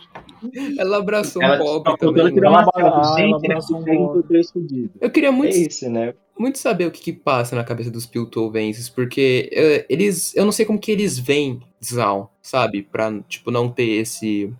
[0.79, 2.33] ela abraçou Ela um pobre tá também.
[2.33, 2.49] que mano.
[2.51, 3.17] uma Ah, ela foto.
[3.19, 3.47] Gente, né?
[3.47, 4.91] abraçou um Que pobre.
[5.01, 6.15] Eu queria É muito, isso, né?
[6.39, 10.53] Muito saber o que, que passa na cabeça dos Piltovenses, porque eh, eles, eu não
[10.53, 12.83] sei como que eles veem Zal, sabe?
[12.83, 14.53] Pra, tipo, não ter esse,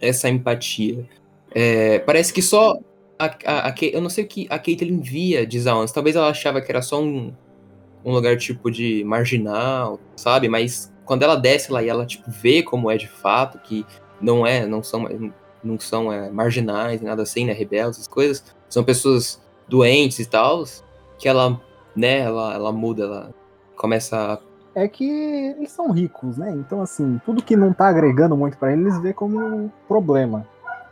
[0.00, 1.08] essa empatia.
[1.54, 2.78] É, parece que só
[3.18, 5.92] a, a, a eu não sei o que a Caitlyn via de antes.
[5.92, 7.32] Talvez ela achava que era só um,
[8.04, 10.48] um lugar tipo de marginal, sabe?
[10.48, 13.84] Mas quando ela desce lá e ela tipo vê como é de fato, que
[14.20, 15.06] não é, não são,
[15.62, 17.52] não são é, marginais, nada assim, né?
[17.52, 20.64] Rebeldes, essas coisas, são pessoas doentes e tal,
[21.18, 21.60] que ela,
[21.94, 22.18] né?
[22.20, 23.34] Ela, ela muda, ela
[23.76, 24.38] começa a
[24.74, 25.04] É que
[25.56, 26.52] eles são ricos, né?
[26.52, 30.46] Então, assim, tudo que não tá agregando muito pra eles, eles vê como um problema.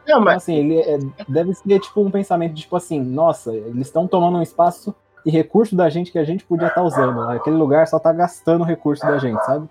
[0.07, 0.99] Não, Então, mas assim, ele é-
[1.29, 4.95] deve ser tipo um pensamento de tipo assim, nossa, eles estão tomando um espaço
[5.25, 7.21] e recurso da gente que a gente podia estar usando.
[7.31, 9.69] Aquele lugar só tá gastando recurso da gente, sabe?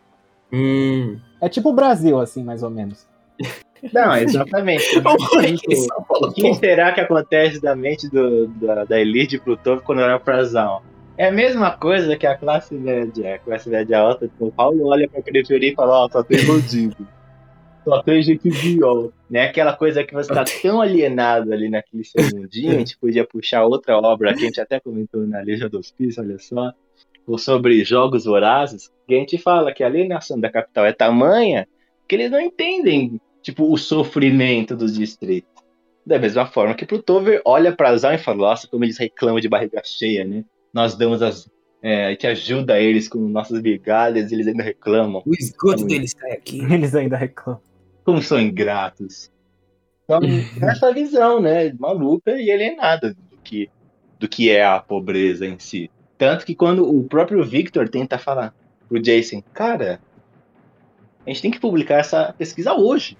[0.51, 1.17] Hum.
[1.41, 3.07] É tipo o Brasil, assim, mais ou menos.
[3.93, 4.85] Não, exatamente.
[6.09, 10.43] O que será que acontece da mente do, da, da elite Plutov quando olha pra
[10.43, 10.83] Zal?
[11.17, 14.87] É a mesma coisa que a classe média, a classe média alta, tipo, o Paulo
[14.87, 17.07] olha pra periferia e fala, ó, só tem bandido.
[17.85, 19.13] Só tem gente idiota.
[19.29, 19.43] Né?
[19.43, 23.63] Aquela coisa que você tá tão alienado ali naquele seu mundinho, a gente podia puxar
[23.63, 26.73] outra obra que a gente até comentou na Legião dos Pis, olha só,
[27.25, 31.67] ou sobre jogos vorazes, que a gente fala que a alienação da capital é tamanha
[32.07, 35.63] que eles não entendem, tipo, o sofrimento dos distritos.
[36.03, 39.47] Da mesma forma que Plutover olha pra Zal e fala, nossa, como eles reclamam de
[39.47, 40.43] barriga cheia, né?
[40.73, 41.49] Nós damos as.
[41.81, 45.21] É, a gente ajuda eles com nossas migalhas e eles ainda reclamam.
[45.25, 46.59] O esgoto deles cai aqui.
[46.73, 47.61] Eles ainda reclamam.
[48.03, 49.31] Como são ingratos.
[50.03, 50.19] Então,
[50.67, 53.69] essa visão, né, maluca e alienada do que,
[54.19, 55.91] do que é a pobreza em si.
[56.17, 58.55] Tanto que quando o próprio Victor tenta falar
[58.89, 59.99] pro Jason, cara,
[61.23, 63.15] a gente tem que publicar essa pesquisa hoje.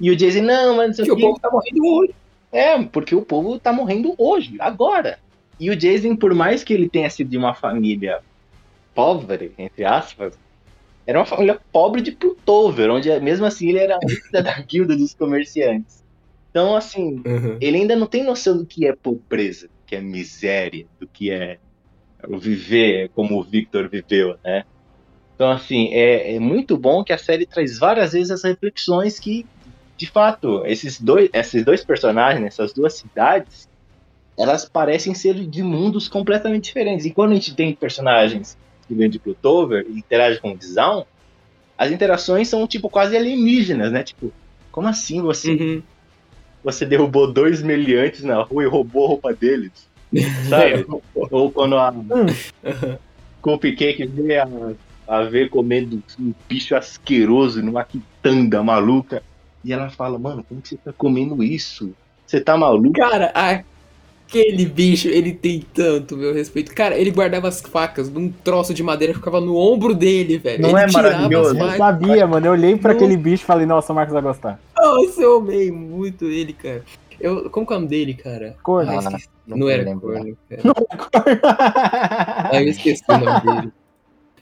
[0.00, 1.22] E o Jason, não, mas não sei Que o o quê.
[1.22, 2.14] povo tá morrendo hoje.
[2.52, 5.18] É, porque o povo tá morrendo hoje, agora.
[5.60, 8.20] E o Jason, por mais que ele tenha sido de uma família
[8.94, 10.38] pobre, entre aspas,
[11.06, 14.96] era uma família pobre de Plutover, onde mesmo assim ele era a líder da guilda
[14.96, 16.04] dos comerciantes.
[16.50, 17.22] Então, assim,
[17.60, 21.30] ele ainda não tem noção do que é pobreza, do que é miséria, do que
[21.30, 21.58] é
[22.26, 24.64] o viver como o Victor viveu, né?
[25.34, 29.46] Então, assim, é, é muito bom que a série traz várias vezes essas reflexões que,
[29.98, 33.68] de fato, esses dois, esses dois personagens, essas duas cidades,
[34.38, 37.04] elas parecem ser de mundos completamente diferentes.
[37.04, 38.56] E quando a gente tem personagens
[38.86, 41.04] que vêm de Plutover e interagem com o Zaun,
[41.76, 44.04] as interações são, tipo, quase alienígenas, né?
[44.04, 44.32] Tipo,
[44.70, 45.82] como assim você Uhum.
[46.62, 49.88] você derrubou dois meliantes na rua e roubou a roupa deles.
[50.48, 50.86] Sabe?
[51.14, 51.92] Ou quando a
[53.42, 54.48] Cupcake vê a,
[55.08, 59.22] a ver comendo um bicho asqueroso numa quitanda maluca.
[59.64, 61.92] E ela fala, mano, como que você tá comendo isso?
[62.26, 62.92] Você tá maluco?
[62.92, 66.74] Cara, aquele bicho, ele tem tanto meu respeito.
[66.74, 70.62] Cara, ele guardava as facas num troço de madeira que ficava no ombro dele, velho.
[70.62, 71.58] Não ele é maravilhoso?
[71.58, 72.46] Eu sabia, mano.
[72.46, 72.96] Eu olhei pra Não.
[73.00, 74.60] aquele bicho e falei, nossa, o Marcos vai gostar.
[74.76, 76.84] Nossa, eu amei muito ele, cara.
[77.20, 78.56] Eu, como que é o nome dele, cara?
[78.62, 78.92] Corno.
[78.92, 81.40] Ah, não não me era corno, cara.
[82.52, 83.72] Ah, eu esqueci o nome dele.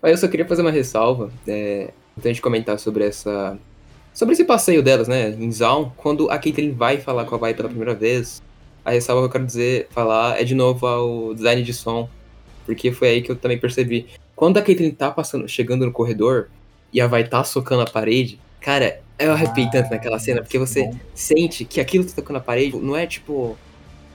[0.02, 3.56] Mas eu só queria fazer uma ressalva, é, antes de a gente comentar sobre essa.
[4.16, 5.28] Sobre esse passeio delas, né?
[5.28, 8.40] Em Zaun, quando a Caitlyn vai falar com a Vai pela primeira vez,
[8.82, 12.08] a ressalva que eu quero dizer, falar é de novo ao design de som.
[12.64, 14.06] Porque foi aí que eu também percebi.
[14.34, 16.48] Quando a Caitlyn tá passando, chegando no corredor
[16.90, 20.90] e a Vai tá socando a parede, cara, eu arrepiei tanto naquela cena, porque você
[21.14, 23.54] sente que aquilo que tá tocando na parede não é tipo.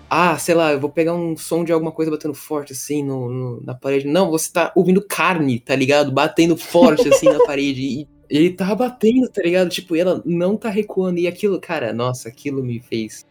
[0.09, 3.29] Ah, sei lá, eu vou pegar um som de alguma coisa batendo forte assim no,
[3.29, 4.07] no- na parede.
[4.07, 6.11] Não, você tá ouvindo carne, tá ligado?
[6.11, 7.81] Batendo forte assim na parede.
[7.81, 9.69] E ele tá batendo, tá ligado?
[9.69, 11.19] Tipo, ela não tá recuando.
[11.19, 13.25] E aquilo, cara, nossa, aquilo me fez.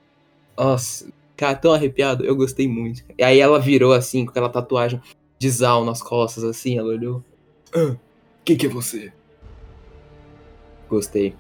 [0.57, 2.23] Nossa, cara, tão arrepiado.
[2.25, 3.03] Eu gostei muito.
[3.17, 5.01] E aí ela virou assim, com aquela tatuagem
[5.39, 6.77] de Zal nas costas, assim.
[6.79, 7.25] Ela olhou.
[7.75, 7.97] Ah,
[8.45, 9.11] quem que é você?
[10.87, 11.35] Gostei.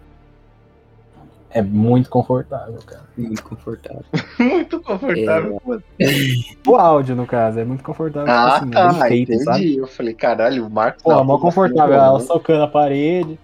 [1.50, 3.04] É muito confortável, cara.
[3.18, 4.04] Muito confortável.
[4.38, 5.60] Muito confortável.
[6.66, 8.32] O áudio, no caso, é muito confortável.
[8.32, 9.44] Ah, tipo assim, tá, feito, entendi.
[9.44, 9.76] sabe?
[9.76, 11.02] Eu falei, caralho, o Marcos.
[11.02, 11.94] Pô, tá mó confortável.
[11.94, 13.38] Ela socando a parede.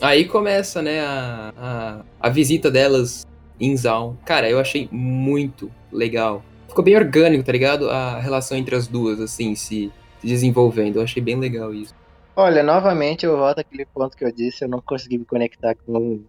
[0.00, 3.26] Aí começa, né, a, a, a visita delas
[3.58, 4.16] em Zaun.
[4.24, 6.42] Cara, eu achei muito legal.
[6.68, 7.90] Ficou bem orgânico, tá ligado?
[7.90, 10.96] A relação entre as duas, assim, se se desenvolvendo.
[10.96, 11.94] Eu achei bem legal isso.
[12.36, 16.20] Olha, novamente eu volto àquele ponto que eu disse, eu não consegui me conectar com,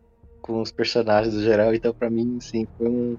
[0.41, 3.17] com os personagens do geral, então pra mim, sim, foi um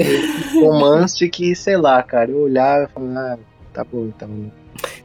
[0.00, 3.38] um romance que, sei lá, cara, eu olhava e falava, ah,
[3.72, 4.52] tá bom, então,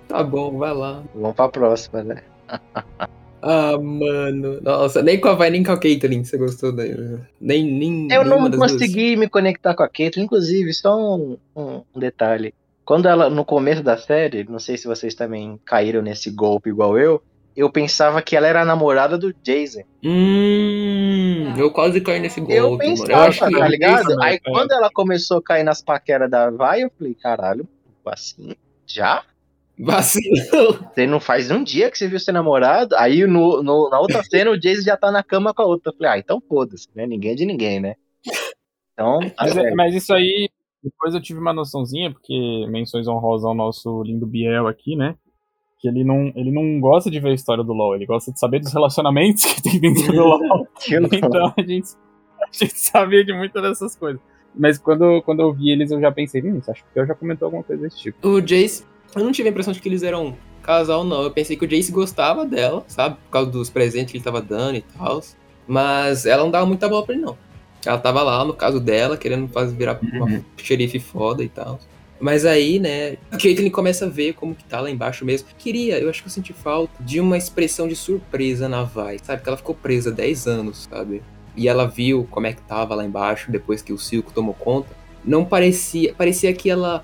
[0.08, 1.04] Tá bom, vai lá.
[1.16, 2.24] vamos pra próxima, né?
[3.46, 4.62] Ah, mano.
[4.62, 6.96] Nossa, nem com a Vai, nem com a Caitlyn você gostou daí.
[7.42, 8.72] Nem, nem, Eu não das duas.
[8.72, 12.54] consegui me conectar com a Caitlyn, inclusive, só um, um- detalhe.
[12.86, 16.98] Quando ela, no começo da série, não sei se vocês também caíram nesse golpe igual
[16.98, 17.22] eu,
[17.56, 19.84] eu pensava que ela era a namorada do Jason.
[20.04, 22.78] Hum, eu quase caí nesse golpe, eu mano.
[22.80, 24.22] pensava, Eu acho que tá ligado?
[24.22, 24.40] Aí é.
[24.40, 27.68] quando ela começou a cair nas paqueras da Vai, eu falei, caralho,
[28.06, 28.56] assim,
[28.88, 29.24] já?
[29.80, 30.78] Vacilou.
[30.94, 34.22] Você não faz um dia que você viu seu namorado, aí no, no- na outra
[34.30, 35.92] cena o Jason já tá na cama com a outra.
[35.92, 37.06] Eu falei, ah, então foda-se, né?
[37.06, 37.96] Ninguém é de ninguém, né?
[38.94, 40.50] Então, tá Mas, é- mas isso aí,
[40.84, 45.16] depois eu tive uma noçãozinha, porque menções honrosas ao nosso lindo Biel aqui, né?
[45.80, 48.40] Que ele não, ele não gosta de ver a história do LoL, ele gosta de
[48.40, 50.68] saber dos relacionamentos que tem dentro do LoL.
[51.12, 51.90] Então a gente,
[52.42, 54.22] a gente sabia de muitas dessas coisas.
[54.56, 57.16] Mas quando, quando eu vi eles, eu já pensei, hum, acho que o Biel já
[57.16, 58.28] comentou alguma coisa desse tipo.
[58.28, 58.86] O Jace,
[59.22, 61.24] eu não tive a impressão de que eles eram casal, não.
[61.24, 63.18] Eu pensei que o Jace gostava dela, sabe?
[63.26, 65.22] Por causa dos presentes que ele tava dando e tal.
[65.68, 67.38] Mas ela não dava muita bola pra ele, não.
[67.86, 71.80] Ela tava lá, no caso dela, querendo fazer virar uma xerife foda e tal.
[72.20, 75.50] Mas aí, né, a Caitlyn começa a ver como que tá lá embaixo mesmo.
[75.58, 79.42] Queria, eu acho que eu senti falta de uma expressão de surpresa na Vai, sabe?
[79.42, 81.22] Que ela ficou presa 10 anos, sabe?
[81.56, 84.88] E ela viu como é que tava lá embaixo depois que o Silco tomou conta.
[85.26, 87.04] Não parecia, parecia que ela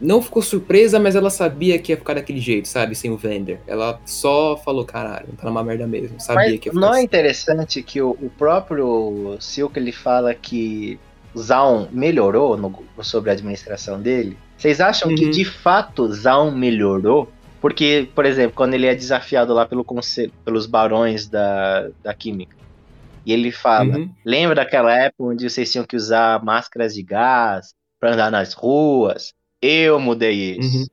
[0.00, 2.94] não ficou surpresa, mas ela sabia que ia ficar daquele jeito, sabe?
[2.94, 3.60] Sem o Vender.
[3.66, 6.18] Ela só falou, caralho, tá numa merda mesmo.
[6.20, 7.04] Sabia Mas que ia ficar não é assim.
[7.04, 10.98] interessante que o, o próprio Silk ele fala que
[11.38, 14.38] Zaun melhorou no- sobre a administração dele?
[14.56, 15.30] Vocês acham que Uhum.
[15.30, 17.30] de fato Zaun melhorou?
[17.60, 22.56] Porque, por exemplo, quando ele é desafiado lá pelo conselho, pelos barões da, da química,
[23.24, 24.14] e ele fala: Uhum.
[24.24, 29.34] Lembra daquela época onde vocês tinham que usar máscaras de gás para andar nas ruas?
[29.62, 30.78] Eu mudei isso.
[30.78, 30.86] Uhum.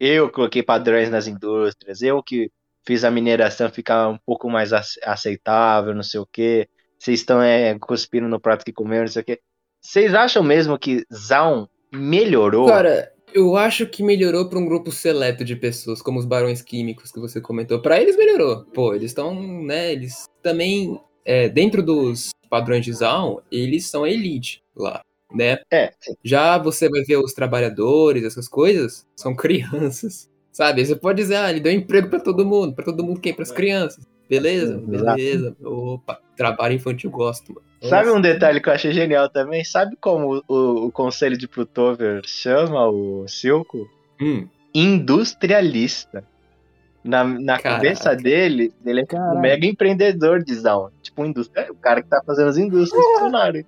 [0.00, 2.02] Eu coloquei padrões nas indústrias.
[2.02, 2.50] Eu que
[2.86, 6.68] fiz a mineração ficar um pouco mais ace- aceitável, não sei o quê.
[6.98, 9.40] Vocês estão é, cuspindo no prato que comeram, não sei o quê.
[9.80, 12.66] Vocês acham mesmo que Zaun melhorou?
[12.66, 17.12] Cara, eu acho que melhorou pra um grupo seleto de pessoas, como os barões químicos
[17.12, 17.80] que você comentou.
[17.80, 18.64] Pra eles melhorou.
[18.74, 24.62] Pô, eles estão, né, eles também, é, dentro dos padrões de Zaun, eles são elite
[24.74, 25.58] lá, né?
[25.70, 26.14] É, sim.
[26.22, 30.84] Já você vai ver os trabalhadores, essas coisas, são crianças, sabe?
[30.84, 32.74] Você pode dizer, ah, ele deu emprego pra todo mundo.
[32.74, 33.34] Pra todo mundo quem?
[33.34, 34.06] Pras crianças.
[34.28, 34.76] Beleza?
[34.78, 35.56] Beleza.
[35.64, 37.66] Opa, trabalho infantil gosto, mano.
[37.82, 38.18] Sabe Nossa.
[38.18, 39.64] um detalhe que eu achei genial também?
[39.64, 43.88] Sabe como o, o conselho de Plutover chama o Silco?
[44.20, 46.24] Hum, Industrialista.
[47.04, 47.76] Na, na Caraca.
[47.82, 50.90] cabeça dele, ele é tipo um mega empreendedor de Zaun.
[51.00, 53.64] Tipo, um indústria, o cara que tá fazendo as indústrias funcionarem.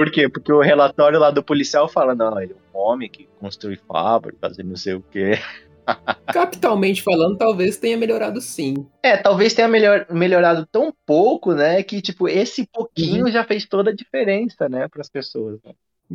[0.00, 0.30] Por quê?
[0.30, 4.58] Porque o relatório lá do policial fala, não, ele é um homem que construi fábricas
[4.58, 5.32] e não sei o quê.
[6.32, 8.86] capitalmente falando, talvez tenha melhorado sim.
[9.02, 13.30] É, talvez tenha melhor, melhorado tão pouco, né, que, tipo, esse pouquinho Uhum.
[13.30, 15.60] já fez toda a diferença, né, pras pessoas.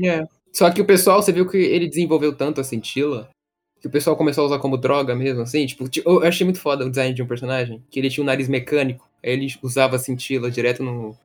[0.03, 0.23] É.
[0.51, 3.29] Só que o pessoal, você viu que ele desenvolveu tanto a cintila,
[3.79, 5.63] que o pessoal começou a usar como droga mesmo, assim.
[5.67, 8.25] Tipo, ti- eu achei muito foda o design de um personagem, que ele tinha um
[8.25, 11.15] nariz mecânico, aí ele usava a cintila direto no,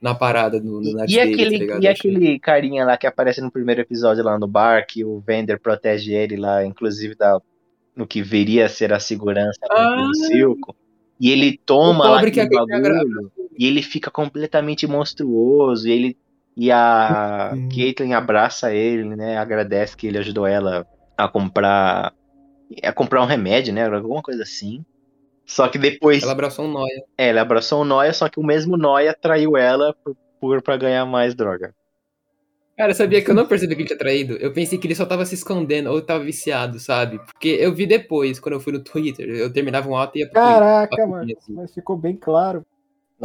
[0.00, 3.40] na parada, no, no nariz E dele, aquele, tá e aquele carinha lá que aparece
[3.40, 7.40] no primeiro episódio lá no bar, que o Vender protege ele lá, inclusive da,
[7.96, 9.96] no que viria a ser a segurança Ah.
[9.96, 10.74] do Silco.
[11.20, 16.16] E ele toma lá que bagulho, e ele fica completamente monstruoso, e ele
[16.56, 17.68] e a Uhum.
[17.68, 19.38] Caitlyn abraça ele, né?
[19.38, 20.84] Agradece que ele ajudou ela
[21.16, 22.12] a comprar
[22.82, 23.86] a comprar um remédio, né?
[23.86, 24.84] Alguma coisa assim.
[25.48, 27.02] Só que depois Ela abraçou um nóia.
[27.16, 30.76] é, ele abraçou o Noia, só que o mesmo Noia traiu ela por, por para
[30.76, 31.74] ganhar mais droga.
[32.76, 34.36] Cara, sabia que eu não percebi que ele tinha traído?
[34.36, 37.18] Eu pensei que ele só tava se escondendo ou tava viciado, sabe?
[37.18, 40.28] Porque eu vi depois, quando eu fui no Twitter, eu terminava um ato e ia
[40.28, 40.58] pro Twitter.
[40.60, 41.32] Caraca, Rapidinho, mano.
[41.38, 41.52] assim.
[41.54, 42.64] Mas ficou bem claro.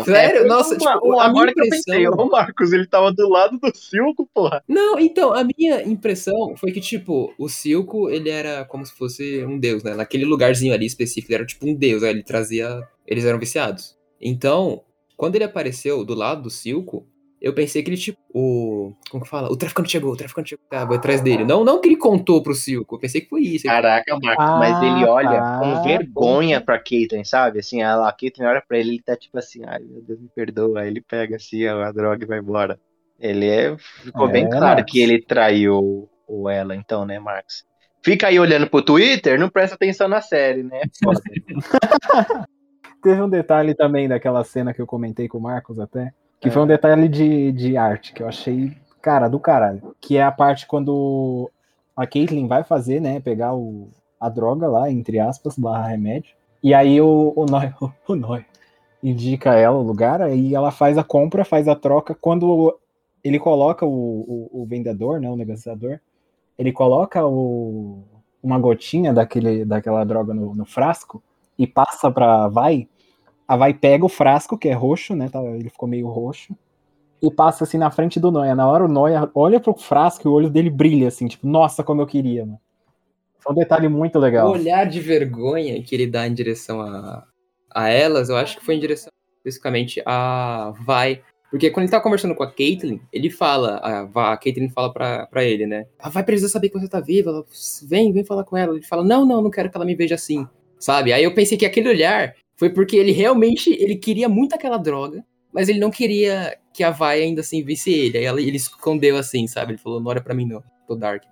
[0.04, 0.42] Sério?
[0.42, 2.88] É, Nossa, uma- tipo, uma- a minha agora que eu pensei, impressão- ô Marcos, ele
[2.88, 4.64] tava do lado do Silco, porra.
[4.68, 9.44] Não, então, a minha impressão foi que, tipo, o Silco, ele era como se fosse
[9.46, 9.94] um deus, né?
[9.94, 12.82] Naquele lugarzinho ali específico, ele era tipo um deus, aí ele trazia...
[13.06, 13.96] Eles eram viciados.
[14.20, 14.82] Então,
[15.18, 17.06] quando ele apareceu do lado do Silco,
[17.44, 18.94] eu pensei que ele, tipo, o...
[19.12, 19.50] Como que fala?
[19.52, 21.44] O traficante chegou, o traficante chegou, ah, vou atrás dele.
[21.44, 23.66] Não, não que ele contou pro Silco, eu pensei que foi isso.
[23.68, 25.60] Caraca, Marcos, Ah, mas ele olha tá.
[25.60, 27.60] com vergonha pra Caitlyn, sabe?
[27.60, 30.30] Assim, ela, a Caitlyn olha pra ele ele tá tipo assim, ai meu Deus, me
[30.34, 30.82] perdoa.
[30.82, 32.80] Aí ele pega assim a droga e vai embora.
[33.20, 33.76] Ele é.
[33.78, 34.92] Ficou É, bem claro Marcos.
[34.92, 37.64] que ele traiu o ela, então, né, Marcos?
[38.06, 40.82] fica aí olhando pro Twitter, não presta atenção na série, né?
[43.02, 46.12] Teve um detalhe também daquela cena que eu comentei com o Marcos até,
[46.44, 46.52] que É.
[46.52, 49.96] foi um detalhe de, de arte, que eu achei, cara, do caralho.
[50.02, 51.50] Que é a parte quando
[51.96, 53.88] a Caitlyn vai fazer, né, pegar o,
[54.20, 56.36] a droga lá, entre aspas, barra remédio.
[56.62, 57.74] E aí o, o Noi,
[58.08, 58.46] o Noi
[59.02, 62.16] indica ela o lugar, aí ela faz a compra, faz a troca.
[62.16, 62.78] Quando
[63.24, 66.00] ele coloca o, o, o vendedor, né, o negociador,
[66.58, 68.04] ele coloca o,
[68.42, 71.24] uma gotinha daquele, daquela droga no, no frasco
[71.58, 72.88] e passa pra Vai,
[73.48, 75.30] a Vai pega o frasco, que é roxo, né?
[75.30, 76.56] tá- ele ficou meio roxo,
[77.22, 78.54] e passa assim na frente do Noia.
[78.56, 81.84] Na hora o Noia olha pro frasco e o olho dele brilha, assim, tipo, nossa,
[81.84, 82.60] como eu queria, mano.
[83.40, 84.50] Foi um detalhe muito O legal.
[84.50, 87.26] olhar de vergonha que ele dá em direção a,
[87.74, 91.22] a elas, eu acho que foi em direção especificamente a Vai.
[91.52, 95.28] Porque quando ele tá conversando com a Caitlyn, ele fala, a, a Caitlyn fala pra,
[95.28, 95.86] pra ele, né?
[96.00, 97.46] A Vai precisa saber que você tá viva, ela,
[97.84, 98.74] vem, vem falar com ela.
[98.76, 100.48] Ele fala, não, não, não quero que ela me veja assim,
[100.80, 101.14] sabe?
[101.14, 102.34] Aí eu pensei que aquele olhar
[102.64, 105.22] foi porque ele realmente, ele queria muito aquela droga,
[105.52, 108.18] mas ele não queria que a Vai ainda assim visse ele.
[108.20, 109.74] Aí ela- ele escondeu assim, sabe?
[109.74, 111.24] Ele falou, não olha pra mim não, tô dark.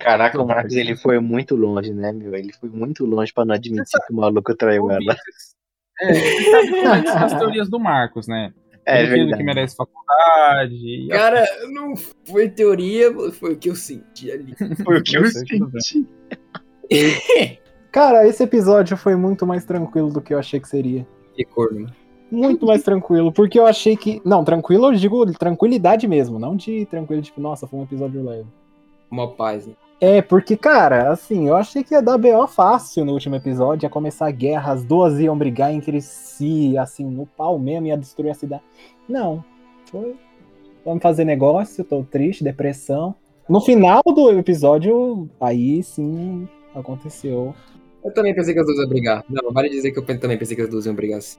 [0.00, 2.34] Caraca, o Marcos ele foi muito longe, né, meu?
[2.34, 5.16] Ele foi muito longe pra não admitir que o maluco traiu ela.
[6.00, 8.52] É, sabe são as teorias do Marcos, né?
[8.84, 9.42] É o que verdade.
[9.44, 11.06] merece faculdade.
[11.10, 11.94] Cara, não
[12.26, 14.52] foi teoria, foi o que eu senti ali.
[14.84, 16.06] Foi o que eu senti.
[17.98, 21.04] Cara, esse episódio foi muito mais tranquilo do que eu achei que seria.
[21.34, 21.90] Que corno.
[22.30, 24.22] Muito mais tranquilo, porque eu achei que.
[24.24, 28.46] Não, tranquilo, eu digo tranquilidade mesmo, não de tranquilo, tipo, nossa, foi um episódio leve.
[29.10, 29.72] Mó paz, né?
[30.00, 33.90] É, porque, cara, assim, eu achei que ia dar BO fácil no último episódio, ia
[33.90, 38.30] começar a guerra, as duas iam brigar entre si, assim, no pau mesmo, ia destruir
[38.30, 38.62] a cidade.
[39.08, 39.42] Não,
[39.86, 40.14] foi.
[40.84, 43.12] Vamos fazer negócio, tô triste, depressão.
[43.48, 47.52] No final do episódio, aí sim aconteceu.
[48.04, 49.24] Eu também pensei que as duas iam brigar.
[49.28, 51.20] Não, vale dizer que eu também pensei que as duas iam brigar.
[51.22, 51.38] sim.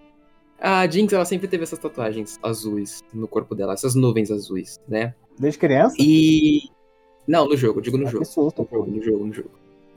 [0.61, 5.15] A Jinx, ela sempre teve essas tatuagens azuis no corpo dela, essas nuvens azuis, né?
[5.39, 5.95] Desde criança?
[5.97, 6.63] E.
[7.25, 8.25] Não, no jogo, digo no Ah, jogo.
[8.25, 9.51] Que susto, No jogo, no jogo, no jogo.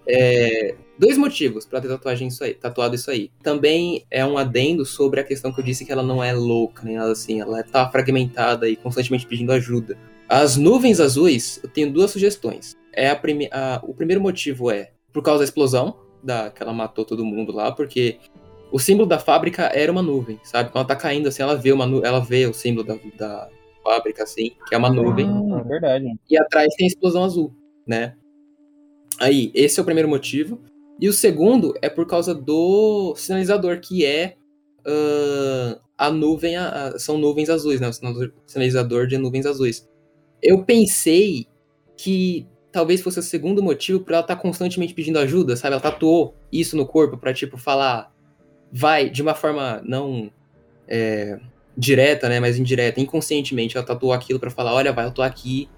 [0.07, 3.31] É, dois motivos pra ter tatuagem isso aí, tatuado isso aí.
[3.43, 6.83] Também é um adendo sobre a questão que eu disse que ela não é louca,
[6.85, 7.41] nem nada assim.
[7.41, 9.97] Ela tá fragmentada e constantemente pedindo ajuda.
[10.29, 12.77] As nuvens azuis, eu tenho duas sugestões.
[12.93, 16.73] É a prime a- o primeiro motivo é por causa da explosão, da, que ela
[16.73, 18.19] matou todo mundo lá, porque
[18.71, 20.71] o símbolo da fábrica era uma nuvem, sabe?
[20.71, 23.49] Quando ela tá caindo assim, ela vê, uma nu- ela vê o símbolo da, da
[23.85, 26.07] fábrica, assim, que é uma nuvem Ah, é verdade.
[26.31, 27.53] e atrás tem a explosão azul,
[27.87, 28.15] né?
[29.21, 30.61] Aí, esse é o primeiro motivo.
[31.01, 34.37] E o segundo é por causa do sinalizador, que é
[34.87, 37.89] ah, a nuvem, a- a- são nuvens azuis, né?
[37.89, 37.93] O
[38.47, 39.89] sinalizador de nuvens azuis.
[40.43, 41.47] Eu pensei
[41.97, 45.75] que talvez fosse o segundo motivo pra ela estar constantemente pedindo ajuda, sabe?
[45.75, 48.11] Ela tatuou isso no corpo pra, tipo, falar,
[48.73, 50.31] vai, de uma forma não
[50.89, 51.39] é,
[51.77, 52.41] direta, né?
[52.41, 55.69] Mas indireta, inconscientemente, ela tatuou aquilo pra falar, olha, vai, eu tô aqui,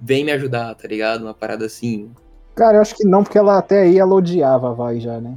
[0.00, 1.22] vem me ajudar, tá ligado?
[1.22, 2.10] Uma parada assim.
[2.54, 5.36] Cara, eu acho que não, porque ela até aí ela odiava a Vai já, né?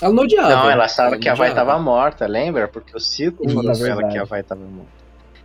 [0.00, 0.48] Ela não odiava.
[0.48, 2.68] Não, ela achava que a Vai tava morta, lembra?
[2.68, 5.01] Porque o círculo falou é ela que a Vai tava morta.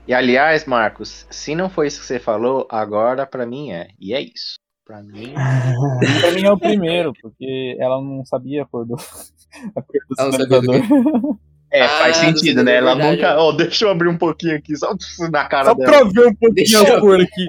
[0.07, 3.89] E aliás, Marcos, se não foi isso que você falou, agora pra mim é.
[3.99, 4.57] E é isso.
[4.85, 5.34] Pra mim.
[6.21, 8.95] Pra mim é o primeiro, porque ela não sabia a cor do,
[9.75, 11.38] a cor do Ela sabia do sinalizador.
[11.69, 12.75] É, Ah, faz do sentido, né?
[12.77, 13.15] Ela verdade.
[13.17, 13.38] nunca.
[13.38, 14.95] Ó, deixa eu abrir um pouquinho aqui, só
[15.29, 15.91] na cara Só dela.
[15.91, 17.45] pra ver um pouquinho Deixa a eu- cor aqui.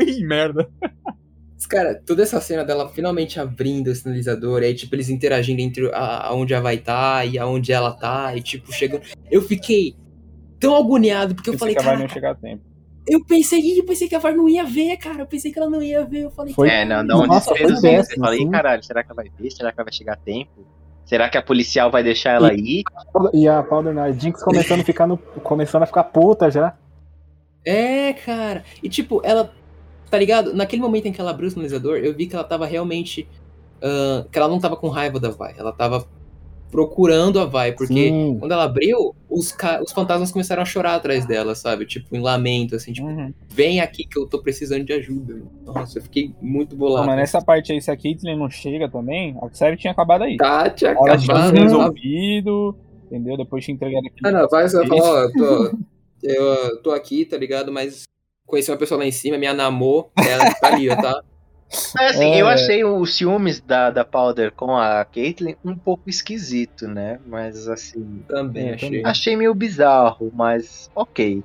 [0.04, 0.68] Ih, merda.
[1.54, 5.60] Mas, Cara, toda essa cena dela finalmente abrindo o sinalizador, e aí, tipo, eles interagindo
[5.60, 9.02] entre a- aonde ela vai estar e aonde ela tá, e, tipo, chegando.
[9.30, 9.94] Eu fiquei
[10.60, 12.62] tão agoniado, porque eu Pensei falei, que vai cara, não chegar a tempo.
[13.08, 15.70] eu pensei, eu pensei que a VAR não ia ver, cara, eu pensei que ela
[15.70, 18.50] não ia ver, eu falei, Foi- É, não, dá um Nossa, foi fala, "Ih, assim.
[18.50, 19.50] caralho, será que ela vai ver?
[19.50, 20.66] Será que ela vai chegar a tempo?
[21.04, 22.84] Será que a policial vai deixar ela ir?
[23.32, 26.76] E a Powder Night Jinx começando a ficar no, começando a ficar puta já.
[27.64, 28.64] É, cara.
[28.82, 29.52] E tipo, ela.
[30.10, 30.54] Tá ligado?
[30.54, 33.28] Naquele momento em que ela abriu o sinalizador, eu vi que ela tava realmente.
[33.82, 35.54] ah, que ela não tava com raiva da Vai.
[35.58, 36.06] Ela tava
[36.70, 37.72] procurando a Vai.
[37.72, 38.36] Porque Sim.
[38.38, 41.84] quando ela abriu, os, os fantasmas começaram a chorar atrás dela, sabe?
[41.86, 43.32] Tipo, em lamento, assim, tipo, Uhum.
[43.48, 45.42] vem aqui que eu tô precisando de ajuda.
[45.64, 47.06] Nossa, eu fiquei muito Não, bolado.
[47.06, 50.36] mas nessa parte aí, se a Caitlyn não chega também, a série tinha acabado aí.
[50.36, 51.48] Tá, tinha Ela tinha acabado.
[51.48, 51.60] se né?
[51.62, 52.76] resolvido,
[53.06, 53.36] entendeu?
[53.36, 54.16] Depois tinha entregado aqui.
[54.24, 55.78] Ah, não, vai você vai ó, eu tô,
[56.22, 57.72] eu tô aqui, tá ligado?
[57.72, 58.04] Mas
[58.46, 61.22] conheci uma pessoa lá em cima, me anamou, ela tá ali, ó, tá?
[62.00, 62.42] É, assim, É.
[62.42, 67.20] eu achei os ciúmes da, da Powder com a Caitlyn um pouco esquisito, né?
[67.26, 68.24] Mas assim.
[68.28, 69.04] Também achei.
[69.04, 71.42] Achei meio bizarro, mas ok.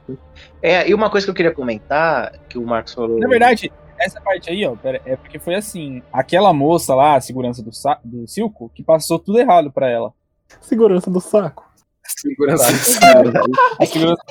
[0.62, 3.20] É, e uma coisa que eu queria comentar, que o Marcos falou.
[3.20, 7.22] Na verdade, essa parte aí, ó, pera, é porque foi assim, aquela moça lá, a
[7.22, 10.12] segurança do, sa- do Silco, que passou tudo errado pra ela.
[10.60, 11.64] Segurança do saco.
[12.04, 12.66] Segurança.
[13.80, 14.22] A segurança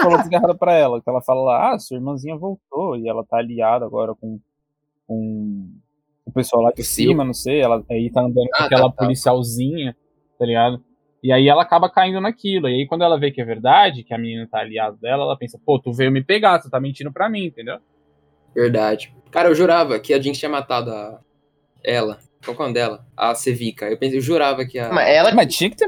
[0.00, 3.24] falou tudo errado pra ela, que ela fala lá, ah, sua irmãzinha voltou e ela
[3.24, 4.38] tá aliada agora com,
[5.06, 5.70] com
[6.24, 8.96] o pessoal lá de cima, não sei, ela aí tá andando com Ah, aquela tá,
[8.96, 9.04] tá.
[9.04, 9.96] policialzinha,
[10.38, 10.82] tá ligado?
[11.22, 12.68] E aí ela acaba caindo naquilo.
[12.68, 15.36] E aí quando ela vê que é verdade, que a menina tá aliada dela, ela
[15.36, 17.78] pensa, pô, tu veio me pegar, tu tá mentindo pra mim, entendeu?
[18.54, 19.14] Verdade.
[19.30, 21.20] Cara, eu jurava que a Jinx tinha matado a...
[21.82, 22.18] ela.
[22.44, 23.06] Qual é o nome dela?
[23.16, 23.86] A Sevica.
[23.88, 24.92] Eu, pensei, eu jurava que a...
[24.92, 25.86] Mas ela Mas tinha que ter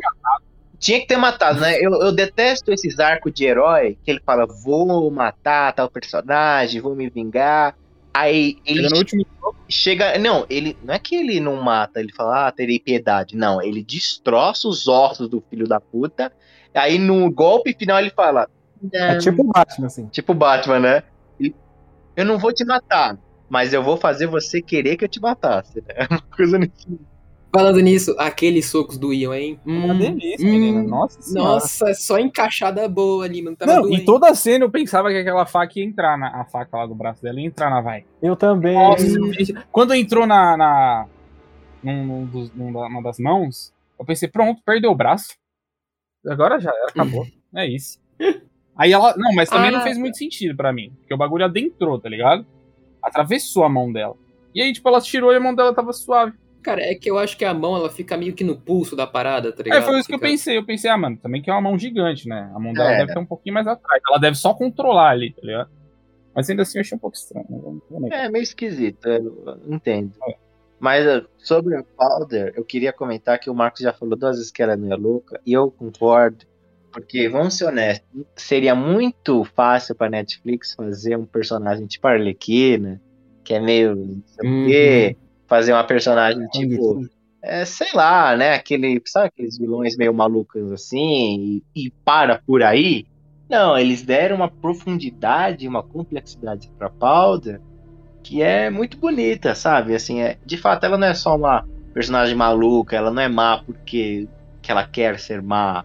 [0.79, 1.79] tinha que ter matado, né?
[1.79, 6.95] Eu, eu detesto esses arcos de herói que ele fala, vou matar tal personagem, vou
[6.95, 7.75] me vingar.
[8.15, 9.27] Aí ele Chega no último
[9.69, 10.19] chega.
[10.19, 10.79] Não, ele.
[10.85, 13.37] Não é que ele não mata, ele fala, ah, terei piedade.
[13.37, 16.33] Não, ele destroça os ossos do filho da puta.
[16.73, 18.49] Aí no golpe final ele fala.
[18.93, 20.07] É tipo o Batman, assim.
[20.07, 21.03] Tipo Batman, né?
[22.17, 23.19] Eu não vou te matar,
[23.49, 25.81] mas eu vou fazer você querer que eu te matasse.
[25.81, 26.07] Né?
[26.09, 26.87] Uma coisa nesse
[27.55, 29.61] Falando nisso, aqueles socos do Ian, hein?
[29.65, 30.83] Uma Hum, delícia, hum, menina.
[30.83, 31.51] Nossa senhora.
[31.53, 33.57] Nossa, é só encaixada boa ali, mano.
[33.57, 33.97] Tava Não, doendo.
[33.97, 36.87] em toda a cena eu pensava que aquela faca ia entrar na a faca lá
[36.87, 38.05] do braço dela ia entrar na vai.
[38.21, 38.75] Eu também.
[38.75, 39.07] Nossa,
[39.37, 41.07] pensei- quando entrou na, na
[41.83, 45.35] num, num dos- numa numa das mãos, eu pensei, pronto, perdeu o braço.
[46.27, 47.25] Agora já era, acabou.
[47.55, 48.01] É isso.
[48.77, 49.83] Aí ela, não, mas também não Ah.
[49.83, 52.45] fez muito sentido pra mim, porque o bagulho adentrou, tá ligado?
[53.01, 54.17] Atravessou a mão dela.
[54.53, 56.33] E aí, tipo, ela tirou e a mão dela tava suave.
[56.65, 59.07] Cara, é que eu acho que a mão, ela fica meio que no pulso da
[59.07, 59.83] parada, tá ligado?
[59.83, 60.57] É, foi isso que eu Fica- pensei.
[60.57, 62.51] Eu pensei, ah, mano, também que é uma mão gigante, né?
[62.55, 62.97] A mão dela É.
[62.99, 64.03] deve ter um pouquinho mais atrás.
[64.09, 65.71] Ela deve só controlar ali, tá ligado?
[66.35, 67.47] Mas ainda assim eu achei um pouco estranho.
[67.91, 68.25] né?
[68.25, 70.13] É meio esquisito, eu entendo.
[70.29, 70.35] É.
[70.81, 74.51] Mas uh, sobre a Powder, eu queria comentar que o Marcos já falou duas vezes
[74.51, 76.45] que ela não é louca, e eu concordo,
[76.93, 83.01] porque, vamos ser honestos, seria muito fácil pra Netflix fazer um personagem tipo Arlequina,
[83.45, 83.95] que é meio.
[83.95, 84.67] não sei o Uhum.
[84.67, 85.17] quê,
[85.55, 87.07] fazer uma personagem tipo.
[87.43, 88.55] É, sei lá, né?
[88.55, 93.07] Aquele, sabe aqueles vilões meio malucos assim, e, e para por aí?
[93.51, 97.61] Não, eles deram uma profundidade, uma complexidade pra Powder
[98.25, 99.95] que é muito bonita, sabe?
[99.95, 103.63] Assim, é, de fato, ela não é só uma personagem maluca, ela não é má
[103.63, 104.27] porque
[104.63, 105.85] que ela quer ser má.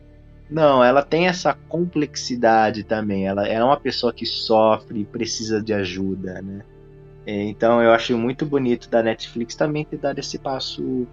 [0.50, 3.28] Não, ela tem essa complexidade também.
[3.28, 6.62] Ela, ela é uma pessoa que sofre e precisa de ajuda, né?
[7.30, 11.06] É, Então eu acho muito bonito da Netflix também ter dado esse passo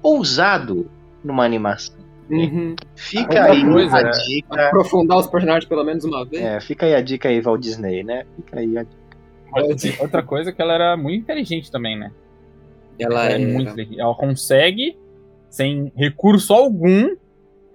[0.00, 0.88] ousado
[1.22, 1.96] numa animação.
[2.30, 2.74] Uhum.
[2.94, 4.10] Fica Outra aí coisa, a né?
[4.26, 4.66] dica.
[4.66, 6.42] Aprofundar os personagens pelo menos uma vez.
[6.42, 8.24] É, fica aí a dica aí, Walt Disney, né?
[8.36, 10.02] Fica aí a dica.
[10.02, 12.10] Outra coisa é que ela era muito inteligente também, né?
[12.98, 14.00] Ela Ela é é muito inteligente.
[14.00, 14.96] Ela consegue,
[15.50, 17.14] sem recurso algum,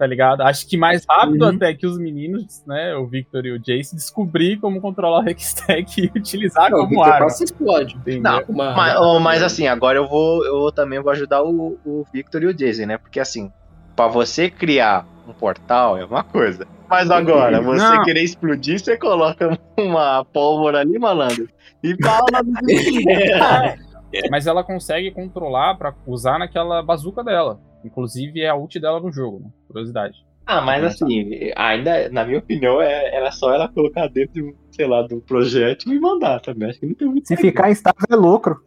[0.00, 0.40] tá ligado?
[0.40, 1.54] Acho que mais rápido Uhum.
[1.56, 2.94] até que os meninos, né?
[2.96, 7.06] O Victor e o Jace, descobrir como controlar o Hextech e utilizar Não, como Victor
[7.12, 7.26] arma.
[7.26, 7.96] quase explode.
[7.96, 8.22] entendeu?
[8.22, 8.42] Não,
[8.74, 12.46] Mas, oh, mas assim, agora eu vou, eu também vou ajudar o, o Victor e
[12.46, 12.96] o Jason, né?
[12.96, 13.52] Porque assim,
[13.94, 16.66] pra você criar um portal é uma coisa.
[16.88, 18.02] Mas agora, você Não.
[18.02, 21.46] querer explodir, você coloca uma pólvora ali, malandro.
[21.84, 22.50] E fala do
[24.30, 27.60] Mas ela consegue controlar pra usar naquela bazuca dela.
[27.84, 29.50] Inclusive é a ult dela no jogo, né?
[29.68, 30.18] Curiosidade.
[30.46, 35.02] Ah, mas assim, ainda, na minha opinião, é, era só ela colocar dentro, sei lá,
[35.02, 36.68] do projétil e mandar também.
[36.70, 38.60] Acho que não tem muito Se ficar instável é lucro.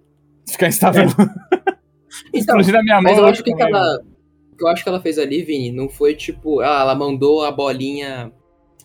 [0.50, 1.04] Ficar instável.
[2.32, 3.04] Então, Explodir na minha mão.
[3.12, 3.98] mas eu acho que, também, ela,
[4.52, 7.44] o que eu acho que ela fez ali, Vini, não foi tipo, ah, ela mandou
[7.44, 8.32] a bolinha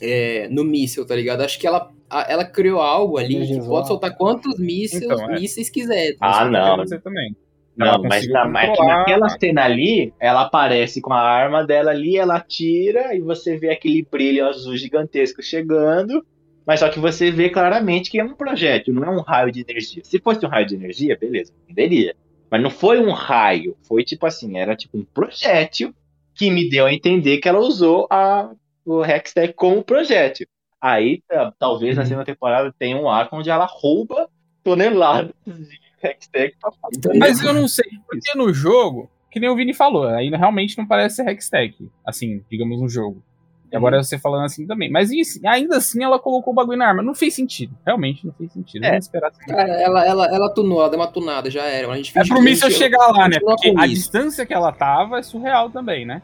[0.00, 1.42] é, no míssil, tá ligado?
[1.42, 3.68] Acho que ela, a- ela criou algo ali que Energizou.
[3.68, 5.38] pode soltar quantos mísseis, Então, é.
[5.38, 6.14] mísseis quiser.
[6.20, 6.82] Ah, Isso não.
[6.84, 7.36] dizer também.
[7.78, 12.16] Não, mas, na, é que naquela cena ali, ela aparece com a arma dela ali,
[12.16, 16.24] ela atira e você vê aquele brilho azul gigantesco chegando.
[16.66, 19.60] Mas só que você vê claramente que é um projétil, não é um raio de
[19.60, 20.02] energia.
[20.05, 22.14] Se fosse um raio de energia, beleza, entenderia.
[22.50, 25.94] Mas não foi um raio, foi tipo assim, era tipo um projétil
[26.34, 28.50] que me deu a entender que ela usou a,
[28.84, 30.46] o Hextech como projétil.
[30.80, 34.28] Aí, ta- talvez na segunda temporada tenha um arco onde ela rouba
[34.62, 37.19] toneladas de Hextech pra fazer.
[37.19, 40.87] Mas eu não sei, porque no jogo, que nem o Vini falou, ainda realmente não
[40.87, 43.23] parece ser Hextech, assim, digamos, no jogo.
[43.70, 44.91] E agora você falando assim também.
[44.91, 47.03] Mas isso- ainda assim ela colocou o bagulho na arma.
[47.03, 47.77] Não fez sentido.
[47.85, 48.83] Realmente não fez sentido.
[48.83, 48.97] É.
[48.97, 49.29] Esperar.
[49.29, 49.45] assim.
[49.45, 51.87] Cara, ela, ela, ela tunou, ela deu uma tunada, já era.
[51.93, 53.39] A gente É pro a míssil chegar lá, né?
[53.39, 53.95] Porque com a isso.
[53.97, 56.23] distância que ela tava é surreal também, né?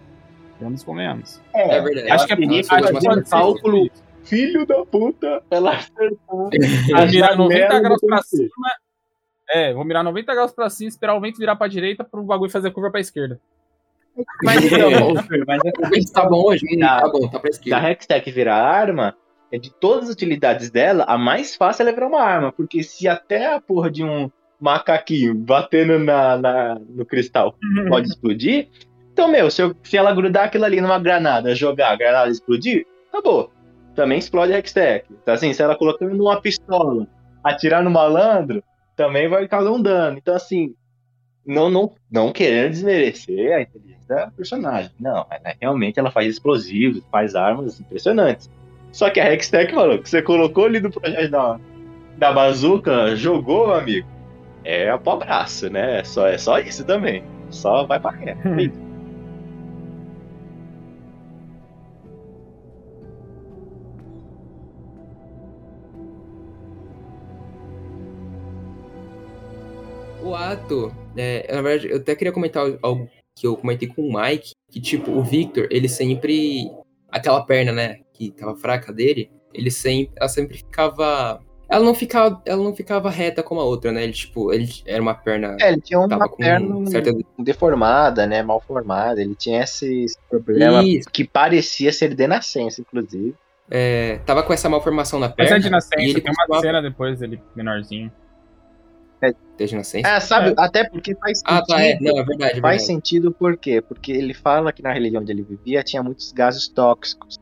[0.59, 1.39] Vamos convenhamos.
[1.55, 2.11] É verdade.
[2.13, 3.87] Acho que é Ela que um pode ser cálculo.
[3.89, 4.03] isso.
[4.25, 6.49] Filho da puta, ela acertou.
[6.49, 8.49] Vou mirar 90 graus pra cima.
[9.51, 12.51] É, vou mirar 90 graus pra cima, esperar o vento virar pra direita pro bagulho
[12.51, 13.39] fazer a curva pra esquerda.
[14.43, 14.91] Mas, então,
[15.47, 16.65] mas O vento tá bom hoje?
[16.73, 17.01] Hum, Tá.
[17.03, 17.91] tá bom, tá pra se a esquerda.
[17.91, 19.15] Hextech virar arma,
[19.53, 22.53] é de todas as utilidades dela, a mais fácil é levar uma arma.
[22.53, 24.31] Porque se até a porra de um
[24.61, 27.55] macaquinho batendo na, na- no cristal
[27.89, 28.69] pode explodir,
[29.13, 32.87] então, meu, se, eu- se ela grudar aquilo ali numa granada, jogar a granada explodir,
[33.09, 33.51] acabou.
[33.95, 35.07] Também explode a Hextech.
[35.23, 37.07] Então, assim, se ela colocando numa pistola,
[37.45, 38.63] atirar no malandro,
[38.97, 40.19] também vai causar um dano.
[40.19, 40.75] Então, assim,
[41.47, 44.91] não, não, não querendo desmerecer a inteligência da personagem.
[44.99, 48.51] Não, ela, realmente ela faz explosivos, faz armas impressionantes.
[48.93, 49.73] Só que a Hextech,
[50.03, 51.61] que você colocou ali no projeto da,
[52.17, 54.07] da bazuca, jogou, amigo,
[54.65, 54.99] é a
[55.71, 56.01] né?
[56.01, 57.23] É só, é só isso também.
[57.51, 58.37] Só vai pra ré.
[70.35, 74.21] O ato, é, na verdade, eu até queria comentar algo que eu comentei com o
[74.21, 76.69] Mike, que tipo, o Victor, ele sempre.
[77.09, 80.13] Aquela perna, né, que tava fraca dele, ele sempre.
[80.17, 81.39] Ela sempre ficava.
[81.69, 84.03] Ela não ficava, ela não ficava reta como a outra, né?
[84.03, 85.57] Ele, tipo, ele era uma perna.
[85.61, 87.13] É, ele tinha uma perna certa.
[87.39, 88.43] deformada, né?
[88.43, 89.21] Mal formada.
[89.21, 91.09] Ele tinha esse problema Isso.
[91.13, 93.37] que parecia ser de nascença, inclusive.
[93.71, 95.57] É, tava com essa malformação na Essa perna.
[95.57, 98.11] é de e nascença, ele tem uma cena depois dele menorzinho.
[99.57, 100.09] Desde nascença?
[100.09, 100.55] É, sabe?
[100.59, 101.57] Até porque faz sentido.
[101.57, 101.99] ah, tá, é.
[102.01, 102.59] Não, é verdade.
[102.59, 102.83] é Faz verdade.
[102.87, 103.81] sentido por quê?
[103.81, 107.37] Porque ele fala que na religião onde ele vivia tinha muitos gases tóxicos.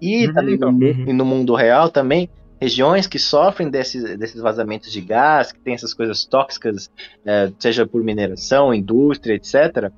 [0.00, 1.04] E Uhum, também no, mu- Uhum.
[1.08, 2.28] e no mundo real também,
[2.60, 6.90] regiões que sofrem desses, desses vazamentos de gás, que tem essas coisas tóxicas,
[7.24, 9.90] é, seja por mineração, indústria, etc.,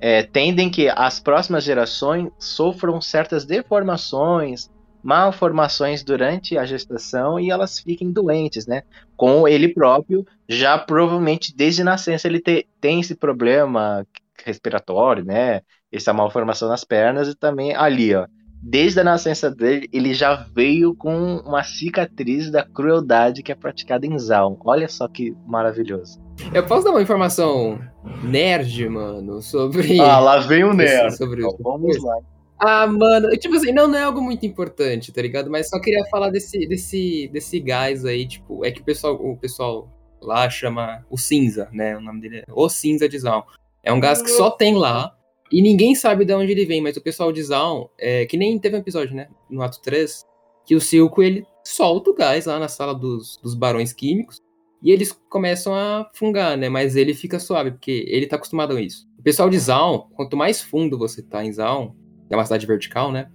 [0.00, 4.68] é, tendem que as próximas gerações sofram certas deformações,
[5.02, 8.82] malformações durante a gestação e elas fiquem doentes, né?
[9.16, 14.06] Com ele próprio, já provavelmente desde nascença ele te- tem esse problema
[14.44, 15.60] respiratório, né?
[15.90, 18.26] Essa malformação nas pernas e também ali, ó.
[18.64, 24.06] Desde a nascença dele, ele já veio com uma cicatriz da crueldade que é praticada
[24.06, 24.56] em Zaun.
[24.64, 26.20] Olha só que maravilhoso.
[26.54, 27.80] Eu posso dar uma informação
[28.22, 30.00] nerd, mano, sobre.
[30.00, 31.16] Ah, lá vem o nerd.
[31.16, 32.16] Sobre Então, vamos lá.
[32.64, 35.50] Ah, mano, tipo assim, não, não é algo muito importante, tá ligado?
[35.50, 39.36] Mas só queria falar desse, desse, desse gás aí, tipo, é que o pessoal, o
[39.36, 39.90] pessoal
[40.20, 41.96] lá chama o cinza, né?
[41.96, 43.42] O nome dele é o cinza de Zaun.
[43.82, 45.12] É um gás que só tem lá
[45.50, 48.56] e ninguém sabe de onde ele vem, mas o pessoal de Zaun, é, que nem
[48.60, 49.26] teve um episódio, né?
[49.50, 50.24] No ato 3,
[50.64, 54.40] que o Silco ele solta o gás lá na sala dos, dos barões químicos
[54.80, 56.68] e eles começam a fungar, né?
[56.68, 59.04] Mas ele fica suave, porque ele tá acostumado a isso.
[59.18, 61.92] O pessoal de Zaun, quanto mais fundo você tá em Zaun,
[62.34, 63.28] é uma cidade vertical, né?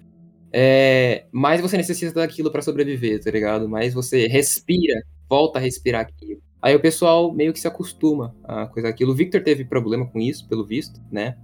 [0.53, 3.69] É, mais você necessita daquilo pra sobreviver, tá ligado?
[3.69, 6.41] Mais você respira, volta a respirar aquilo.
[6.61, 9.11] Aí o pessoal meio que se acostuma a coisa aquilo.
[9.11, 11.37] O Victor teve problema com isso, pelo visto, né?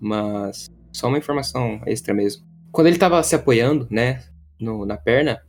[0.00, 2.44] Mas só uma informação extra mesmo.
[2.72, 4.22] Quando ele tava se apoiando, né,
[4.60, 5.40] no- na perna,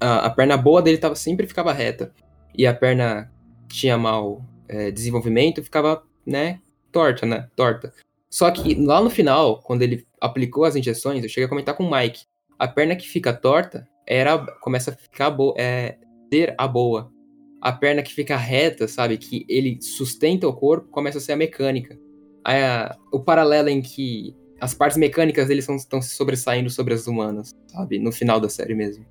[0.00, 2.12] a, a perna boa dele tava, sempre ficava reta.
[2.56, 3.30] E a perna
[3.68, 6.60] tinha mau é, desenvolvimento ficava, né,
[6.90, 7.48] torta, né?
[7.56, 7.92] Torta.
[8.32, 11.84] Só que lá no final, quando ele aplicou as injeções, eu cheguei a comentar com
[11.84, 12.22] o Mike.
[12.58, 15.98] A perna que fica torta era começa a ficar boa, é,
[16.32, 17.12] ser a boa.
[17.60, 21.36] A perna que fica reta, sabe, que ele sustenta o corpo, começa a ser a
[21.36, 21.98] mecânica.
[22.42, 27.50] A- o paralelo em que as partes mecânicas deles estão se sobressaindo sobre as humanas,
[27.68, 29.04] sabe, no final da série mesmo.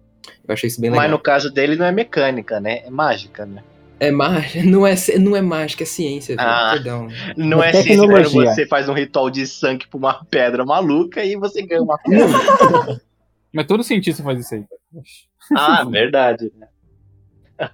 [0.47, 1.03] Eu achei isso bem legal.
[1.03, 2.79] Mas no caso dele não é mecânica, né?
[2.85, 3.63] É mágica, né?
[4.01, 6.71] É mágica, não é, não é mágica, é ciência, Ah.
[6.73, 7.07] perdão.
[7.37, 8.53] Não É é ciência quando tecnologia.
[8.53, 12.25] você faz um ritual de sangue pra uma pedra maluca e você ganha uma pedra.
[13.53, 14.65] Mas todo cientista faz isso aí.
[15.55, 16.51] ah, verdade.
[16.57, 16.67] né?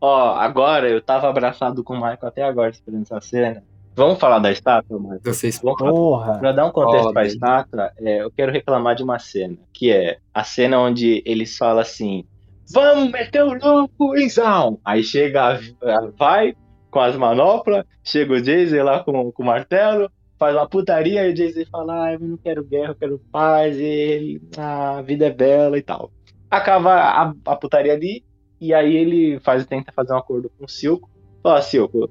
[0.00, 3.64] Ó, agora eu tava abraçado com o Michael até agora esperando essa cena.
[3.96, 5.20] Vamos falar da estátua, Michael?
[5.24, 6.38] Vocês Vamos Porra.
[6.38, 9.90] Pra dar um contexto Ó, pra estátua, é, eu quero reclamar de uma cena, que
[9.90, 12.24] é a cena onde eles falam assim:
[12.72, 14.78] Vamos meter o louco em Zaun!
[14.84, 15.58] Aí chega,
[16.16, 16.54] vai
[16.88, 21.32] com as manoplas, chega o Jay-Z lá com, com o martelo, faz uma putaria, e
[21.32, 25.26] o Jay-Z fala: Ah, eu não quero guerra, eu quero paz, e ah, a vida
[25.26, 26.12] é bela e tal.
[26.48, 28.24] Acaba a, a putaria ali,
[28.60, 31.10] e aí ele faz, tenta fazer um acordo com o Silco.
[31.42, 32.08] Fala, Silco,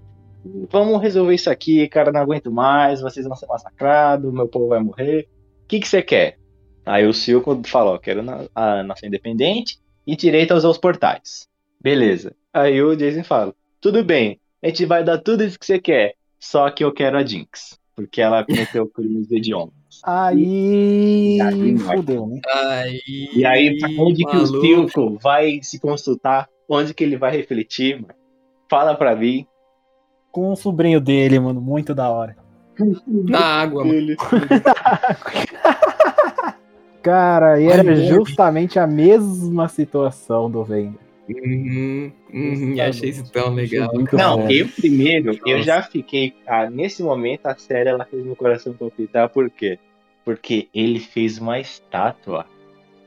[0.69, 4.79] vamos resolver isso aqui, cara, não aguento mais, vocês vão ser massacrados, meu povo vai
[4.81, 5.29] morrer.
[5.63, 6.37] O que que você quer?
[6.85, 9.79] Aí o Silco fala, ó, quero na, a nação independente
[10.11, 11.47] e direito aos, aos portais.
[11.79, 12.35] Beleza.
[12.51, 16.15] Aí o Jason fala, tudo bem, a gente vai dar tudo isso que você quer,
[16.39, 19.75] só que eu quero a Jinx, porque ela cometeu crimes hediondos.
[20.03, 21.37] Aí.
[21.37, 22.41] E aí, Fudeu, né?
[22.47, 24.61] Aí, E aí, pra onde que o maluco.
[24.61, 26.49] Silco vai se consultar?
[26.67, 28.13] Onde que ele vai refletir, mano?
[28.69, 29.45] Fala pra mim.
[30.31, 31.59] Com o sobrinho dele, mano.
[31.59, 32.37] Muito da hora.
[33.07, 34.15] Na água, mano.
[37.01, 38.07] Cara, e Ai, era Lorde.
[38.07, 40.99] justamente a mesma situação do Vender.
[41.29, 43.91] Uhum, uhum, achei isso tão legal.
[43.93, 44.49] Muito Não, bom.
[44.49, 45.63] eu primeiro, eu Nossa.
[45.63, 46.33] já fiquei.
[46.47, 49.77] Ah, nesse momento a série ela fez meu coração palpitar, por quê?
[50.25, 52.45] Porque ele fez uma estátua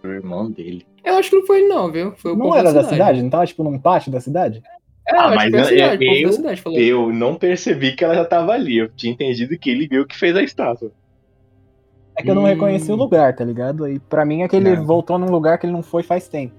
[0.00, 0.86] pro irmão dele.
[1.04, 2.12] Eu acho que não foi ele não, viu?
[2.16, 3.20] Foi o Não povo era da cidade?
[3.22, 4.62] Não tava tipo num pátio da cidade?
[5.08, 6.62] É, Ah, eu mas eu- cidade, eu- cidade.
[6.76, 8.78] Eu não percebi que ela já tava ali.
[8.78, 10.92] Eu tinha entendido que ele viu que fez a estátua.
[12.16, 12.46] É que eu não Hum.
[12.46, 13.88] reconheci o lugar, tá ligado?
[13.88, 14.84] E pra mim é que ele Não.
[14.84, 16.54] voltou num lugar que ele não foi faz tempo.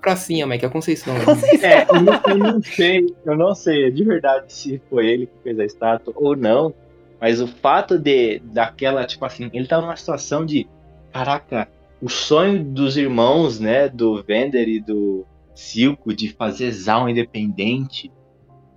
[0.00, 1.14] Pracinha, Mike, é Conceição.
[1.62, 5.32] É, eu não, eu não sei, eu não sei de verdade se foi ele que
[5.42, 6.74] fez a estátua ou não,
[7.20, 10.66] mas o fato de daquela, tipo assim, ele tava numa situação de,
[11.12, 11.68] caraca,
[12.02, 15.24] o sonho dos irmãos, né, do Vender e do
[15.54, 18.12] Silco de fazer Zaun independente,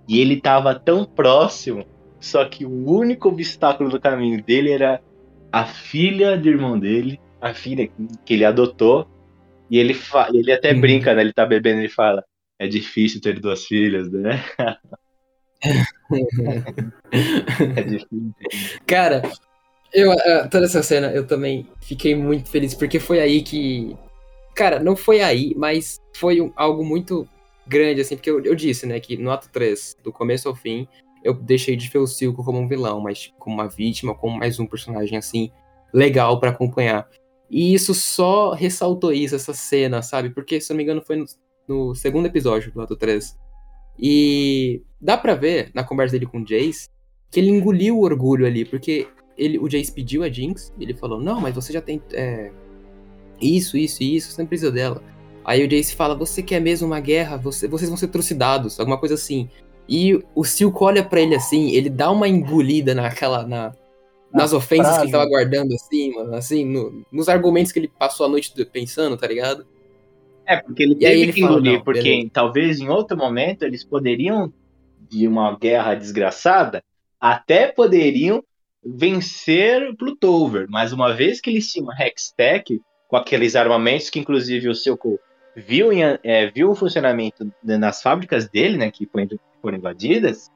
[0.08, 1.84] e ele tava tão próximo,
[2.18, 4.98] só que o único obstáculo do caminho dele era
[5.52, 7.88] a filha do irmão dele, a filha
[8.24, 9.06] que ele adotou,
[9.70, 9.96] e ele,
[10.32, 10.80] ele até Uhum.
[10.80, 11.22] brinca, né?
[11.22, 12.24] Ele tá bebendo e fala:
[12.58, 14.42] é difícil ter duas filhas, né?
[17.76, 18.34] é difícil.
[18.86, 19.22] Cara,
[19.92, 23.96] eu, ah, toda essa cena eu também fiquei muito feliz, porque foi aí que.
[24.54, 27.28] Cara, não foi aí, mas foi um- algo muito
[27.66, 30.88] grande, assim, porque eu, eu disse, né, que no ato 3, do começo ao fim,
[31.24, 34.58] eu deixei de ver o Silco como um vilão, mas como uma vítima, como mais
[34.58, 35.50] um personagem, assim,
[35.92, 37.08] legal pra acompanhar.
[37.50, 40.30] E isso só ressaltou isso, essa cena, sabe?
[40.30, 41.24] Porque, se eu não me engano, foi no,
[41.66, 43.36] no segundo episódio do ato 3.
[43.98, 46.88] E dá pra ver, na conversa dele com o Jace,
[47.30, 51.20] que ele engoliu o orgulho ali, porque ele, o Jace pediu a Jinx, ele falou,
[51.20, 52.50] não, mas você já tem é,
[53.40, 55.02] isso, isso e isso, você não precisa dela.
[55.44, 57.38] Aí o Jace fala, você quer mesmo uma guerra?
[57.38, 59.48] Você, vocês vão ser trucidados, alguma coisa assim.
[59.88, 63.72] E o Silco olha pra ele assim, ele dá uma engolida naquela, na,
[64.32, 65.04] nas ofensas que frase.
[65.04, 69.16] ele tava guardando assim, mano, assim, no- nos argumentos que ele passou a noite pensando,
[69.16, 69.66] tá ligado?
[70.46, 72.30] É, porque ele E teve ele que fala, engolir, não, porque beleza.
[72.32, 74.52] talvez em outro momento eles poderiam,
[75.10, 76.82] de uma guerra desgraçada,
[77.20, 78.42] até poderiam
[78.84, 80.66] vencer Plutover.
[80.68, 85.18] Mas uma vez que eles tinham uma Hextech, com aqueles armamentos que inclusive o Silco
[85.56, 89.28] viu, em, é, viu o funcionamento nas fábricas dele, né, que foram,
[89.60, 90.50] foram invadidas,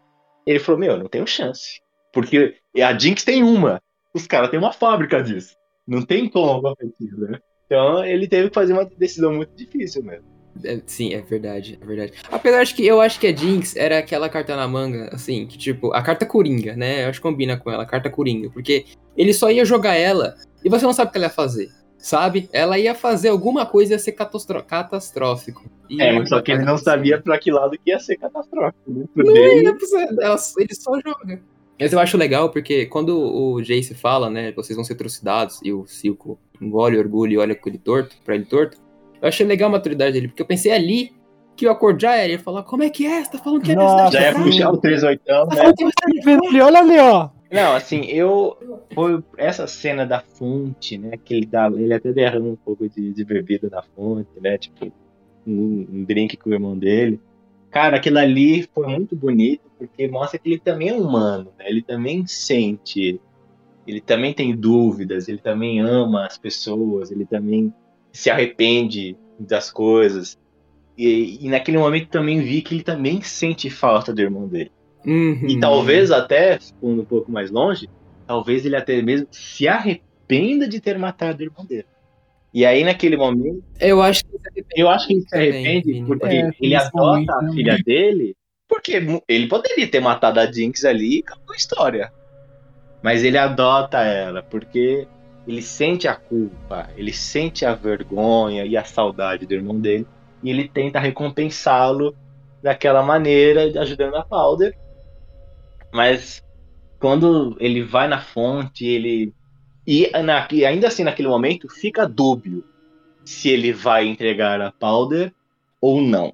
[0.47, 1.81] ele falou, meu, não tenho chance.
[2.12, 3.81] Porque a Jinx tem uma,
[4.15, 5.57] os caras têm uma fábrica disso.
[5.87, 7.39] Não tem como competir, né?
[7.66, 10.31] Então ele teve que fazer uma decisão muito difícil mesmo.
[10.65, 12.12] É, sim, é verdade, é verdade.
[12.31, 15.57] Apesar de que eu acho que a Jinx era aquela carta na manga, assim, que
[15.57, 17.05] tipo, a carta coringa, né?
[17.05, 18.85] Eu acho que combina com ela, a carta coringa, porque
[19.16, 21.70] ele só ia jogar ela e você não sabe o que ela ia fazer,
[22.03, 22.51] sabe?
[22.53, 25.65] Ela ia fazer alguma coisa e ia ser catastro- catastrófico.
[25.89, 28.79] E- É, mas só que ele não sabia pra que lado que ia ser catastrófico.
[28.91, 29.05] Né?
[29.15, 29.70] Não dele, ia,
[30.59, 31.41] ele só joga.
[31.81, 35.73] Mas eu acho legal porque quando o Jace fala, né, vocês vão ser trucidados, e
[35.73, 38.77] o Silco engole o orgulho e olha com ele torto, pra ele torto,
[39.20, 41.12] eu achei legal a maturidade dele, porque eu pensei ali
[41.57, 43.23] que o acordo já era, ele ia falar, como é que é?
[43.24, 45.73] Você tá falando que é Nossa, necessidade já ia fraca?" puxar o 38, Tá né?
[45.73, 47.29] tá ali, olha ali, ó.
[47.53, 48.57] Não, assim, eu.
[48.95, 51.19] Foi essa cena da fonte, né?
[51.23, 51.66] Que ele dá.
[51.66, 54.57] Ele até derrama um pouco de, de bebida na fonte, né?
[54.57, 54.91] Tipo,
[55.47, 57.20] um, um drink com o irmão dele.
[57.70, 61.66] Cara, aquilo ali foi muito bonito, porque mostra que ele também é humano, né?
[61.69, 63.20] Ele também sente.
[63.87, 67.74] Ele também tem dúvidas, ele também ama as pessoas, ele também
[68.12, 70.39] se arrepende das coisas.
[70.97, 74.70] E, e naquele momento também vi que ele também sente falta do irmão dele.
[75.07, 75.47] Uhum.
[75.49, 77.89] E talvez até, indo um pouco mais longe,
[78.27, 81.87] talvez ele até mesmo se arrependa de ter matado o irmão dele.
[82.55, 84.33] E aí, naquele momento, Eu acho que
[84.77, 86.07] eu acho que ele se Também, arrepende Vini.
[86.07, 88.37] porque É, ele adota a filha dele,
[88.69, 92.12] porque ele poderia ter matado a Jinx ali e acabou a história.
[93.03, 95.07] Mas ele adota ela, porque
[95.47, 100.07] ele sente a culpa, ele sente a vergonha e a saudade do irmão dele,
[100.43, 102.15] e ele tenta recompensá-lo
[102.62, 104.77] daquela maneira, ajudando a Powder.
[105.93, 106.43] Mas
[106.98, 109.35] quando ele vai na fonte, ele.
[109.86, 112.64] E, na- e ainda assim, naquele momento, fica dúbio
[113.24, 115.35] se ele vai entregar a Powder
[115.81, 116.32] ou não.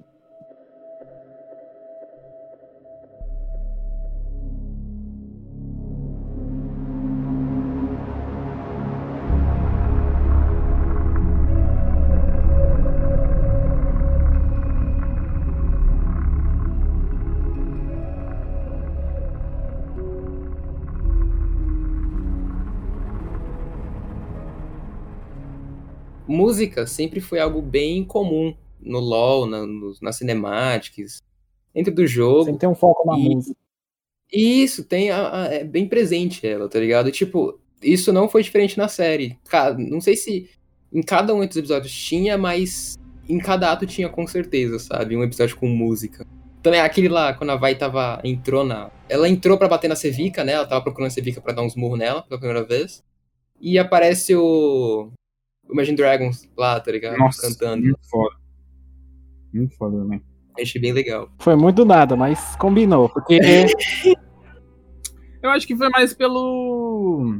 [26.29, 31.21] Música sempre foi algo bem comum no LoL, na, no, nas cinemáticas,
[31.73, 32.45] dentro do jogo.
[32.45, 33.57] Sempre tem um foco na E- música.
[34.31, 37.11] E isso tem a- a- é bem presente ela, tá ligado?
[37.11, 39.37] Tipo, isso não foi diferente na série.
[39.77, 40.49] Não sei se
[40.93, 42.95] em cada um dos episódios tinha, mas
[43.27, 45.15] em cada ato tinha com certeza, sabe?
[45.17, 46.25] Um episódio com música.
[46.61, 48.91] Também aquele lá, quando a Vai tava, entrou na...
[49.07, 50.51] Ela entrou pra bater na Sevica, né?
[50.53, 53.01] Ela tava procurando a Sevica pra dar uns murros nela pela primeira vez.
[53.61, 55.09] E aparece o...
[55.71, 57.17] Imagine Dragons lá, tá ligado?
[57.17, 57.83] Nossa, Cantando.
[57.83, 58.35] muito foda.
[59.53, 60.21] Muito foda também.
[60.59, 61.29] Achei bem legal.
[61.39, 63.07] Foi muito do nada, mas combinou.
[63.09, 63.39] Porque
[65.41, 67.39] Eu acho que foi mais pelo.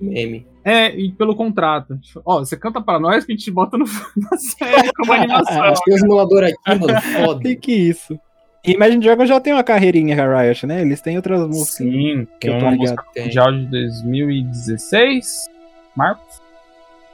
[0.00, 0.46] Meme.
[0.64, 1.98] É, e pelo contrato.
[2.24, 3.84] Ó, você canta pra nós que a gente bota no,
[4.16, 5.74] na série como animação.
[5.84, 7.40] Tem um emulador aqui, mano, foda.
[7.40, 8.18] que que isso?
[8.64, 10.82] E Imagine Dragons já tem uma carreirinha, a Riot, né?
[10.82, 11.76] Eles têm outras músicas.
[11.76, 12.96] Sim, que tem eu tô uma ligado.
[13.14, 15.46] música áudio de 2016.
[15.94, 16.42] Marcos?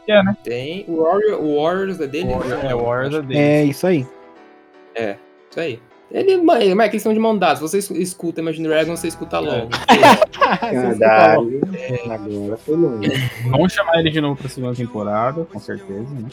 [0.09, 0.37] É, né?
[0.43, 0.85] Tem.
[0.89, 2.33] O Warrior, o Warriors é dele?
[2.69, 3.39] É, o Warriors é dele.
[3.41, 4.07] É isso aí.
[5.51, 5.79] Isso aí.
[6.11, 7.57] Ele, mas mas é questão de mão dada.
[7.57, 9.69] Se você es- escuta Imagine Dragons, você escuta logo.
[10.99, 11.61] Caralho.
[12.11, 13.11] Agora foi longe.
[13.49, 16.29] Vamos chamar ele de novo pra segunda temporada, com certeza, né?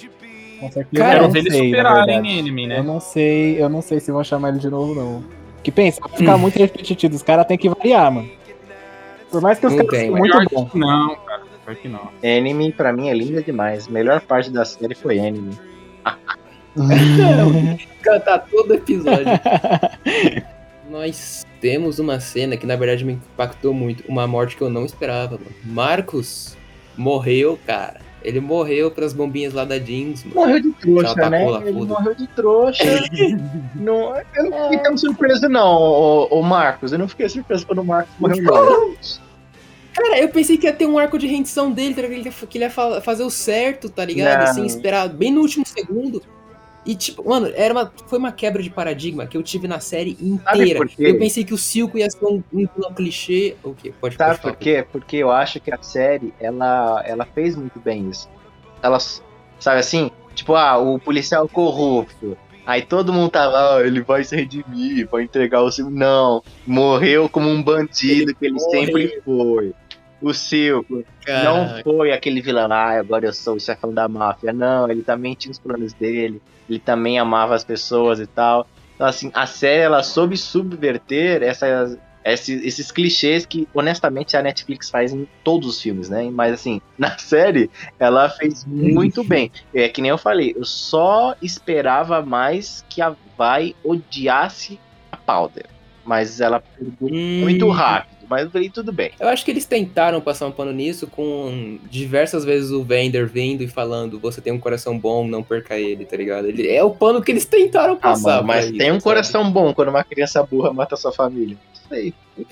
[0.59, 0.87] Com certeza.
[0.91, 2.81] Eu eu quero não ver eles sei, superarem anime, Eu né?
[2.81, 5.23] não sei, eu não sei se vão chamar ele de novo, não.
[5.63, 7.15] Que pensa, vai ficar muito repetitivo.
[7.15, 8.29] Os caras têm que variar, mano.
[9.31, 10.39] Por mais que os caras muito
[10.71, 11.15] que não,
[11.75, 12.09] que não.
[12.23, 13.87] Anime, pra mim, é linda demais.
[13.87, 15.57] Melhor parte da série foi anime.
[18.01, 19.25] Cantar todo episódio.
[20.89, 24.03] Nós temos uma cena que na verdade me impactou muito.
[24.07, 25.55] Uma morte que eu não esperava, mano.
[25.63, 26.57] Marcos
[26.97, 28.01] morreu, cara.
[28.21, 30.35] Ele morreu pras bombinhas lá da Jeans, mano.
[30.35, 31.45] Morreu de trouxa, tá né?
[31.45, 31.85] Ele foda.
[31.85, 32.83] morreu de trouxa.
[33.75, 36.91] não, eu não fiquei tão surpreso, não, ô, ô Marcos.
[36.91, 38.97] Eu não fiquei surpreso quando o Marcos morreu.
[39.93, 42.01] Cara, eu pensei que ia ter um arco de rendição dele, tá?
[42.47, 44.45] Que ele ia- fazer o certo, tá ligado?
[44.45, 44.53] Não.
[44.53, 46.21] Sem esperar bem no último segundo.
[46.85, 50.17] E, tipo, mano, era uma, foi uma quebra de paradigma que eu tive na série
[50.21, 50.79] inteira.
[50.97, 53.55] Eu pensei que o Silco ia ser um, um, um clichê.
[53.63, 53.93] O quê?
[53.99, 54.53] Pode, Sabe pode falar.
[54.53, 54.85] por quê?
[54.91, 58.29] Porque eu acho que a série, ela, ela fez muito bem isso.
[58.81, 58.97] Ela,
[59.59, 60.09] sabe assim?
[60.33, 62.37] Tipo, ah, o policial corrupto.
[62.69, 65.89] Aí todo mundo tava, ah, ele vai se redimir, vai entregar o seu.
[65.89, 68.69] Não, morreu como um bandido que ele morreu.
[68.69, 69.73] sempre foi.
[70.21, 74.53] O Silco não foi aquele vilão, ah, agora eu sou o chefão da máfia.
[74.53, 76.39] Não, ele também tinha os planos dele,
[76.69, 78.67] ele também amava as pessoas e tal.
[78.93, 84.89] Então, assim, a série, ela soube subverter essas, esses, esses clichês que, honestamente, a Netflix
[84.89, 86.29] faz em todos os filmes, né?
[86.31, 87.69] Mas, assim, na série,
[87.99, 89.51] ela fez muito bem.
[89.73, 94.77] É que nem eu falei, eu só esperava mais que a Vai odiasse
[95.11, 95.65] a Powder.
[96.03, 97.39] Mas ela perdoou Hum.
[97.41, 98.19] muito rápido.
[98.29, 99.11] Mas eu falei, tudo bem.
[99.19, 103.63] Eu acho que eles tentaram passar um pano nisso com diversas vezes o Vender vindo
[103.63, 106.47] e falando: você tem um coração bom, não perca ele, tá ligado?
[106.47, 108.35] Ele, é o pano que eles tentaram Ah, passar.
[108.35, 109.03] mano, mas tem isso, um sabe?
[109.03, 111.57] coração bom quando uma criança burra mata sua família.
[111.91, 112.13] Aí.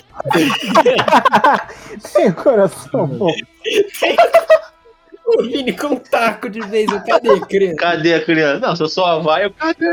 [2.14, 3.34] Tem coração bom.
[5.26, 7.76] O Vini com um taco de vez, cadê a criança?
[7.76, 8.60] Cadê a criança?
[8.66, 9.86] Não, se eu sou a vai, eu cadê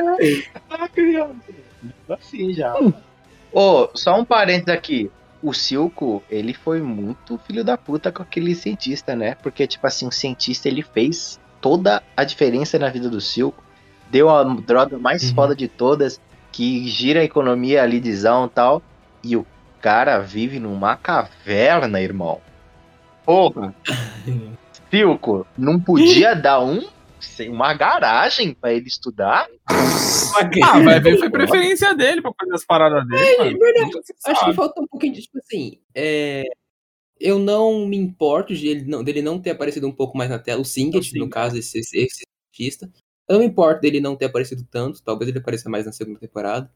[0.70, 1.34] a criança?
[2.08, 2.74] Assim já.
[3.52, 5.10] Ô, só um parênteses aqui.
[5.42, 9.36] O Silco, ele foi muito filho da puta com aquele cientista, né?
[9.42, 13.62] Porque, tipo assim, o cientista, ele fez toda a diferença na vida do Silco.
[14.10, 15.34] Deu a droga mais Uhum.
[15.34, 16.20] foda de todas,
[16.52, 18.82] que gira a economia ali de zão e tal.
[19.24, 19.46] E o
[19.80, 22.40] cara vive numa caverna, irmão.
[23.24, 23.74] Porra.
[24.90, 26.86] Silco, não podia dar um
[27.24, 29.48] sei, uma garagem pra ele estudar?
[29.66, 33.38] Ah, vai ver, foi preferência dele pra fazer as paradas dele.
[33.38, 33.58] mano.
[33.58, 33.90] verdade.
[33.96, 34.54] Acho que sabe.
[34.54, 36.44] falta um pouquinho de, tipo assim, é,
[37.18, 40.38] eu não me importo de ele não, dele não ter aparecido um pouco mais na
[40.38, 42.22] tela, o Singed, O no caso, esse, esse, esse
[42.52, 42.90] artista.
[43.26, 46.18] Eu não me importo dele não ter aparecido tanto, talvez ele apareça mais na segunda
[46.18, 46.70] temporada,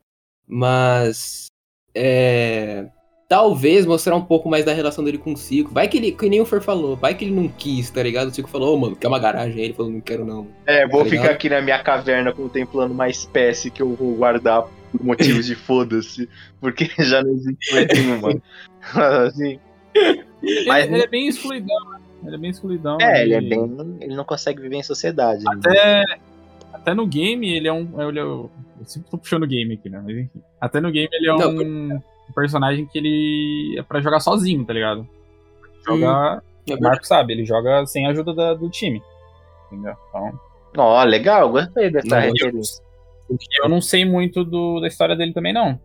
[0.47, 1.47] mas
[1.95, 2.87] é,
[3.29, 5.73] talvez mostrar um pouco mais da relação dele com o Cico.
[5.73, 8.29] Vai que ele, que nem o Fer falou, vai que ele não quis, tá ligado?
[8.29, 9.59] O Cico falou, ô mano, quer uma garagem?
[9.59, 10.47] Aí ele falou, não quero não.
[10.67, 11.23] É, vou Tá ligado?
[11.23, 14.63] ficar aqui na minha caverna contemplando uma espécie que eu vou guardar
[14.93, 16.29] por motivos de foda-se,
[16.61, 18.43] porque já não existe mais nenhuma.
[19.27, 19.59] assim,
[20.43, 21.99] Ele, Mas- ele é bem excluidão, né?
[22.25, 22.99] Ele é bem excluidão.
[23.01, 23.97] é, ele é bem.
[24.01, 25.45] Ele não consegue viver em sociedade.
[25.45, 26.03] né?
[26.81, 28.01] Até, no game, ele é um.
[28.09, 28.51] Ele é, eu
[28.85, 30.01] sempre tô puxando o game aqui, né?
[30.05, 30.43] Mas enfim.
[30.61, 32.01] Até no game, ele é Não, um,
[32.35, 35.07] personagem que ele é pra jogar sozinho, tá ligado?
[35.87, 36.43] Jogar.
[36.69, 39.03] É o Marco sabe, ele joga sem a ajuda da- do time.
[39.67, 39.95] Entendeu?
[40.09, 40.39] Então.
[40.77, 42.83] Ó, legal, gostei dessa Não, eu- referência.
[43.63, 45.79] Eu não sei muito do, da história dele também, não.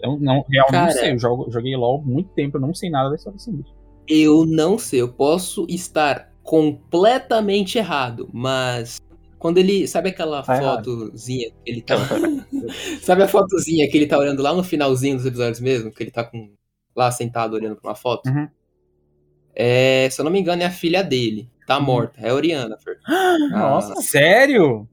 [0.00, 0.90] Eu não, real, não Cara.
[0.92, 1.12] sei.
[1.12, 3.72] Eu jogo, joguei LOL há muito tempo, eu não sei nada da história desse bicho.
[4.06, 8.98] Eu não sei, eu posso estar completamente errado, mas
[9.38, 9.86] quando ele.
[9.88, 10.84] Sabe aquela Tá errado.
[10.84, 11.96] fotozinha que ele tá.
[13.02, 15.90] sabe a fotozinha que ele tá olhando lá no finalzinho dos episódios mesmo?
[15.92, 16.50] Que ele tá com.
[16.96, 18.28] lá sentado olhando pra uma foto?
[18.28, 18.48] Uhum.
[19.54, 21.48] É, se eu não me engano, é a filha dele.
[21.66, 22.20] tá morta.
[22.20, 22.76] É a Oriana.
[23.50, 24.88] Nossa, sério?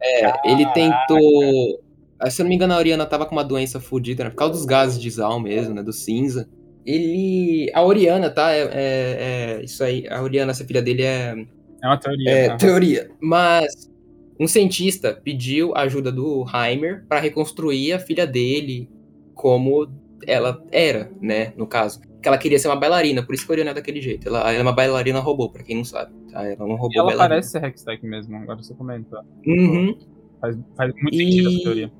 [0.00, 1.80] É, ele tentou.
[2.18, 4.30] ah, Se eu não me engano, a Oriana tava com uma doença fodida, né?
[4.30, 5.82] Por causa dos gases de Zal mesmo, né?
[5.82, 6.48] Do cinza.
[6.84, 7.70] Ele.
[7.72, 8.52] A Oriana, tá?
[8.52, 10.06] É, é- é- Isso aí.
[10.08, 11.34] A Oriana, essa filha dele é.
[11.82, 12.30] É uma teoria.
[12.30, 12.56] É, tá?
[12.56, 13.10] teoria.
[13.20, 13.90] Mas
[14.38, 18.88] um cientista pediu a ajuda do Heimer para reconstruir a filha dele
[19.34, 19.88] como
[20.26, 21.52] ela era, né?
[21.56, 22.00] No caso.
[22.22, 24.28] Que ela queria ser uma bailarina, por isso que Oriana é daquele jeito.
[24.28, 26.12] Ela, ela é uma bailarina robô, pra quem não sabe.
[26.30, 26.44] Tá?
[26.46, 27.28] Ela não roubou E ela bailarina.
[27.40, 29.24] parece ser Hextech mesmo, agora você comenta.
[29.44, 29.98] Uhum.
[30.40, 31.92] Faz, faz muito E- sentido essa teoria.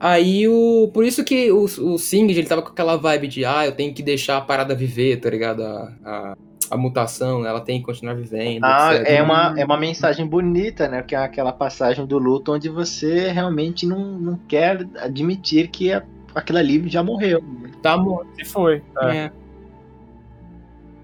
[0.00, 0.90] Aí o.
[0.94, 3.92] Por isso que o, o Singed, ele tava com aquela vibe de ah, eu tenho
[3.94, 5.62] que deixar a parada viver, tá ligado?
[5.62, 6.36] A, a,
[6.70, 8.62] a mutação, ela tem que continuar vivendo.
[8.64, 9.08] Ah, etc.
[9.08, 11.02] é uma, é uma mensagem bonita, né?
[11.02, 16.02] Que é aquela passagem do luto onde você realmente não, não quer admitir que a-
[16.34, 17.42] aquilo ali já morreu.
[17.82, 18.28] Tá morto.
[18.36, 18.82] Se foi.
[19.02, 19.16] É.
[19.16, 19.32] É.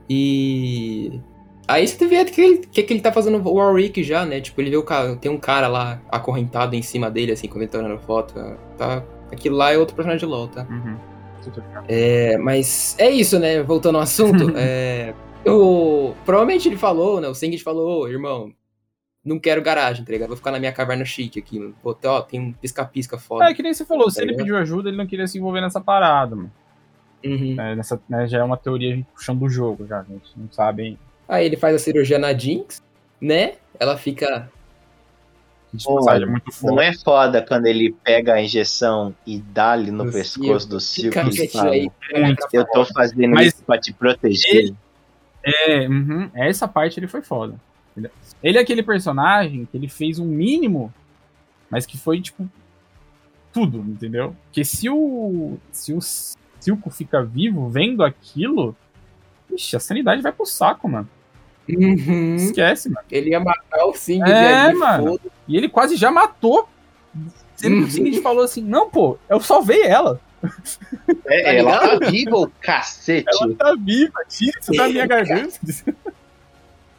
[0.08, 1.20] E.
[1.68, 4.40] Aí você vê que ele, que, que ele tá fazendo o Warwick já, né?
[4.40, 5.16] Tipo, ele vê o cara.
[5.16, 8.34] Tem um cara lá acorrentado em cima dele, assim, quando ele tá olhando a foto.
[8.78, 9.02] Tá.
[9.32, 10.64] Aquilo lá é outro personagem de LOL, tá?
[10.70, 10.96] Uhum.
[11.88, 13.62] É, mas é isso, né?
[13.62, 14.52] Voltando ao assunto.
[14.56, 15.12] é,
[15.48, 17.28] o, provavelmente ele falou, né?
[17.28, 18.52] O Singed falou, "Ô, irmão,
[19.24, 20.28] não quero garagem, tá ligado?
[20.28, 21.74] Vou ficar na minha caverna chique aqui, mano.
[21.82, 23.50] Pô, ó, tem um pisca-pisca foda.
[23.50, 24.44] É, que nem você falou, se Tá ele ligado?
[24.44, 26.52] pediu ajuda, ele não queria se envolver nessa parada, mano.
[27.24, 27.60] Uhum.
[27.60, 30.30] É, nessa, né, já é uma teoria a gente puxando do jogo, já, a gente
[30.36, 30.98] não sabe hein?
[31.28, 32.80] Aí ele faz a cirurgia na Jinx,
[33.20, 33.54] né?
[33.80, 34.48] Ela fica.
[35.84, 36.20] Pô, é
[36.62, 40.80] Não é foda quando ele pega a injeção e dá-lhe no Do pescoço do
[41.44, 41.90] e fala, aí.
[42.14, 42.46] Muito.
[42.52, 44.72] eu tô fazendo Mas- isso pra te proteger.
[45.48, 47.54] É, uhum, essa parte ele foi foda.
[48.42, 50.92] Ele- é aquele personagem que ele fez um mínimo,
[51.70, 52.48] mas que foi, tipo,
[53.52, 54.34] tudo, entendeu?
[54.46, 55.56] Porque se o.
[55.70, 56.00] Se o
[56.60, 58.74] Silco fica vivo vendo aquilo,
[59.52, 61.08] ixi, a sanidade vai pro saco, mano.
[61.68, 62.34] Uhum.
[62.36, 63.06] Esquece, mano.
[63.10, 65.04] Ele ia matar o Singed É, mano.
[65.12, 65.30] foda.
[65.48, 66.68] E ele quase já matou.
[67.54, 70.20] Sendo que o Singed falou assim: não, pô, eu salvei ela.
[71.26, 72.00] É, Tá ela ligado?
[72.00, 73.26] tá viva, o cacete.
[73.28, 75.58] Ela tá viva, tira isso da minha garganta.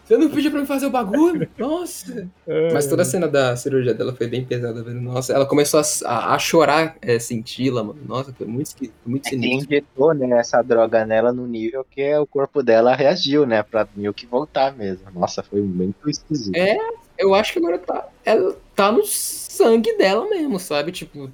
[0.05, 1.49] Você não pediu pra mim fazer o bagulho?
[1.57, 2.29] Nossa.
[2.47, 2.71] É.
[2.71, 5.01] Mas toda a cena da cirurgia dela foi bem pesada, velho.
[5.01, 7.99] Nossa, ela começou a, a- a chorar, é, senti-la, mano.
[8.07, 8.71] Nossa, foi muito,
[9.05, 9.65] muito É sinistro.
[9.69, 13.61] injetou né, essa droga nela no nível que o corpo dela reagiu, né?
[13.63, 15.03] Pra meio que voltar mesmo.
[15.13, 16.55] Nossa, foi muito esquisito.
[16.55, 16.77] É,
[17.17, 18.07] eu acho que agora tá.
[18.23, 20.93] Ela tá no sangue dela mesmo, sabe?
[20.93, 21.29] Tipo,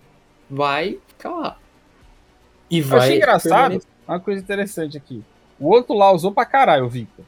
[0.49, 1.57] vai ficar lá.
[2.75, 2.99] E Eu vai.
[2.99, 5.23] achei engraçado uma coisa interessante aqui.
[5.59, 7.23] O outro lá usou pra caralho o Victor.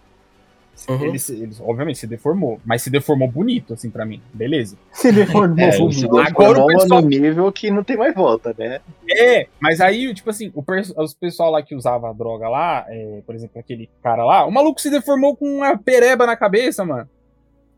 [0.90, 1.06] Uhum.
[1.06, 2.60] Ele, ele, obviamente, se deformou.
[2.66, 4.22] Mas se deformou bonito, assim, pra mim.
[4.34, 4.76] Beleza.
[4.92, 8.82] Se deformou É, se Agora o pessoal- no nível que não tem mais volta, né?
[9.10, 12.86] É, mas aí, tipo assim, o pers- os pessoal lá que usava a droga lá,
[12.90, 16.84] é, por exemplo, aquele cara lá, o maluco se deformou com uma pereba na cabeça,
[16.84, 17.10] mano.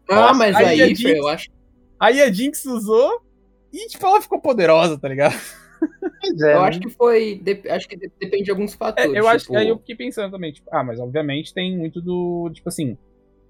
[0.09, 1.49] Ah, Nossa, mas aí aí, Fer, Jinx- eu acho.
[1.99, 3.21] Aí a Jinx usou
[3.71, 5.35] e, tipo, ela ficou poderosa, tá ligado?
[5.79, 6.67] Pois é, Eu né?
[6.67, 7.39] acho que foi.
[7.43, 9.13] dep- acho que de- depende de alguns É, fatores.
[9.13, 12.01] eu acho tipo, que aí eu fiquei pensando também, tipo, ah, mas obviamente tem muito
[12.01, 12.97] do, tipo assim,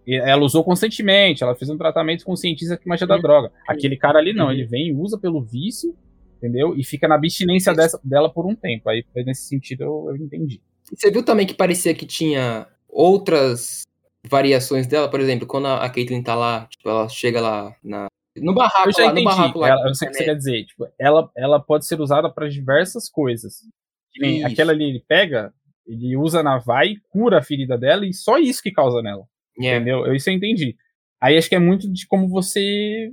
[0.07, 3.21] ela usou constantemente, ela fez um tratamento com o cientista que manja da Uhum.
[3.21, 3.51] droga.
[3.67, 4.51] Aquele cara ali não, Uhum.
[4.51, 5.93] ele vem e usa pelo vício,
[6.37, 6.73] entendeu?
[6.77, 8.89] E fica na abstinência dessa, dela por um tempo.
[8.89, 10.61] Aí, nesse sentido, eu, eu entendi.
[10.93, 13.83] Você viu também que parecia que tinha outras
[14.29, 15.09] variações dela?
[15.09, 18.07] Por exemplo, quando a a Caitlyn tá lá, tipo, ela chega lá na.
[18.41, 19.25] No barraco Eu já lá, no entendi.
[19.25, 19.69] barraco lá.
[19.69, 20.65] Ela, eu sei o que você quer dizer.
[20.65, 23.61] Tipo, ela, ela pode ser usada para diversas coisas.
[24.15, 24.45] Isso.
[24.47, 25.53] aquela ali, ele pega,
[25.85, 29.25] ele usa na vai, cura a ferida dela e só isso que causa nela.
[29.61, 29.75] É.
[29.75, 30.05] Entendeu?
[30.05, 30.75] Eu, isso eu entendi.
[31.21, 33.11] Aí acho que é muito de como você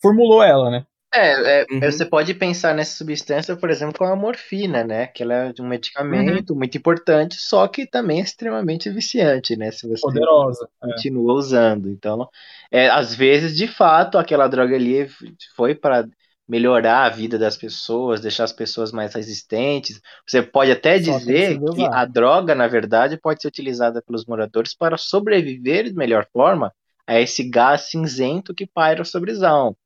[0.00, 0.86] formulou ela, né?
[1.16, 1.80] É, é, Uhum.
[1.80, 5.06] você pode pensar nessa substância, por exemplo, como a morfina, né?
[5.06, 9.70] Que ela é um medicamento muito importante, só que também é extremamente viciante, né?
[9.70, 10.68] Se você Poderosa.
[10.82, 10.86] É.
[10.88, 11.88] continua usando.
[11.88, 12.28] Então,
[12.70, 15.06] é, às vezes, de fato, aquela droga ali
[15.54, 16.04] foi para
[16.48, 20.00] melhorar a vida das pessoas, deixar as pessoas mais resistentes.
[20.26, 21.90] Você pode até Só que dizer que usar.
[21.92, 26.72] a droga, na verdade, pode ser utilizada pelos moradores para sobreviver de melhor forma
[27.06, 29.76] a esse gás cinzento que paira sobre Zão.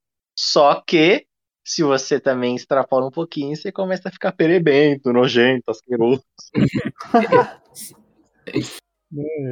[0.41, 1.27] Só que,
[1.65, 6.23] se você também extrapola um pouquinho, você começa a ficar perebento, nojento, asqueroso.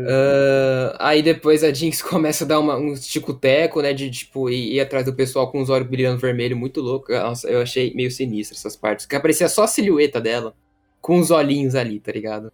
[0.06, 3.94] Ah, aí depois a Jinx começa a dar uma, um tico-teco, né?
[3.94, 7.10] De tipo, ir, ir atrás do pessoal com os olhos brilhando vermelho, muito louco.
[7.10, 9.06] Nossa, eu achei meio sinistro essas partes.
[9.06, 10.54] Que aparecia só a silhueta dela,
[11.00, 12.52] com os olhinhos ali, tá ligado?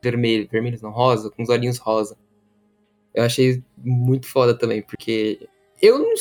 [0.00, 2.16] Vermelho, vermelhos não, rosa, com os olhinhos rosa.
[3.12, 5.48] Eu achei muito foda também, porque
[5.80, 6.14] eu não.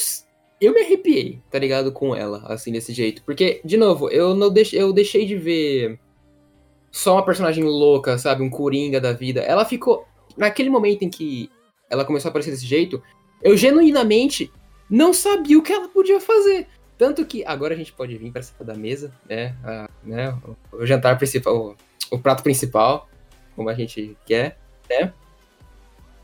[0.62, 1.92] Eu me arrepiei, tá ligado?
[1.92, 3.24] Com ela, assim, desse jeito.
[3.24, 6.00] Porque, de novo, eu não deixei, eu deixei de ver
[6.92, 8.44] só uma personagem louca, sabe?
[8.44, 9.42] Um coringa da vida.
[9.42, 10.06] Ela ficou.
[10.38, 11.50] Naquele momento em que
[11.90, 13.02] ela começou a aparecer desse jeito,
[13.42, 14.52] eu genuinamente
[14.88, 16.68] não sabia o que ela podia fazer.
[16.98, 19.56] Tanto que agora a gente pode vir para cima da mesa, né?
[19.64, 20.38] A- né?
[20.72, 21.76] O, o jantar principal,
[22.12, 23.10] o, o prato principal,
[23.56, 25.12] como a gente quer, né?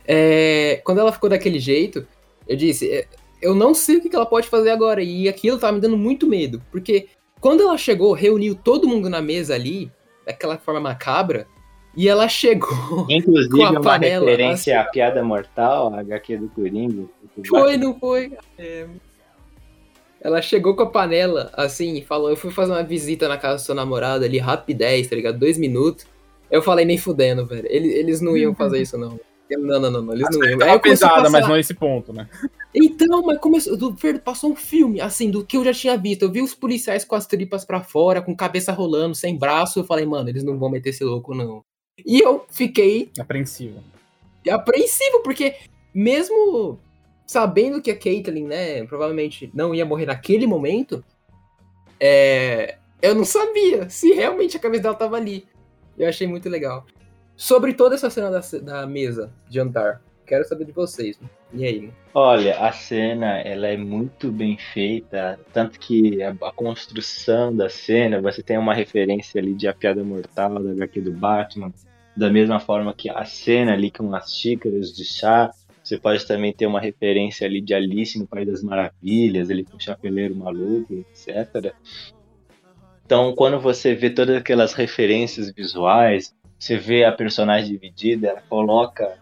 [0.05, 2.07] É, quando ela ficou daquele jeito,
[2.47, 3.07] eu disse, é,
[3.41, 5.01] eu não sei o que ela pode fazer agora.
[5.01, 6.61] E aquilo tava me dando muito medo.
[6.72, 7.07] Porque
[7.39, 9.91] quando ela chegou, reuniu todo mundo na mesa ali,
[10.26, 11.47] daquela forma macabra,
[11.95, 13.05] e ela chegou.
[13.09, 17.05] Inclusive, Com a uma panela, referência à piada mortal, a HQ do Coringa.
[17.47, 18.34] Foi, não foi?
[18.57, 18.88] É.
[20.19, 23.64] Ela chegou com a panela, assim, e falou: Eu fui fazer uma visita na casa
[23.64, 25.39] do seu namorado ali, rapidez, tá ligado?
[25.39, 26.05] Dois minutos.
[26.49, 27.68] Eu falei, nem fudendo, velho.
[27.69, 29.19] Eles, eles não iam fazer isso, não.
[29.49, 30.74] Não, não, não, não, eles não iam.
[30.74, 32.28] A pesada, mas não esse ponto, né?
[32.76, 36.24] Então, mas começou, do, passou um filme, assim, do que eu já tinha visto.
[36.24, 39.80] Eu vi os policiais com as tripas pra fora, com cabeça rolando, sem braço.
[39.80, 41.64] Eu falei, mano, eles não vão meter esse louco, não.
[42.06, 43.82] E eu fiquei Apreensivo.
[44.49, 45.56] apreensivo, porque
[45.94, 46.80] mesmo
[47.26, 51.03] sabendo que a Caitlyn, né, provavelmente não ia morrer naquele momento,
[51.99, 55.45] é, eu não sabia se realmente a cabeça dela tava ali.
[55.98, 56.86] Eu achei muito legal.
[57.38, 61.19] Sobre toda essa cena da, da mesa de jantar, quero saber de vocês.
[61.53, 61.91] E aí?
[62.11, 68.19] Olha, a cena ela é muito bem feita, tanto que a, a construção da cena,
[68.19, 71.72] você tem uma referência ali de A Piada Mortal, da HQ do Batman,
[72.18, 75.51] da mesma forma que a cena ali com as xícaras de chá,
[75.84, 79.77] você pode também ter uma referência ali de Alice no País das Maravilhas, ele com
[79.77, 81.73] o chapeleiro maluco, etc.
[83.05, 89.17] Então, quando você vê todas aquelas referências visuais, você vê a personagem dividida, ela coloca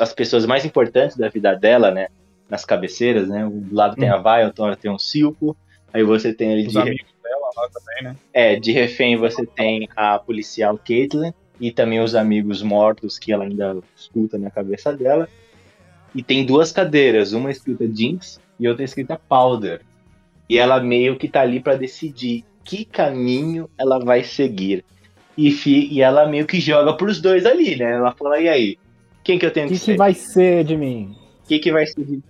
[0.00, 2.08] as pessoas mais importantes da vida dela, né?
[2.48, 3.48] Nas cabeceiras, né?
[3.50, 5.56] Do lado tem a Vai, outra hora tem um Silco.
[5.92, 8.16] Aí você tem ali Os de, amigos dela lá também, né?
[8.32, 13.44] é, de refém você tem a policial Caitlyn e também os amigos mortos que ela
[13.44, 15.28] ainda escuta na cabeça dela.
[16.14, 19.82] E tem duas cadeiras, uma escrita Jinx e outra escrita Powder.
[20.48, 24.84] E ela meio que tá ali pra decidir que caminho ela vai seguir.
[25.36, 27.92] E, fi- e ela meio que joga pros dois ali, né?
[27.92, 28.78] Ela fala, e aí?
[29.22, 29.92] Quem que eu tenho O que, que, ser?
[29.92, 31.14] que vai ser de mim?
[31.44, 32.22] O que, que vai ser de mim?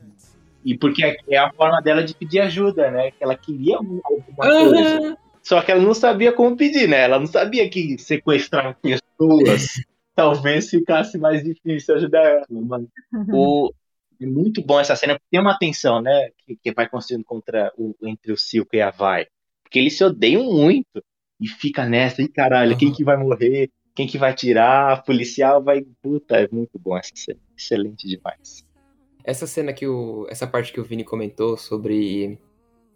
[0.64, 3.10] E porque é- é a forma dela de pedir ajuda, né?
[3.12, 4.02] Que ela queria alguma
[4.38, 5.16] coisa.
[5.42, 7.02] Só que ela não sabia como pedir, né?
[7.02, 9.66] Ela não sabia que sequestrar pessoas
[10.16, 12.46] talvez ficasse mais difícil ajudar ela.
[12.50, 12.82] Mas
[13.32, 13.72] o...
[14.18, 16.30] É muito bom essa cena, porque tem uma tensão, né?
[16.44, 19.26] Que, que vai construindo contra o, entre o Silco e a Vai.
[19.62, 21.04] Porque eles se odeiam muito.
[21.40, 23.70] E fica nessa, e caralho, quem que vai morrer?
[23.94, 24.92] Quem que vai tirar?
[24.92, 25.82] A policial vai.
[26.02, 27.40] Puta, é muito bom essa cena.
[27.56, 28.66] Excelente demais.
[29.24, 30.26] Essa cena que o.
[30.28, 32.38] Essa parte que o Vini comentou sobre.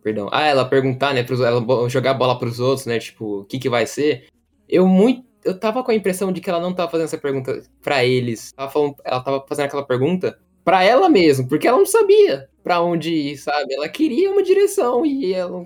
[0.02, 0.28] Perdão.
[0.30, 1.22] Ah, ela perguntar, né?
[1.22, 2.98] Pros, ela jogar a bola pros outros, né?
[2.98, 4.26] Tipo, o que, que vai ser?
[4.68, 5.24] Eu muito.
[5.42, 8.52] Eu tava com a impressão de que ela não tava fazendo essa pergunta pra eles.
[8.56, 12.82] Ela, falando, ela tava fazendo aquela pergunta pra ela mesmo, porque ela não sabia pra
[12.82, 13.72] onde ir, sabe?
[13.72, 15.64] Ela queria uma direção e ela.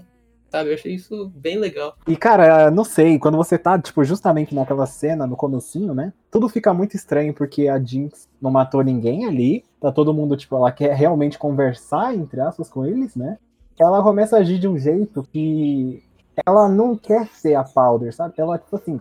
[0.55, 0.70] Sabe?
[0.70, 1.97] Eu achei isso bem legal.
[2.06, 6.12] E, cara, não sei, quando você tá, tipo, justamente naquela cena, no comecinho, né?
[6.31, 9.64] Tudo fica muito estranho, porque a Jinx não matou ninguém ali.
[9.81, 13.36] Tá todo mundo, tipo, ela quer realmente conversar, entre aspas, com eles, né?
[13.81, 16.01] Ela começa a agir de um jeito que
[16.47, 18.35] ela não quer ser a Powder, sabe?
[18.36, 19.01] Ela, tipo assim,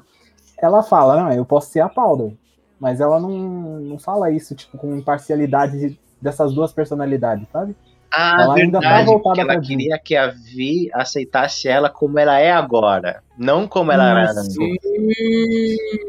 [0.57, 2.33] ela fala, não, eu posso ser a Powder.
[2.79, 7.75] Mas ela não, não fala isso, tipo, com imparcialidade dessas duas personalidades, sabe?
[8.15, 12.19] Ah, Ela ainda tá verdade, voltada porque ela queria que a Vi aceitasse ela como
[12.19, 14.55] ela é agora, não como ela era antes.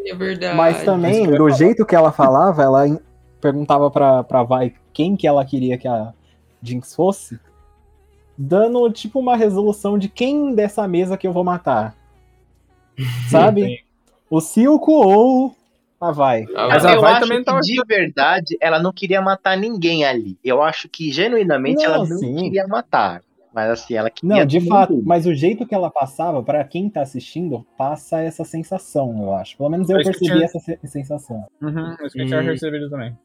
[0.06, 0.54] É verdade.
[0.56, 1.50] Mas também, do falar.
[1.50, 3.00] jeito que ela falava, ela
[3.40, 6.12] perguntava pra, pra Vai quem que ela queria que a
[6.62, 7.40] Jinx fosse,
[8.36, 11.94] dando tipo uma resolução de quem dessa mesa que eu vou matar.
[13.30, 13.82] Sabe?
[14.30, 15.54] o Silco ou
[16.08, 16.44] a Vai.
[16.54, 19.56] Ah, Mas a eu Vai acho também que tava- de verdade ela não queria matar
[19.56, 20.38] ninguém ali.
[20.44, 22.34] Eu acho que genuinamente Não, ela não sim.
[22.36, 23.22] queria matar.
[23.54, 24.36] Mas assim, ela queria.
[24.38, 25.04] Não, de fato, mundo.
[25.06, 29.56] mas o jeito que ela passava, pra quem tá assistindo, passa essa sensação, eu acho.
[29.56, 31.44] Pelo menos eu que percebi tinha- essa se- sensação.
[31.62, 32.46] Uhum, isso que eu tinha Hum.
[32.46, 33.16] percebido também.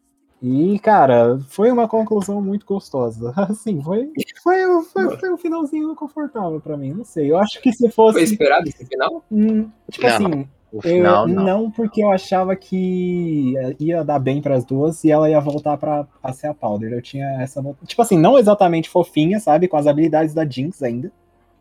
[0.42, 3.34] E, cara, foi uma conclusão muito gostosa.
[3.52, 4.10] Assim, foi,
[4.44, 6.94] foi, foi, foi um finalzinho confortável pra mim.
[6.94, 7.32] Não sei.
[7.32, 8.24] Eu acho que se Foi fosse.
[8.24, 9.26] esperado esse final?
[9.32, 11.44] hum, tipo Não, assim, O eu- final, não.
[11.44, 16.04] não porque eu achava que ia dar bem pras duas e ela ia voltar pra,
[16.22, 16.94] pra ser a Powder.
[16.94, 17.62] Eu tinha essa.
[17.86, 19.68] Tipo assim, não exatamente fofinha, sabe?
[19.68, 21.12] Com as habilidades da Jinx ainda.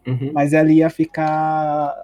[0.06, 0.30] Uhum.
[0.34, 2.02] Mas ela ia ficar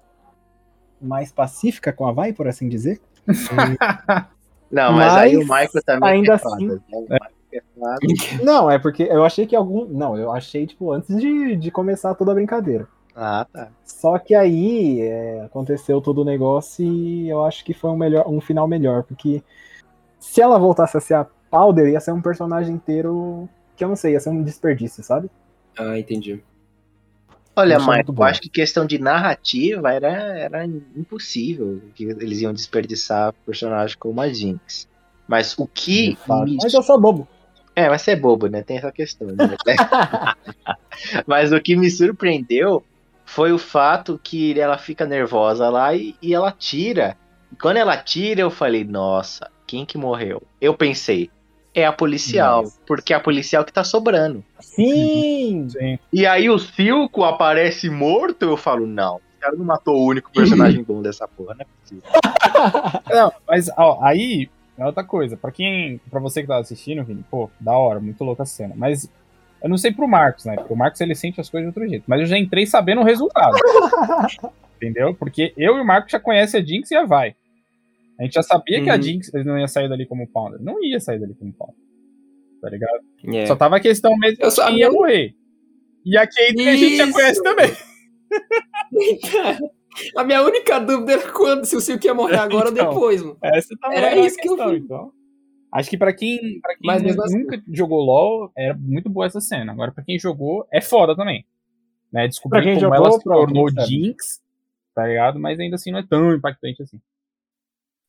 [1.00, 3.00] mais pacífica com a Vai, por assim dizer.
[4.70, 6.78] Não, mas, aí o Mas, Michael também ainda é foda, assim- né?
[7.52, 8.44] É.
[8.44, 9.84] Não, é porque eu achei que algum.
[9.86, 12.88] Não, eu achei, tipo, antes de, de começar toda a brincadeira.
[13.14, 13.70] Ah, tá.
[13.84, 18.26] Só que aí é, aconteceu todo o negócio e eu acho que foi um, melhor,
[18.28, 19.42] um final melhor, porque
[20.18, 23.96] se ela voltasse a ser a Powder ia ser um personagem inteiro que eu não
[23.96, 25.30] sei, ia ser um desperdício, sabe?
[25.78, 26.42] Ah, entendi.
[27.56, 30.08] Olha, mas muito eu acho que questão de narrativa era,
[30.38, 34.88] era impossível que eles iam desperdiçar personagem como a Jinx.
[35.28, 36.18] Mas o que.
[36.28, 37.28] Me- Mas eu sou bobo.
[37.76, 38.62] É, mas você é bobo, né?
[38.62, 39.28] Tem essa questão.
[39.28, 39.36] Né?
[41.26, 42.84] mas o que me surpreendeu
[43.24, 47.16] foi o fato que ela fica nervosa lá e, e ela tira.
[47.52, 50.42] E quando ela tira, eu falei, nossa, quem que morreu?
[50.60, 51.30] Eu pensei,
[51.74, 52.78] é a policial, Nossa.
[52.86, 54.44] porque é a policial que tá sobrando.
[54.60, 55.66] Sim!
[55.70, 55.98] Sim.
[56.12, 60.30] E aí o Silco aparece morto, eu falo, não, o cara não matou o único
[60.30, 61.66] personagem bom dessa porra, né?
[63.12, 64.48] Não, mas ó, aí
[64.78, 65.36] é outra coisa.
[65.36, 66.00] Pra quem.
[66.10, 68.74] para você que tá assistindo, Vini, pô, da hora, muito louca a cena.
[68.76, 69.10] Mas
[69.64, 70.54] eu não sei pro Marcos, né?
[70.54, 72.04] Porque o Marcos ele sente as coisas de outro jeito.
[72.06, 73.56] Mas eu já entrei sabendo o resultado.
[74.76, 75.14] entendeu?
[75.14, 77.34] Porque eu e o Marcos já conhecem a Jinx e a Vai.
[78.20, 79.02] A gente já sabia que a Uhum.
[79.02, 80.60] Jinx não ia sair dali como Pounder.
[80.62, 81.74] Não ia sair dali como Pounder.
[82.60, 83.00] Tá ligado?
[83.34, 83.46] É.
[83.46, 85.34] Só tava a questão mesmo Eu de só- quem ia morrer.
[86.06, 87.70] E a Kate a gente já conhece também.
[90.16, 92.86] A minha única dúvida era quando, se o Silk ia morrer agora Então.
[92.88, 93.36] ou depois, mano.
[93.42, 94.78] Essa Era era a isso que eu questão, vi.
[94.78, 95.12] então.
[95.74, 99.40] Acho que pra quem, pra quem Mas assim- nunca jogou LoL, era muito boa essa
[99.40, 99.72] cena.
[99.72, 101.44] Agora, pra quem jogou, é foda também.
[102.12, 102.28] Né?
[102.28, 103.68] Descobrir Pra quem como jogou, ela se tornou.
[103.84, 104.40] Jinx,
[104.94, 105.40] tá ligado?
[105.40, 107.00] Mas ainda assim não é tão impactante assim.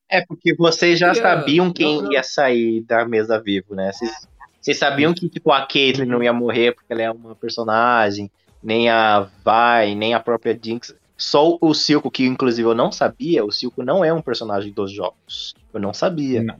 [0.08, 2.12] É porque vocês já Porque, sabiam quem não.
[2.14, 3.92] ia sair da mesa vivo, né?
[3.92, 4.28] Vocês,
[4.62, 8.30] vocês sabiam que tipo a Caitlyn não ia morrer porque ela é uma personagem,
[8.62, 10.96] nem a Vai, nem a própria Jinx.
[11.18, 14.92] Só o Silco, que inclusive eu não sabia, o Silco não é um personagem dos
[14.92, 15.56] jogos.
[15.74, 16.44] Eu não sabia.
[16.44, 16.60] Não.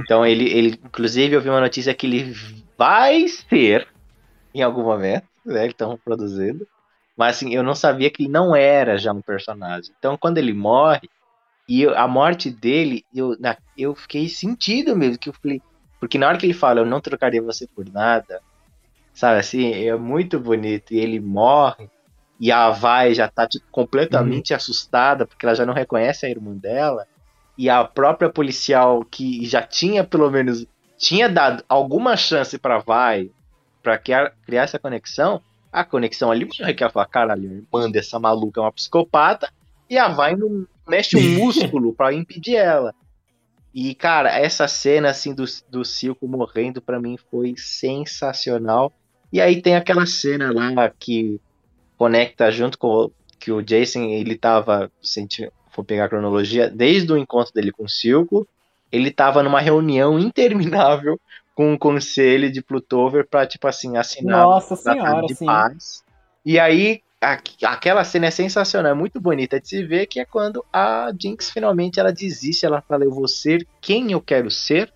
[0.00, 2.32] Então ele, ele, inclusive eu vi uma notícia que ele
[2.78, 3.88] vai ser
[4.54, 5.66] em algum momento, né?
[5.66, 6.66] Que estão produzindo.
[7.16, 9.92] Mas assim, eu não sabia que ele não era já um personagem.
[9.98, 11.08] Então quando ele morre,
[11.68, 15.62] e eu- a morte dele, eu, na- eu fiquei sentido mesmo, que eu falei.
[16.00, 18.40] Porque na hora que ele fala, eu não trocaria você por nada,
[19.14, 20.92] sabe assim, é muito bonito.
[20.94, 21.88] E ele morre,
[22.40, 26.56] e a Vai já tá tipo, completamente assustada, porque ela já não reconhece a irmã
[26.56, 27.06] dela.
[27.60, 30.64] E a própria policial que já tinha, pelo menos,
[30.96, 33.30] tinha dado alguma chance pra Vai,
[33.82, 37.90] pra criar, criar essa conexão, a conexão ali morre, que ela fala, caralho, a irmã
[37.90, 39.52] dessa maluca é uma psicopata,
[39.90, 42.94] e a Vai não mexe um músculo pra impedir ela.
[43.74, 48.90] E, cara, essa cena, assim, do, do Silco morrendo, pra mim, foi sensacional.
[49.30, 51.38] E aí tem aquela cena lá que
[51.98, 56.08] conecta junto com o- que o Jason, ele tava, se a gente for pegar a
[56.08, 58.46] cronologia, desde o encontro dele com o Silco,
[58.92, 61.18] ele tava numa reunião interminável
[61.54, 65.46] com o conselho de Plutover pra, tipo assim, assinar Nossa senhora, de sim.
[65.46, 66.02] paz.
[66.44, 70.24] E aí, aqu- aquela cena é sensacional, é muito bonita de se ver, que é
[70.24, 74.90] quando a Jinx finalmente ela desiste, ela fala, eu vou ser quem eu quero ser,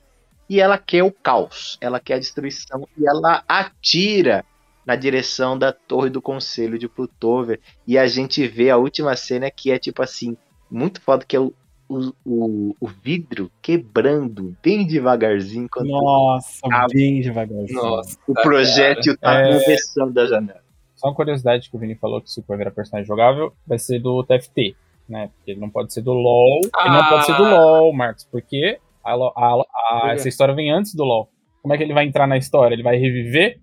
[0.49, 4.45] e ela quer o caos, ela quer a destruição, e ela atira
[4.87, 9.51] na direção da torre do conselho de Plutover, e a gente vê a última cena
[9.51, 10.37] que é tipo assim,
[10.71, 11.53] muito foda, que é o,
[11.89, 17.83] o, o, o vidro quebrando bem devagarzinho, quando Nossa, Ah, bem devagarzinho.
[17.83, 18.19] Nossa.
[18.27, 19.45] o projétil tá É.
[19.55, 20.61] atravessando da janela.
[20.97, 23.79] Só uma curiosidade que o Vini falou que se o Silco virar personagem jogável, vai
[23.79, 24.75] ser do TFT,
[25.09, 25.29] né?
[25.37, 26.61] Porque ele não pode ser do LoL.
[26.63, 27.09] Ele não Ah.
[27.11, 29.65] pode ser do LoL, Marcos, porque a a-
[30.03, 31.29] a- essa história vem antes do LoL.
[31.61, 32.75] Como é que ele vai entrar na história?
[32.75, 33.59] Ele vai reviver?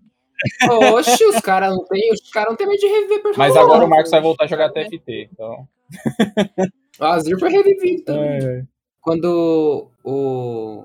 [0.93, 3.55] Oxe, os caras não tem, os caras não tem medo de reviver personagem.
[3.55, 5.29] Mas agora o Marcos vai Oxe, voltar a jogar cara, TFT.
[5.33, 5.67] Então.
[7.01, 8.37] O Azir foi revivido também.
[8.45, 8.63] É,
[9.01, 10.83] Quando o.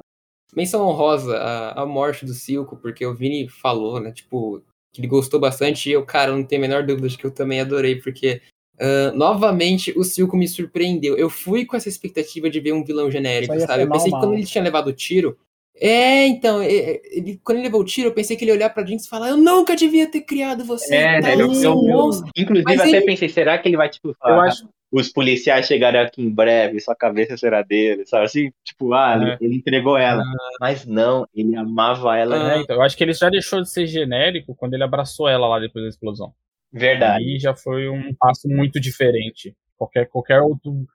[0.54, 4.10] Menção honrosa a, a morte do Silco, porque o Vini falou, né?
[4.10, 4.62] Tipo,
[4.94, 7.30] que ele gostou bastante e eu, cara, não tenho a menor dúvida de que eu
[7.30, 8.40] também adorei, porque.
[8.80, 11.16] ah, novamente, o Silco me surpreendeu.
[11.16, 13.82] Eu fui com essa expectativa de ver um vilão genérico, sabe?
[13.82, 15.36] Eu pensei mal, que quando ele tinha levado o tiro.
[15.78, 18.56] É, então, é, é, ele, quando ele levou o tiro, eu pensei que ele ia
[18.56, 20.94] olhar pra Jinx e falar: Eu nunca devia ter criado você.
[20.94, 23.76] É, tá né, ele- aí, eu- moço." Inclusive, Mas até ele- pensei, será que ele
[23.76, 24.66] vai, tipo, Eu falar, acho.
[24.98, 28.24] Os policiais chegarão aqui em breve, sua cabeça será dele, sabe?
[28.24, 29.38] Assim, tipo, ah, ele, É.
[29.40, 30.22] ele entregou ela.
[30.60, 32.36] Mas não, ele amava ela.
[32.36, 32.56] Ah.
[32.56, 35.46] É, então, eu acho que ele já deixou de ser genérico quando ele abraçou ela
[35.48, 36.32] lá depois da explosão.
[36.72, 37.24] Verdade.
[37.24, 39.54] Aí já foi um passo muito diferente.
[39.76, 40.86] Qualquer, qualquer outro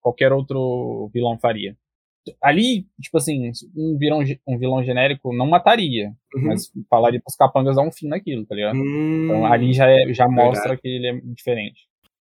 [0.00, 1.76] qualquer outro vilão faria.
[2.40, 6.42] Ali, tipo assim, um vilão, um vilão genérico não mataria, Uhum.
[6.46, 8.76] mas falaria pros capangas dar um fim naquilo, tá ligado?
[8.76, 9.24] Hum.
[9.26, 10.34] Então ali já, é- já Verdade.
[10.48, 11.82] mostra que ele é diferente.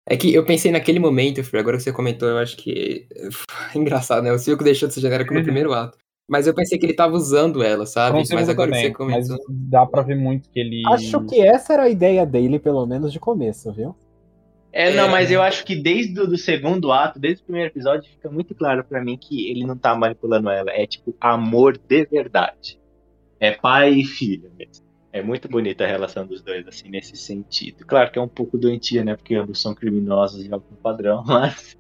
[0.07, 3.07] É que eu pensei naquele momento, Fred, agora que você comentou, eu acho que.
[3.75, 4.33] Engraçado, né?
[4.33, 5.97] O Silco deixou de ser genérico no primeiro ato.
[6.29, 8.23] Mas eu pensei que ele tava usando ela, sabe?
[8.33, 9.47] Mas agora também, que você mas comentou.
[9.51, 10.83] dá pra ver muito que ele...
[10.87, 13.95] Acho que essa era a ideia dele, pelo menos de começo, viu?
[14.73, 15.11] É, não, É.
[15.11, 18.55] mas eu acho que desde o do segundo ato, desde o primeiro episódio, fica muito
[18.55, 20.71] claro pra mim que ele não tá manipulando ela.
[20.71, 22.81] É tipo amor de verdade.
[23.39, 24.84] É pai e filha mesmo.
[25.15, 27.87] É muito bonita a relação dos dois, assim, nesse sentido.
[27.87, 29.15] Claro que é um pouco doentia, né?
[29.15, 31.77] Porque ambos são criminosos de algum padrão, mas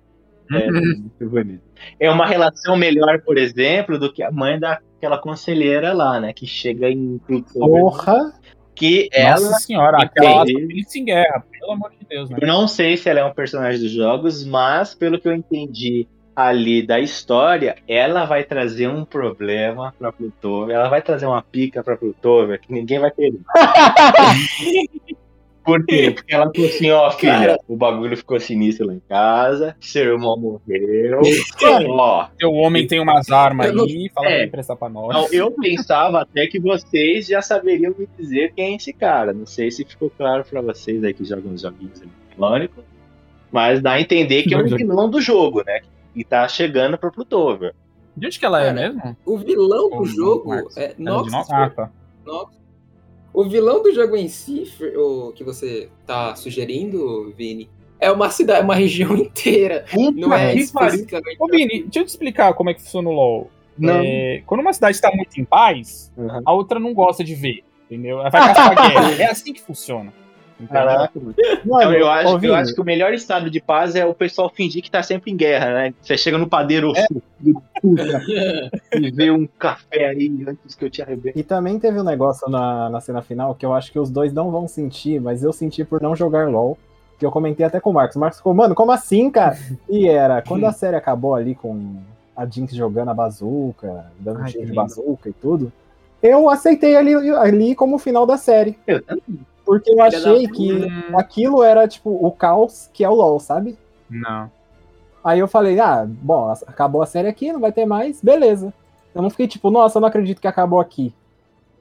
[0.52, 1.65] é muito bonito.
[1.98, 6.32] É uma relação melhor, por exemplo, do que a mãe daquela conselheira lá, né?
[6.32, 7.20] Que chega em
[7.52, 8.39] Porra!
[8.73, 12.39] que ela Nossa senhora, aquela em guerra, pelo amor de Deus, né?
[12.40, 16.06] Eu não sei se ela é um personagem dos jogos, mas pelo que eu entendi
[16.36, 20.74] ali da história, ela vai trazer um problema pra Plutover.
[20.74, 23.39] Ela vai trazer uma pica pra Plutover que ninguém vai querer.
[25.65, 26.11] Por quê?
[26.11, 30.36] Porque ela falou assim, ó, filha, o bagulho ficou sinistro lá em casa, seu irmão
[30.39, 31.20] morreu.
[31.89, 34.36] ó, Seu homem tem umas armas não- aí, fala É.
[34.40, 35.09] pra emprestar pra nós.
[35.16, 39.32] então, eu pensava até que vocês já saberiam me dizer quem é esse cara.
[39.32, 42.85] Não sei se ficou claro pra vocês aí que jogam os joguinhos eletrônicos.
[43.51, 45.81] Mas dá a entender que é um vilão do jogo, né?
[46.15, 47.74] E tá chegando pro Plutover.
[48.16, 49.16] De onde que ela é Cara, mesmo?
[49.27, 50.95] O vilão do jogo Marcos, é é.
[50.99, 51.91] Nox- Ah, tá.
[52.24, 52.57] Noxus.
[53.32, 54.62] O vilão do jogo em si,
[54.97, 57.69] o que você tá sugerindo, Vini,
[57.99, 59.85] é uma cidade, uma região inteira.
[60.15, 61.36] Não é especificamente.
[61.41, 63.51] Ô, Vini, deixa eu te explicar como é que funciona o LoL.
[63.77, 63.95] Não.
[64.05, 66.43] É, quando uma cidade tá muito em paz, Uhum.
[66.45, 68.20] a outra não gosta de ver, entendeu?
[68.20, 69.23] Ela vai caçar a guerra.
[69.23, 70.12] É assim que funciona.
[70.71, 71.35] Caraca, mano.
[71.39, 74.83] Então, eu, acho, eu acho que o melhor estado de paz é o pessoal fingir
[74.83, 75.95] que tá sempre em guerra, né?
[76.01, 77.07] Você chega no padeiro É.
[77.81, 78.23] puta,
[78.95, 81.39] e vê um café aí antes que eu te arrebente.
[81.39, 84.33] E também teve um negócio na, na cena final que eu acho que os dois
[84.33, 86.79] não vão sentir, mas eu senti por não jogar LOL.
[87.19, 88.17] Que eu comentei até com o Marcos.
[88.17, 89.57] O Marcos ficou, mano, como assim, cara?
[89.89, 91.97] E era, quando a série acabou ali com
[92.37, 95.73] a Jinx jogando a bazuca, dando Ai, tiro de bazuca e tudo,
[96.21, 98.77] eu aceitei ali, ali como o final da série.
[98.87, 99.23] Eu também.
[99.65, 103.78] Porque eu achei que Hum, aquilo era, tipo, o caos que é o LOL, sabe?
[104.09, 104.51] não.
[105.24, 108.74] Aí eu falei, ah, bom, acabou a série aqui, não vai ter mais, beleza.
[109.15, 111.15] Eu não fiquei tipo, nossa, eu não acredito que acabou aqui.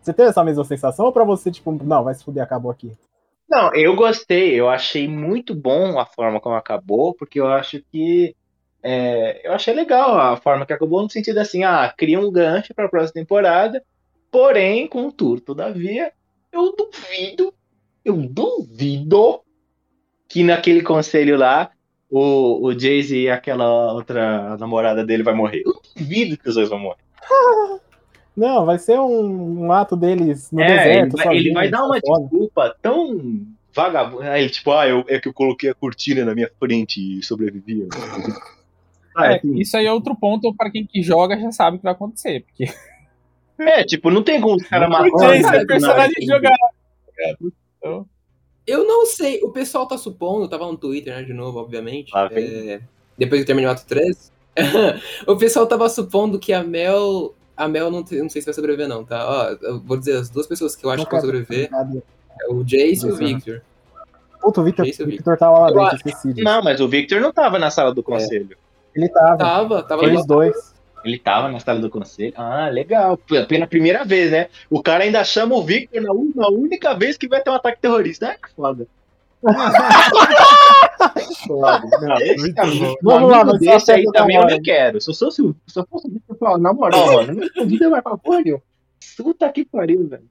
[0.01, 2.91] Você teve essa mesma sensação ou pra você, tipo, não, vai se fuder, acabou aqui?
[3.49, 8.35] Não, eu gostei, eu achei muito bom a forma como acabou, porque eu acho que.
[8.81, 12.73] é, eu achei legal a forma que acabou, no sentido assim, ah, cria um gancho
[12.73, 13.83] pra próxima temporada,
[14.31, 16.11] porém, contudo, todavia,
[16.51, 17.53] eu duvido,
[18.03, 19.41] eu duvido
[20.27, 21.71] que naquele conselho lá
[22.09, 25.63] o, o Jay-Z e aquela outra namorada dele vai morrer.
[25.65, 26.97] Eu duvido que os dois vão morrer.
[28.35, 30.75] Não, vai ser um, um ato deles no É, ele
[31.11, 31.17] deserto.
[31.17, 32.21] vai, ele sozinho, vai dar uma foda.
[32.23, 34.31] desculpa tão vagabunda.
[34.31, 37.87] Aí, tipo, ah, eu, é que eu coloquei a cortina na minha frente e sobrevivi.
[39.15, 41.79] Ah, É, assim, isso aí é outro ponto pra quem que joga já sabe o
[41.79, 42.43] que vai acontecer.
[42.47, 42.65] Porque
[43.59, 45.27] é, tipo, não tem como os caras o matar.
[45.29, 46.55] Jace cara, é personagem de jogar.
[48.65, 52.11] Eu não sei, o pessoal tá supondo, tava no Twitter, né, de novo, obviamente.
[52.31, 52.71] Vem.
[52.71, 52.81] é,
[53.17, 54.31] depois que terminou o ato 3.
[55.27, 57.35] o pessoal tava supondo que a Mel.
[57.55, 59.29] A Mel não, não sei se vai sobreviver, não, tá?
[59.29, 62.51] Ó, eu vou dizer, as duas pessoas que eu acho Não que vão sobreviver é
[62.51, 63.15] o Jace e o.
[63.15, 63.61] Victor.
[64.41, 66.43] Puta, o Victor, Jace o Victor tava lá dentro.
[66.43, 68.57] Não, mas o Victor não tava na sala do conselho.
[68.95, 70.72] Ele tava, Tava, tava os dois.
[71.03, 72.33] Ele tava na sala do conselho.
[72.35, 73.17] Ah, legal.
[73.47, 74.47] Pela primeira vez, né?
[74.69, 77.53] O cara ainda chama o Victor na, un- na única vez que vai ter um
[77.55, 78.29] ataque terrorista.
[78.29, 78.87] Ah, que foda.
[81.47, 81.81] Foda.
[82.01, 82.53] Não, esse
[83.01, 85.01] Vamos lá, mas só desse aí também eu nem quero.
[85.01, 86.07] Se eu fosse, o- se eu fosse
[86.59, 88.61] na moral, mano, minha vida vai pra porra nenhuma.
[89.17, 90.23] Puta que pariu, velho.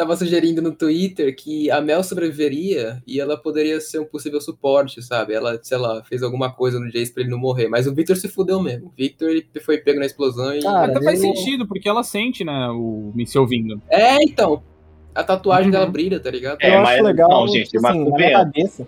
[0.00, 5.02] Tava sugerindo no Twitter que a Mel sobreviveria e ela poderia ser um possível suporte,
[5.02, 5.34] sabe?
[5.34, 7.68] Ela, sei lá, fez alguma coisa no Jace pra ele não morrer.
[7.68, 8.86] Mas o Victor se fudeu mesmo.
[8.86, 10.62] O Victor ele foi pego na explosão e.
[10.62, 13.82] Cara, Até faz eu- sentido, porque ela sente, né, o Missile vindo.
[13.90, 14.62] É, então.
[15.14, 15.70] A tatuagem Uhum.
[15.72, 16.56] dela brilha, tá ligado?
[16.62, 18.78] É, eu mas- legal, não, gente, mas assim, minha convenhamos.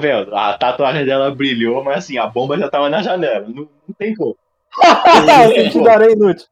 [0.00, 0.36] vendo?
[0.36, 3.48] A tatuagem dela brilhou, mas assim, a bomba já tava na janela.
[3.48, 4.36] Não, não tem como.
[4.78, 6.46] o sentido da aranha inútil.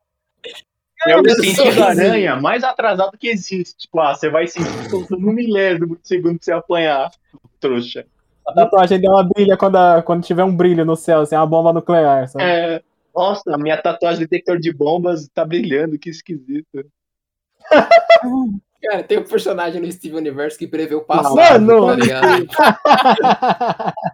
[1.07, 3.77] É o sentido aranha mais atrasado que existe.
[3.77, 7.11] Tipo, ah, você vai sentir faltando um milésimo de segundo pra você apanhar,
[7.61, 8.05] trouxa.
[8.47, 11.73] A tatuagem dela brilha quando, a- quando tiver um brilho no céu, assim, uma bomba
[11.73, 12.45] nuclear, sabe?
[12.45, 12.83] É,
[13.15, 16.85] nossa, a minha tatuagem de detector de bombas tá brilhando, que esquisito.
[18.83, 21.87] Cara, tem um personagem no Steven Universe que prevê o passado, Mano!
[21.87, 22.47] tá ligado?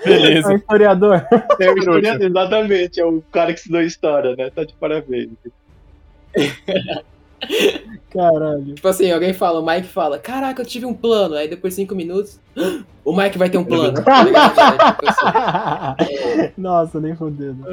[0.00, 0.48] É Beleza.
[0.50, 1.26] um historiador.
[1.58, 4.48] É, o historiador, exatamente, é o cara que estudou história, né?
[4.48, 5.30] Tá de parabéns.
[8.10, 8.74] Caralho.
[8.74, 11.34] Tipo assim, alguém fala, o Mike fala, caraca, eu tive um plano.
[11.34, 12.40] Aí depois de cinco minutos,
[13.04, 13.92] o Mike vai ter um plano.
[14.02, 14.58] tá ligado?
[14.58, 16.52] É, tipo assim.
[16.58, 17.64] Nossa, nem fodendo.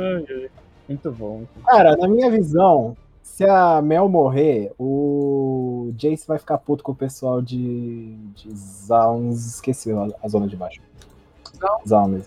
[0.87, 1.37] Muito bom.
[1.37, 1.63] muito bom.
[1.65, 6.95] Cara, na minha visão, se a Mel morrer, o Jace vai ficar puto com o
[6.95, 9.45] pessoal de, de Zauns.
[9.45, 10.79] Esqueci a, zona de baixo.
[10.79, 11.79] Mesmo.
[11.81, 12.21] Cusão.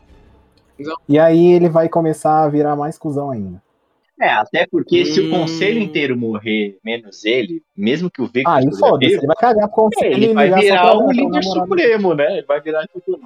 [1.08, 3.60] E aí ele vai começar a virar mais cuzão ainda.
[4.20, 5.30] É, até porque se o Hum.
[5.30, 9.68] conselho inteiro morrer, menos ele, mesmo que o Victor Ah, e foda-se, ele vai cagar
[9.68, 12.38] com É, ele vai ligar só virar o líder supremo, né?
[12.38, 13.20] Ele vai virar tipo.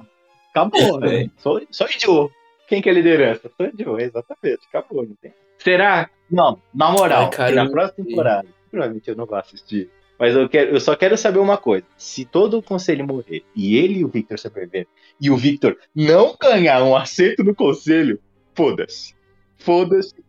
[0.51, 1.31] Acabou, velho.
[1.37, 2.29] Sou, sou Joe.
[2.67, 3.49] Quem que é liderança?
[3.57, 4.59] Sou Joe, exatamente.
[4.69, 5.33] Acabou, não tem.
[5.57, 6.09] Será?
[6.29, 9.89] Não, na moral, Ai, na próxima temporada, provavelmente eu não vou assistir.
[10.19, 11.85] Mas eu, quero, eu só quero saber uma coisa.
[11.97, 14.87] Se todo o conselho morrer e ele e o Victor sobreviver,
[15.19, 18.19] e o Victor não ganhar um assento no conselho,
[18.53, 19.15] foda-se.
[19.57, 20.22] Foda-se.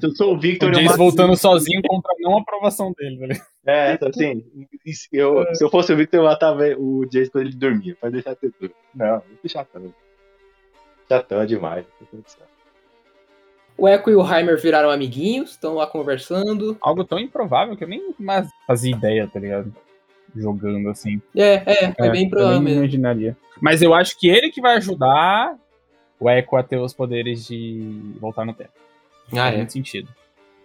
[0.00, 2.92] Se eu sou o Victor, O eu Jace mato- voltando sozinho contra a não aprovação
[2.96, 3.46] dele, ligado?
[3.66, 4.44] É, então, assim,
[4.86, 8.10] se eu, se eu fosse o Victor, eu matava o Jace quando ele dormia, pra
[8.10, 8.72] deixar ter tudo.
[8.94, 9.92] Não, muito chatão.
[11.08, 11.84] Chatão demais.
[11.98, 12.46] tem condição.
[13.76, 16.76] O Echo e o Heimer viraram amiguinhos, estão lá conversando.
[16.80, 19.74] Algo tão improvável que eu nem mais fazia ideia, tá ligado?
[20.36, 21.20] Jogando assim.
[21.34, 21.54] É,
[21.86, 22.80] é, é, bem eu provável nem mesmo.
[22.80, 23.36] imaginaria.
[23.60, 25.56] Mas eu acho que ele que vai ajudar
[26.22, 28.70] o Echo a ter os poderes de voltar no tempo.
[29.32, 29.56] Ah, Faz é.
[29.56, 30.08] muito sentido.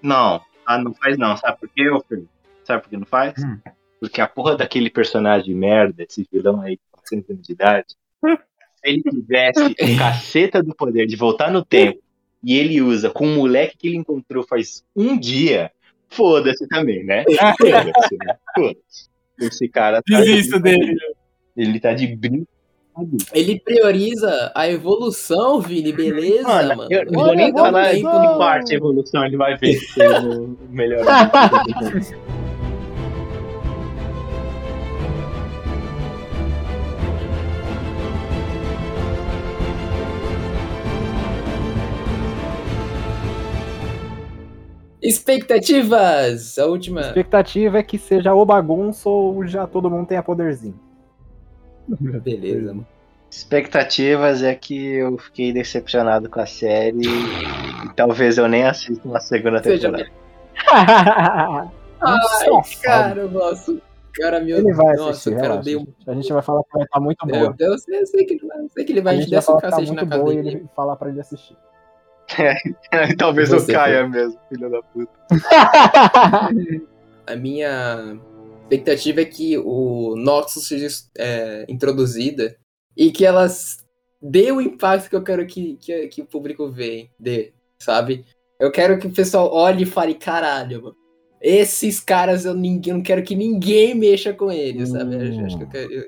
[0.02, 1.36] Não, ah, não faz não.
[1.36, 2.24] Sabe por quê, ô Fer?
[2.64, 3.34] Sabe por que não faz?
[3.44, 3.58] Hum.
[4.00, 7.86] Porque a porra daquele personagem de merda, esse vilão aí com 400 anos de idade,
[8.24, 8.38] se
[8.84, 12.00] ele tivesse o caceta do poder de voltar no tempo
[12.44, 15.72] e ele usa com um moleque que ele encontrou faz um dia,
[16.08, 17.24] foda-se também, né?
[17.58, 18.38] Foda-se, né?
[18.54, 19.10] Foda-se.
[19.40, 20.98] Esse cara tá Desisto de dele.
[21.56, 22.57] Ele tá de brincadeira.
[23.34, 26.88] Ele prioriza a evolução, Vini, beleza, Mano, mano.
[26.92, 30.58] eu não vou nem falar em parte a evolução ele vai ver se é o
[30.70, 31.06] melhor.
[45.02, 46.58] Expectativas!
[46.58, 47.02] A última.
[47.02, 50.87] A expectativa é que seja o bagunço ou já todo mundo tenha poderzinho.
[52.24, 52.88] Beleza, mano.
[53.30, 59.20] Expectativas é que eu fiquei decepcionado com a série e talvez eu nem assista uma
[59.20, 60.12] segunda Seja temporada.
[62.00, 62.82] Ai, Safado.
[62.82, 63.78] cara, nossa.
[64.14, 65.88] Cara, meu Ele vai Nossa, assistir, o cara deu um.
[66.08, 67.56] A gente vai falar que vai estar muito Eu, boa.
[67.60, 69.32] eu sei, eu sei que ele vai, eu sei que ele vai a te gente
[69.32, 71.20] dar vai falar um que tá na muito casa boa e ele falar pra ele
[71.20, 71.58] assistir.
[73.18, 75.12] talvez Você eu caia mesmo, filho da puta.
[77.28, 78.18] A minha
[78.68, 80.88] expectativa é que o Noxus seja
[81.18, 82.58] é, introduzida
[82.96, 83.78] e que elas
[84.22, 88.26] dê o impacto que eu quero que, que, que o público vê, dê, sabe?
[88.60, 90.96] Eu quero que o pessoal olhe e fale, caralho, mano.
[91.40, 95.16] Esses caras eu, ninguém, eu não quero que ninguém mexa com eles, sabe?
[95.16, 95.92] Eu, acho que eu quero.
[95.94, 96.02] Eu,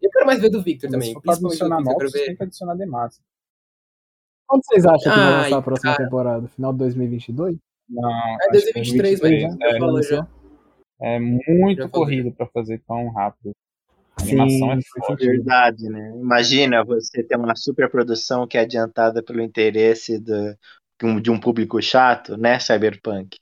[0.00, 1.08] eu quero mais ver do Victor Mas também.
[1.08, 2.26] se for Principalmente do adicionar Victor, eu quero novos, ver.
[2.26, 3.20] tem que adicionar demais.
[4.46, 6.04] Quando vocês acham que vai Ai, lançar a próxima cara.
[6.04, 6.48] temporada?
[6.48, 7.56] Final de 2022?
[7.90, 10.28] Não, É acho que 2023, mas 2023, já é, falou já.
[11.02, 13.52] É muito corrido pra fazer tão rápido.
[14.18, 15.06] A animação é foda.
[15.06, 15.30] sentido.
[15.30, 16.12] Verdade, né?
[16.16, 20.56] Imagina você ter uma super produção que é adiantada pelo interesse do-
[21.00, 23.38] de um- de um público chato, né, Cyberpunk?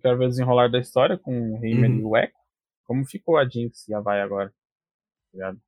[0.00, 1.98] Quero ver o desenrolar da história com o Heimer Uhum.
[1.98, 2.32] e o Echo.
[2.86, 4.48] Como ficou a Jinx e a Vai agora?
[4.50, 4.54] Tá
[5.32, 5.58] ligado?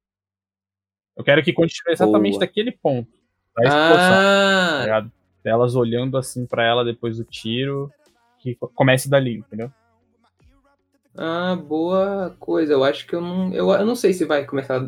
[1.17, 2.41] Eu quero que continue exatamente Boa.
[2.41, 3.11] daquele ponto.
[3.57, 5.13] Da explosão, tá Ah, ligado?
[5.43, 7.91] Delas olhando assim pra ela depois do tiro.
[8.39, 9.73] Que comece dali, entendeu?
[11.19, 12.73] Ah, boa coisa.
[12.73, 13.53] Eu acho que eu não.
[13.53, 14.87] Eu, eu não sei se vai começar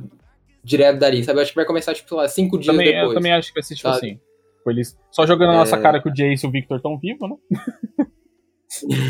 [0.62, 1.38] direto dali, sabe?
[1.38, 3.08] Eu acho que vai começar, tipo, sei lá, cinco dias Também, depois.
[3.10, 3.96] eu também acho que vai ser tipo sabe?
[3.98, 4.20] assim.
[4.58, 5.58] Tipo, eles só jogando na É.
[5.58, 7.36] nossa cara que o Jace e o Victor estão vivos, né?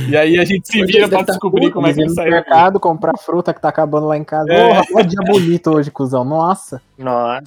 [0.09, 2.31] e aí a gente se vira pra tá descobrir como é que no saiu.
[2.31, 4.53] mercado comprar fruta que tá acabando lá em casa.
[4.53, 4.69] É.
[4.69, 6.25] Porra, olha dia bonito hoje, cuzão.
[6.25, 6.81] Nossa.
[6.97, 7.43] Nossa.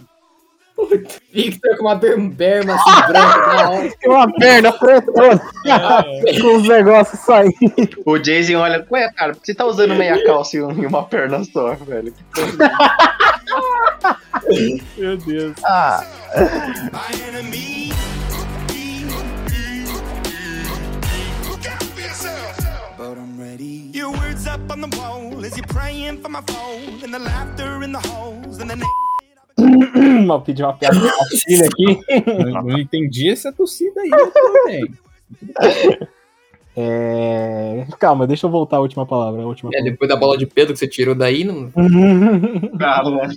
[1.34, 8.02] Victor com uma ber- berma assim, branca, uma perna pretona É, com os negócios saindo.
[8.06, 10.86] O Jason olha, ué, cara, por que você tá usando meia calça e um- e
[10.86, 12.14] uma perna só, velho?
[14.98, 15.56] meu Deus.
[15.66, 16.04] Ah,
[16.92, 17.92] My enemy.
[21.50, 22.58] Look out for yourself.
[22.98, 23.90] But I'm ready.
[23.94, 27.04] Your words up on the wall as you're praying for my phone.
[27.04, 28.60] And the laughter in the halls.
[28.60, 28.88] And the name.
[30.26, 32.00] Mal pedi uma piada pra filha aqui.
[32.28, 34.94] Eu não entendi essa torcida aí também.
[36.76, 37.86] É...
[38.00, 39.42] Calma, deixa eu voltar a última palavra.
[39.42, 41.70] A última É, depois da bola de Pedro que você tirou daí, não...
[42.78, 43.28] palavra.
[43.28, 43.36] né?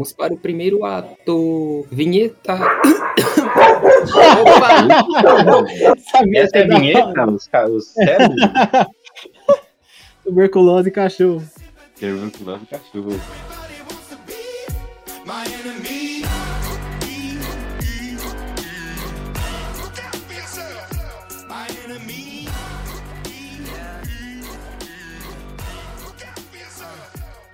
[0.00, 1.84] vamos para o primeiro ato.
[1.90, 2.54] Vinheta.
[4.40, 4.86] Opa!
[6.34, 7.94] Essa é a vinheta, os, os?
[10.24, 11.42] Tuberculose e cachorro.
[11.98, 13.20] Tuberculose cachorro.
[15.30, 16.24] My enemy.
[21.48, 22.48] My enemy.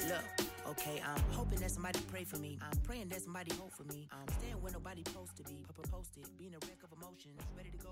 [0.08, 0.24] Look
[0.70, 2.58] okay, I'm hoping that somebody pray for me.
[2.62, 4.08] I'm praying that somebody hope for me.
[4.10, 5.66] I'm staying where nobody supposed to be.
[5.90, 7.40] Posted, being a wreck of emotions.
[7.56, 7.85] Ready to go